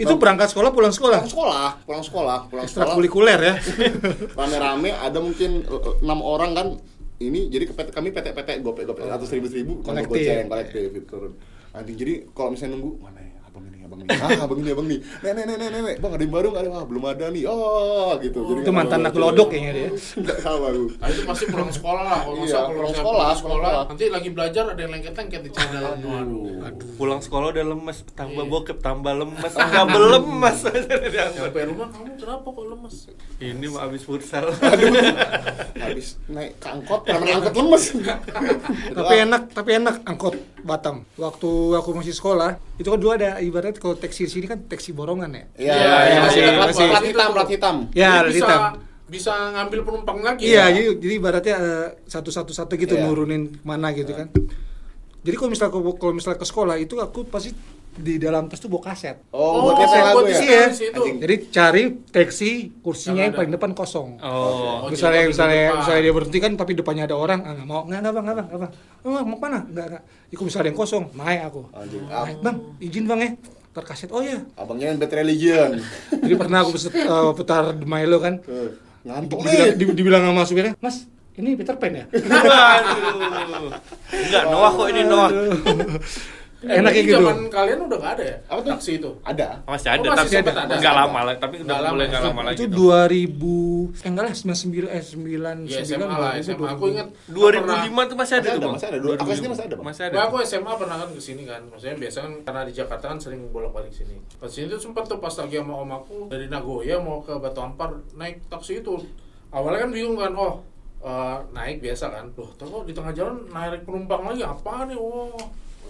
Itu 0.00 0.16
berangkat 0.16 0.48
sekolah 0.50 0.70
pulang 0.72 0.92
sekolah. 0.92 1.20
Pulang 1.22 1.32
sekolah, 1.32 1.68
pulang 1.84 2.04
sekolah, 2.04 2.38
pulang 2.48 2.66
sekolah. 2.66 2.88
Ekstrakurikuler 2.88 3.40
ya. 3.40 3.54
Rame-rame 4.32 4.90
ada 4.96 5.18
mungkin 5.20 5.62
eh, 5.62 5.92
enam 6.00 6.20
orang 6.20 6.50
kan 6.56 6.66
ini 7.20 7.52
jadi 7.52 7.68
ke 7.68 7.76
PT, 7.76 7.88
kami 7.92 8.08
PT-PT 8.16 8.64
gopek 8.64 8.88
gopek 8.88 9.04
ratus 9.04 9.28
ribu 9.36 9.46
seribu 9.52 9.72
Kolektif. 9.84 10.08
goceng 10.08 10.48
kolektif 10.48 10.80
itu 10.88 11.00
turun. 11.04 11.32
Nanti 11.70 11.92
jadi 11.92 12.14
kalau 12.32 12.56
misalnya 12.56 12.80
nunggu 12.80 12.90
mana 12.96 13.19
abang 13.60 13.68
ini 13.68 13.84
abang 13.84 14.00
ini. 14.00 14.08
Ah 14.10 14.44
abang 14.44 14.58
ini 14.58 14.70
abang 14.70 14.86
ini. 14.86 14.96
Nenek 15.20 15.44
nenek 15.46 15.68
nenek 15.70 15.94
bang 15.98 16.12
ada 16.12 16.22
yang 16.22 16.32
baru 16.32 16.46
nggak? 16.48 16.62
Ada 16.62 16.70
Wah, 16.70 16.84
belum 16.84 17.04
ada 17.04 17.24
nih. 17.28 17.42
Oh 17.44 18.10
gitu. 18.18 18.38
Jadi 18.42 18.60
Itu 18.62 18.70
mantan 18.70 18.98
anak 19.00 19.14
lodok 19.14 19.48
kayaknya 19.50 19.72
dia. 19.72 19.88
nggak 19.92 20.38
tahu 20.40 20.60
aku. 20.62 20.84
Nah, 20.96 21.08
itu 21.08 21.20
pasti 21.24 21.44
pulang 21.46 21.70
sekolah 21.70 22.02
lah 22.02 22.18
kalau 22.20 22.36
Iya, 22.36 22.58
pulang 22.66 22.94
sekolah, 22.94 23.18
pulang 23.20 23.36
sekolah. 23.36 23.72
nanti 23.86 24.04
lagi 24.08 24.28
belajar 24.30 24.64
ada 24.66 24.80
yang 24.80 24.92
lengket-lengket 24.92 25.40
di 25.42 25.50
channel. 25.50 25.84
Aduh. 25.92 26.42
Pulang 26.94 27.20
sekolah 27.20 27.46
udah 27.50 27.64
lemes, 27.66 27.98
tambah 28.10 28.42
Iya. 28.42 28.52
bokep, 28.52 28.78
tambah 28.78 29.12
lemes, 29.12 29.52
enggak 29.52 29.86
belemes. 29.86 30.58
sampai 31.36 31.62
rumah 31.66 31.86
kamu 31.88 32.12
kenapa 32.16 32.46
kok 32.46 32.64
lemes? 32.66 32.94
Ini 33.38 33.66
mah 33.68 33.80
abis 33.84 34.02
futsal. 34.02 34.46
habis 35.76 36.08
naik 36.26 36.56
ke 36.56 36.68
angkot 36.68 37.00
karena 37.02 37.26
angkot 37.36 37.54
lemes? 37.54 37.84
Tapi 38.96 39.14
enak, 39.20 39.42
tapi 39.50 39.70
enak. 39.76 39.96
Angkot 40.02 40.34
Batam. 40.60 41.02
Waktu 41.16 41.48
aku 41.74 41.90
masih 41.92 42.12
sekolah, 42.12 42.60
itu 42.80 42.88
kan 42.88 42.96
dulu 42.96 43.12
ada 43.12 43.36
ibarat 43.38 43.76
kalau 43.76 43.92
taksi 43.92 44.24
di 44.24 44.32
sini 44.32 44.46
kan 44.48 44.64
taksi 44.64 44.90
borongan 44.90 45.28
ya. 45.30 45.44
Iya, 45.54 45.74
Iya, 45.76 45.76
iya, 45.76 46.18
masih- 46.18 46.42
plat- 46.48 46.68
masih- 46.72 46.88
plat 46.88 47.04
hitam, 47.04 47.28
plat 47.30 47.48
hitam. 47.48 47.76
Ya, 47.92 48.12
Jadi 48.18 48.32
bisa 48.32 48.46
hitam. 48.48 48.62
bisa 49.06 49.32
ngambil 49.52 49.78
penumpang 49.84 50.18
lagi 50.18 50.42
Iya, 50.42 50.64
ya? 50.64 50.64
jadi, 50.72 50.88
jadi 50.96 51.14
ibaratnya 51.14 51.56
eh, 51.56 51.86
satu-satu-satu 52.08 52.72
gitu 52.74 52.96
Iya. 52.96 53.04
nurunin 53.04 53.60
mana 53.60 53.92
gitu 53.92 54.10
kan. 54.10 54.32
Jadi 55.20 55.34
kalau 55.36 55.50
misalnya 55.50 55.72
kalau 55.94 56.14
misalnya 56.16 56.38
ke 56.40 56.46
sekolah 56.48 56.76
itu 56.76 56.96
aku 56.96 57.28
pasti 57.28 57.52
di 57.92 58.16
dalam 58.16 58.46
tas 58.46 58.56
tuh 58.56 58.66
bawa 58.66 58.86
kaset. 58.86 59.18
Oh, 59.28 59.38
Oh, 59.52 59.60
buat 59.64 59.76
nyetel 59.76 60.00
lagu 60.00 60.20
ya? 60.22 60.38
Iya. 60.38 60.62
di 60.66 60.76
situ. 60.76 60.94
Anjing. 60.94 61.16
Jadi 61.18 61.34
cari 61.48 61.82
taksi 62.06 62.50
kursinya 62.78 63.22
Yang 63.24 63.34
paling 63.34 63.52
depan 63.52 63.70
kosong. 63.72 64.08
Oh. 64.18 64.84
Oh, 64.84 64.88
misalnya 64.88 65.22
di 65.22 65.28
misalnya 65.28 65.58
depan. 65.64 65.78
misalnya 65.78 66.00
dia 66.00 66.14
berhenti 66.14 66.38
kan 66.38 66.52
tapi 66.54 66.72
depannya 66.72 67.04
ada 67.04 67.14
orang 67.14 67.40
ah, 67.40 67.52
nggak 67.52 67.66
mau 67.66 67.82
nggak 67.82 67.98
nggak 68.00 68.12
bang 68.12 68.24
nggak 68.24 68.36
bang 68.36 68.46
nggak 68.46 68.60
bang 68.60 68.72
oh, 69.02 69.22
mau 69.22 69.38
mana 69.38 69.58
nggak 69.64 69.86
nggak 69.90 70.02
ikut 70.30 70.44
misalnya 70.44 70.62
ada 70.62 70.70
yang 70.70 70.78
kosong 70.78 71.04
naik 71.12 71.40
aku 71.44 71.60
Anjing. 71.70 72.02
naik 72.04 72.38
bang 72.40 72.56
izin 72.78 73.04
bang 73.04 73.18
ya 73.18 73.30
putar 73.66 73.84
kaset 73.84 74.10
oh 74.10 74.20
ya 74.20 74.38
Abangnya 74.54 74.86
yang 74.88 74.98
bad 74.98 75.12
religion. 75.12 75.70
jadi 76.22 76.34
pernah 76.36 76.58
aku 76.60 76.70
peset, 76.72 76.92
eh, 76.92 77.06
putar 77.32 77.62
The 77.72 77.84
Milo 77.84 78.18
kan 78.18 78.34
Tuh, 78.40 78.70
Ngantuk 79.00 79.38
dibilang, 79.40 79.72
di- 79.74 79.94
dibilang 79.94 80.22
sama 80.24 80.42
supirnya 80.42 80.72
mas 80.78 81.04
ini 81.32 81.54
Peter 81.54 81.72
Pan 81.74 81.92
ya 81.92 82.04
Aduh. 82.04 83.72
Enggak, 84.10 84.42
Noah 84.46 84.70
kok 84.70 84.86
ini 84.88 85.02
Noah. 85.02 85.30
Enak 86.60 86.90
kayak 86.90 87.06
gitu. 87.06 87.16
Zaman 87.16 87.38
kalian 87.48 87.78
udah 87.82 87.96
nggak 87.96 88.12
ada 88.14 88.24
ya? 88.26 88.36
Apa 88.46 88.60
tuh? 88.60 88.70
Taksi 88.70 88.92
itu. 88.96 89.10
Ada. 89.22 89.46
Masih 89.64 89.86
Oh, 89.86 89.92
ada, 89.92 90.06
masih 90.06 90.18
tapi 90.20 90.28
sempet 90.30 90.54
ada. 90.54 90.74
nggak 90.76 90.94
lama 90.94 91.20
lah, 91.22 91.34
tapi 91.36 91.54
udah 91.58 91.76
mulai 91.88 92.04
ya. 92.04 92.10
nggak 92.10 92.22
lama 92.22 92.40
lagi. 92.42 92.54
itu 92.54 92.64
tuh. 92.66 92.76
2000 92.76 93.96
eh 93.96 94.08
enggak 94.08 94.24
lah 94.24 94.34
99 94.34 94.86
eh 94.86 95.02
9 95.02 95.56
Ya 95.66 95.78
SMA 95.80 96.06
lah, 96.06 96.32
SMA. 96.38 96.68
Aku 96.68 96.84
ingat 96.86 97.08
2005 97.26 97.64
tuh 98.04 98.16
masih 98.18 98.34
ada 98.36 98.46
Masih 98.46 98.60
tuh 98.60 98.70
masih 98.70 98.86
ada. 98.86 98.98
Dua- 98.98 99.16
aku 99.16 99.30
SD 99.30 99.46
masih 99.46 99.64
ada, 99.64 99.74
Bang. 99.74 99.86
Masih 99.86 100.02
ada. 100.04 100.14
Nah, 100.14 100.22
aku 100.26 100.36
SMA 100.42 100.72
pernah 100.74 100.96
kan 100.98 101.08
ke 101.10 101.20
sini 101.20 101.42
kan, 101.42 101.60
maksudnya 101.64 101.96
biasa 101.96 102.18
kan 102.20 102.32
karena 102.42 102.60
di 102.62 102.72
Jakarta 102.74 103.04
kan 103.06 103.18
sering 103.18 103.40
bolak-balik 103.48 103.90
sini. 103.90 104.16
Pas 104.36 104.48
sini 104.48 104.68
tuh 104.68 104.78
sempat 104.78 105.04
tuh 105.06 105.16
pas 105.16 105.32
lagi 105.32 105.56
sama 105.56 105.74
om 105.74 105.90
aku 105.90 106.28
dari 106.28 106.46
Nagoya 106.46 106.96
mau 106.98 107.18
ke 107.18 107.32
Batu 107.34 107.58
Ampar 107.58 107.88
naik 108.12 108.44
taksi 108.46 108.80
itu. 108.80 109.00
Awalnya 109.48 109.80
kan 109.80 109.90
bingung 109.90 110.14
kan, 110.14 110.32
oh 110.32 110.60
eh, 111.00 111.36
naik 111.50 111.80
biasa 111.80 112.06
kan, 112.08 112.28
loh 112.30 112.52
terus 112.54 112.68
kok 112.68 112.84
di 112.84 112.92
tengah 112.92 113.10
jalan 113.10 113.48
narik 113.48 113.82
penumpang 113.82 114.20
lagi 114.22 114.42
apa 114.42 114.84
nih? 114.84 114.94
Oh 114.94 115.32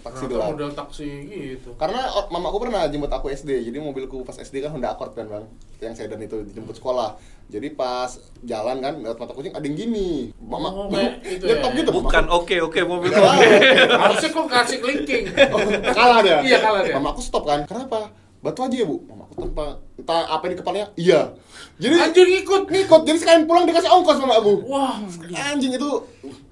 Taksi 0.01 0.23
ternyata 0.25 0.33
doang. 0.33 0.49
model 0.53 0.71
taksi 0.73 1.09
gitu. 1.25 1.69
Karena 1.77 2.01
oh, 2.11 2.25
mamaku 2.27 2.57
pernah 2.61 2.85
jemput 2.85 3.07
aku 3.07 3.29
SD, 3.29 3.69
jadi 3.69 3.77
mobilku 3.77 4.21
pas 4.21 4.33
SD 4.33 4.59
kan 4.59 4.73
Honda 4.73 4.91
Accord 4.91 5.13
kan 5.13 5.25
bang, 5.25 5.45
yang 5.79 5.93
sedan 5.93 6.17
itu 6.19 6.41
jemput 6.49 6.73
sekolah. 6.73 7.15
Jadi 7.47 7.67
pas 7.71 8.07
jalan 8.41 8.79
kan 8.79 8.93
lewat 8.97 9.17
mata 9.17 9.33
kucing 9.33 9.51
ada 9.51 9.61
yang 9.61 9.75
gini, 9.75 10.31
mama 10.39 10.71
Oh, 10.71 10.87
kayak 10.93 11.19
itu 11.21 11.43
nyetop 11.45 11.71
ya. 11.71 11.77
gitu. 11.83 11.89
Bukan 11.93 12.25
oke 12.27 12.55
oke 12.63 12.79
mobil 12.81 13.11
Ya, 13.11 13.19
oke. 13.19 13.57
Harusnya 14.07 14.29
kok 14.29 14.47
kasih 14.47 14.77
clinking. 14.79 15.23
oh, 15.51 15.59
kalah 15.97 16.19
dia. 16.23 16.37
Iya, 16.41 16.57
kalah 16.57 16.81
dia. 16.81 16.95
Mamaku 16.95 17.21
stop 17.21 17.43
kan, 17.43 17.61
kenapa? 17.67 18.09
Batu 18.41 18.65
aja 18.65 18.73
ya 18.73 18.89
bu, 18.89 19.05
mamaku 19.05 19.37
tanpa 19.37 19.77
entah 20.01 20.25
apa 20.25 20.49
di 20.49 20.57
kepalanya, 20.57 20.89
iya. 20.97 21.29
Jadi 21.77 21.93
Anjir 21.93 22.25
ngikut. 22.25 22.73
ngikut, 22.73 23.01
jadi 23.05 23.17
sekalian 23.21 23.45
pulang 23.45 23.69
dikasih 23.69 23.85
ongkos 23.85 24.17
sama 24.17 24.33
aku. 24.33 24.65
Wah, 24.65 24.97
Anjing 25.45 25.77
itu 25.77 25.89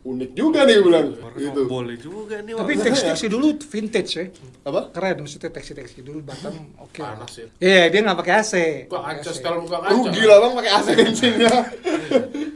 unik 0.10 0.30
juga 0.32 0.60
nih 0.64 0.78
bilang. 0.80 1.08
Itu. 1.36 1.62
Boleh 1.66 1.96
juga 1.96 2.36
nih. 2.40 2.54
tapi 2.54 2.74
Bang. 2.74 2.84
taksi-taksi 2.84 3.26
dulu 3.28 3.48
vintage 3.56 4.12
ya 4.12 4.26
Apa? 4.64 4.90
keren 4.90 5.16
maksudnya 5.20 5.50
taksi-taksi 5.50 6.00
dulu 6.00 6.20
Batam 6.22 6.54
oke 6.76 6.98
panas 6.98 7.34
ya. 7.36 7.48
Iya, 7.58 7.82
dia 7.88 8.00
nggak 8.02 8.18
pakai 8.18 8.34
AC. 8.36 8.54
Buka 8.86 8.98
Pakai 9.00 9.16
kaca, 9.16 9.22
AC. 9.24 9.36
setel 9.36 9.56
buka 9.60 9.78
kaca. 9.80 9.92
Rugi 9.92 10.24
lah 10.24 10.38
bang 10.40 10.54
pakai 10.56 10.72
AC 10.72 10.88
bensinnya. 11.00 11.56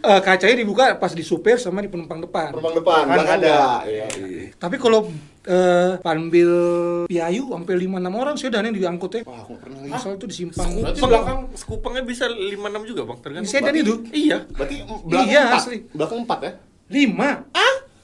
Eh, 0.03 0.19
kacanya 0.19 0.55
dibuka 0.55 0.85
pas 0.95 1.11
di 1.11 1.21
supir 1.21 1.55
sama 1.55 1.79
di 1.79 1.87
penumpang 1.87 2.19
depan. 2.19 2.51
Penumpang 2.51 2.75
depan, 2.75 3.01
Kan 3.01 3.13
belakang 3.13 3.39
ada. 3.39 3.47
ada. 3.47 3.87
Iya. 3.87 4.05
iya. 4.17 4.43
Tapi 4.53 4.75
kalau 4.75 5.07
eh, 5.43 5.91
panbil 5.99 6.51
Piayu 7.05 7.43
sampai 7.49 7.73
5 7.77 7.87
6 8.01 8.11
orang 8.17 8.35
sih 8.35 8.47
udah 8.47 8.59
nih 8.59 8.71
diangkut 8.73 9.11
ya. 9.13 9.21
Wah, 9.23 9.39
aku 9.39 9.53
pernah 9.57 9.79
lagi. 9.79 9.91
Misal 9.93 10.11
itu 10.13 10.25
di 10.25 10.35
simpang. 10.35 10.69
Berarti 10.75 10.99
belakang 10.99 11.39
Skupangnya 11.53 12.03
bisa 12.03 12.25
56 12.27 12.49
juga 12.85 13.01
bang, 13.05 13.17
tergantung. 13.21 13.47
Sedan 13.47 13.75
itu 13.75 13.93
Iya. 14.09 14.37
Berarti 14.49 14.75
belakang 15.03 15.29
Iya, 15.29 15.41
empat. 15.45 15.59
asli. 15.61 15.77
Belakang 15.89 16.19
empat 16.23 16.39
ya? 16.41 16.51
5, 16.93 17.49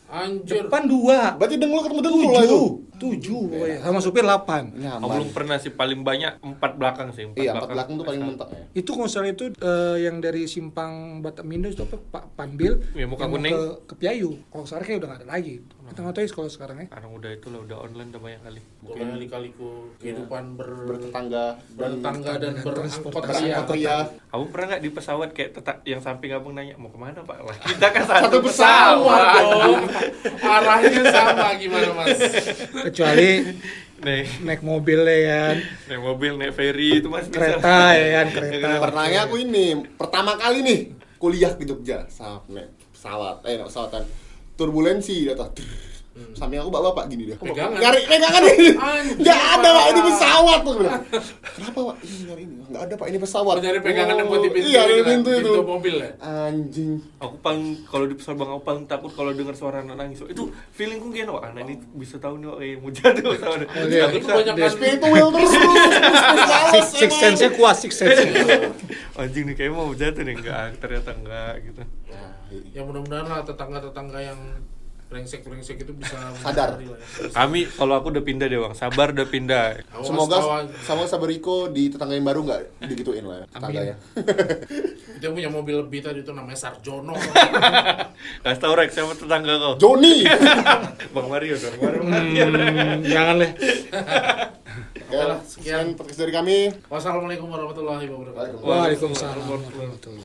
anjir. 0.10 0.66
depan 0.66 0.84
2, 0.90 1.38
Berarti 1.38 1.56
dengkul 1.62 1.82
ketemu 1.86 2.02
dengkul 2.02 2.30
lah 2.34 2.44
itu. 2.50 2.64
7, 3.00 3.18
7 3.18 3.50
pokoknya. 3.50 3.78
sama 3.80 4.00
supir 4.00 4.22
8. 4.22 4.76
Aku 5.00 5.08
belum 5.10 5.30
pernah 5.32 5.56
sih 5.56 5.72
paling 5.72 6.00
banyak 6.02 6.38
empat 6.40 6.72
belakang 6.76 7.10
sih. 7.10 7.26
Iya, 7.32 7.56
empat 7.56 7.72
belakang 7.72 7.94
tuh 7.96 8.06
paling 8.06 8.22
mentok 8.22 8.50
ya. 8.50 8.62
Itu 8.76 8.92
misalnya 8.94 9.32
itu 9.34 9.46
eh, 9.54 9.98
yang 10.02 10.20
dari 10.20 10.46
simpang 10.46 10.92
Batamindo 11.20 11.66
itu 11.66 11.82
apa 11.82 11.98
Pak 11.98 12.26
Panbil 12.36 12.78
Iya, 12.92 13.06
Muka 13.06 13.24
yang 13.24 13.32
mau 13.32 13.38
Kuning. 13.38 13.54
ke, 13.54 13.62
ke 13.86 13.94
Piayu. 13.96 14.32
Kalau 14.46 14.66
sekarang 14.66 14.86
kayak 14.86 15.00
udah 15.00 15.08
nggak 15.10 15.20
ada 15.20 15.30
lagi. 15.30 15.56
Kita 15.90 16.00
nggak 16.00 16.14
tahu 16.14 16.22
ya 16.22 16.30
kalau 16.30 16.50
sekarang 16.50 16.76
ya. 16.78 16.86
Sekarang 16.88 17.12
udah 17.12 17.32
itu 17.32 17.48
lah, 17.50 17.60
udah 17.62 17.78
online 17.82 18.10
udah 18.10 18.22
banyak 18.22 18.42
kali. 18.44 18.62
Mungkin 18.80 19.06
kali-kaliku 19.10 19.70
kehidupan 19.98 20.44
ber 20.54 20.70
Bertetangga 20.86 21.46
dan 21.72 21.78
bertetangga 21.98 22.32
dan 22.36 22.52
berangkot 22.56 22.76
transportasi 22.76 23.42
ria. 23.42 23.50
berangkot 23.56 23.74
ria. 23.74 23.98
Kamu 24.30 24.44
pernah 24.50 24.66
nggak 24.68 24.82
di 24.82 24.90
pesawat 24.92 25.30
kayak 25.32 25.52
tetap 25.52 25.76
yang 25.84 25.98
samping 26.00 26.30
abang 26.30 26.54
nanya 26.54 26.76
mau 26.76 26.88
ke 26.88 26.98
mana 26.98 27.20
pak? 27.20 27.38
Lah 27.40 27.58
kita 27.60 27.88
kan 27.90 28.04
Satu 28.04 28.22
satu, 28.22 28.38
Pesawat 28.40 29.18
pesawat. 29.18 29.44
dong. 29.50 29.82
Arahnya 30.40 31.02
sama 31.08 31.48
gimana 31.56 31.90
mas? 31.96 32.20
Kecuali 32.90 33.30
Nih, 34.00 34.24
naik 34.48 34.64
mobil 34.64 35.04
ya 35.04 35.52
kan. 35.52 35.58
naik 35.92 36.00
mobil, 36.00 36.32
naik 36.40 36.56
ferry 36.56 37.04
itu 37.04 37.12
masih 37.12 37.36
bisa. 37.36 37.60
Kereta 37.60 37.80
ya 38.00 38.08
kan, 38.16 38.28
kereta. 38.32 38.70
Pernahnya 38.80 39.20
aku 39.28 39.36
ini 39.44 39.66
pertama 40.00 40.40
kali 40.40 40.64
nih 40.64 40.80
kuliah 41.20 41.52
ke 41.52 41.68
Jogja, 41.68 42.08
sampai 42.08 42.72
pesawat, 42.96 43.44
eh 43.44 43.60
pesawatan, 43.60 44.08
turbulensi 44.56 45.28
datang. 45.28 45.52
Samping 46.36 46.60
aku 46.60 46.72
bapak-bapak 46.72 47.06
gini 47.12 47.24
dia. 47.32 47.36
Pegangan. 47.36 47.80
Nyari 47.80 48.00
pegangan 48.08 48.44
ini. 48.48 48.70
Nggak 49.20 49.42
ada 49.56 49.68
pak 49.70 49.86
ini 49.86 50.00
Pak. 50.00 50.08
pesawat 50.08 50.60
tuh. 50.62 50.74
bilang. 50.80 51.02
Kenapa 51.56 51.80
pak? 51.92 51.96
Ini 52.00 52.16
nyari 52.28 52.42
ini. 52.44 52.54
Nggak 52.70 52.82
ada 52.86 52.94
pak 52.96 53.08
ini 53.10 53.18
pesawat. 53.20 53.56
Oh, 53.60 53.64
nyari 53.64 53.80
pegangan 53.80 54.16
yang 54.16 54.28
buat 54.28 54.42
di 54.42 54.50
pintu 54.52 54.68
Iya 54.70 54.82
itu 54.82 54.90
di 54.90 55.02
kan? 55.02 55.10
pintu 55.10 55.30
itu. 55.30 55.52
Pintu 55.52 55.64
mobil 55.64 55.96
ya? 56.00 56.10
Anjing. 56.20 56.92
Aku 57.20 57.36
paling 57.40 57.64
kalau 57.88 58.06
di 58.08 58.16
pesawat 58.16 58.38
bang 58.40 58.50
aku 58.56 58.64
paling 58.64 58.84
takut 58.88 59.12
kalau 59.12 59.32
dengar 59.36 59.56
suara 59.56 59.78
anak 59.84 59.96
nangis. 59.96 60.20
Itu 60.28 60.44
feelingku 60.72 61.08
gini, 61.10 61.28
wah 61.28 61.44
anak 61.44 61.62
ini 61.68 61.76
bisa 61.96 62.16
tahu 62.18 62.40
nih, 62.40 62.48
wah, 62.48 62.60
mau 62.80 62.92
jatuh 62.92 63.24
pesawat. 63.36 63.60
iya. 63.90 64.04
Aku 64.08 64.28
banyak 64.28 64.56
kan 64.56 64.70
Spiritual 64.70 65.28
terus 65.34 65.52
terus. 65.52 65.76
Six, 66.74 66.86
six 67.02 67.12
sense-nya 67.18 67.50
kuat, 67.58 67.76
six 67.76 67.92
sense-nya. 67.98 68.72
anjing 69.20 69.44
nih 69.52 69.56
kayak 69.58 69.72
mau 69.74 69.90
jatuh 69.92 70.24
nih 70.24 70.36
enggak, 70.38 70.78
ternyata 70.80 71.12
enggak 71.12 71.54
gitu. 71.66 71.82
Ya 72.74 72.82
mudah-mudahan 72.82 73.26
lah 73.28 73.42
tetangga-tetangga 73.44 74.20
yang 74.22 74.40
brengsek-brengsek 75.10 75.82
itu 75.82 75.92
bisa 75.98 76.16
Sadar. 76.46 76.78
ya. 76.78 76.94
Kami 77.34 77.66
kalau 77.74 77.98
aku 77.98 78.14
udah 78.14 78.22
pindah 78.22 78.46
deh 78.46 78.62
bang, 78.62 78.74
sabar 78.78 79.10
udah 79.10 79.26
pindah. 79.26 79.82
Semoga 80.06 80.70
sama 80.86 81.10
Sabariko 81.10 81.74
di 81.74 81.90
tetangga 81.90 82.14
yang 82.14 82.30
baru 82.30 82.46
nggak 82.46 82.62
digituin 82.86 83.26
lah 83.26 83.42
ya, 83.42 83.46
tetangganya. 83.50 83.96
Dia 85.20 85.30
punya 85.36 85.50
mobil 85.52 85.76
lebih 85.84 86.00
tadi 86.00 86.22
itu 86.24 86.32
namanya 86.32 86.56
Sarjono. 86.56 87.18
Kasih 88.46 88.62
tau 88.62 88.78
Rex 88.78 88.94
sama 88.96 89.18
tetangga 89.18 89.58
kau. 89.60 89.74
Joni. 89.82 90.24
Bang 91.12 91.28
Mario 91.28 91.58
Bang 91.60 91.76
Mario. 91.82 92.02
Hmm, 92.06 93.02
jangan. 93.04 93.36
Ya, 95.10 95.26
lah, 95.26 95.42
sekian. 95.42 95.90
sekian 95.90 95.98
podcast 95.98 96.22
dari 96.22 96.32
kami. 96.32 96.58
Wassalamualaikum 96.86 97.50
warahmatullahi 97.50 98.06
wabarakatuh. 98.14 98.62
Waalaikumsalam 98.62 99.42
warahmatullahi 99.42 99.90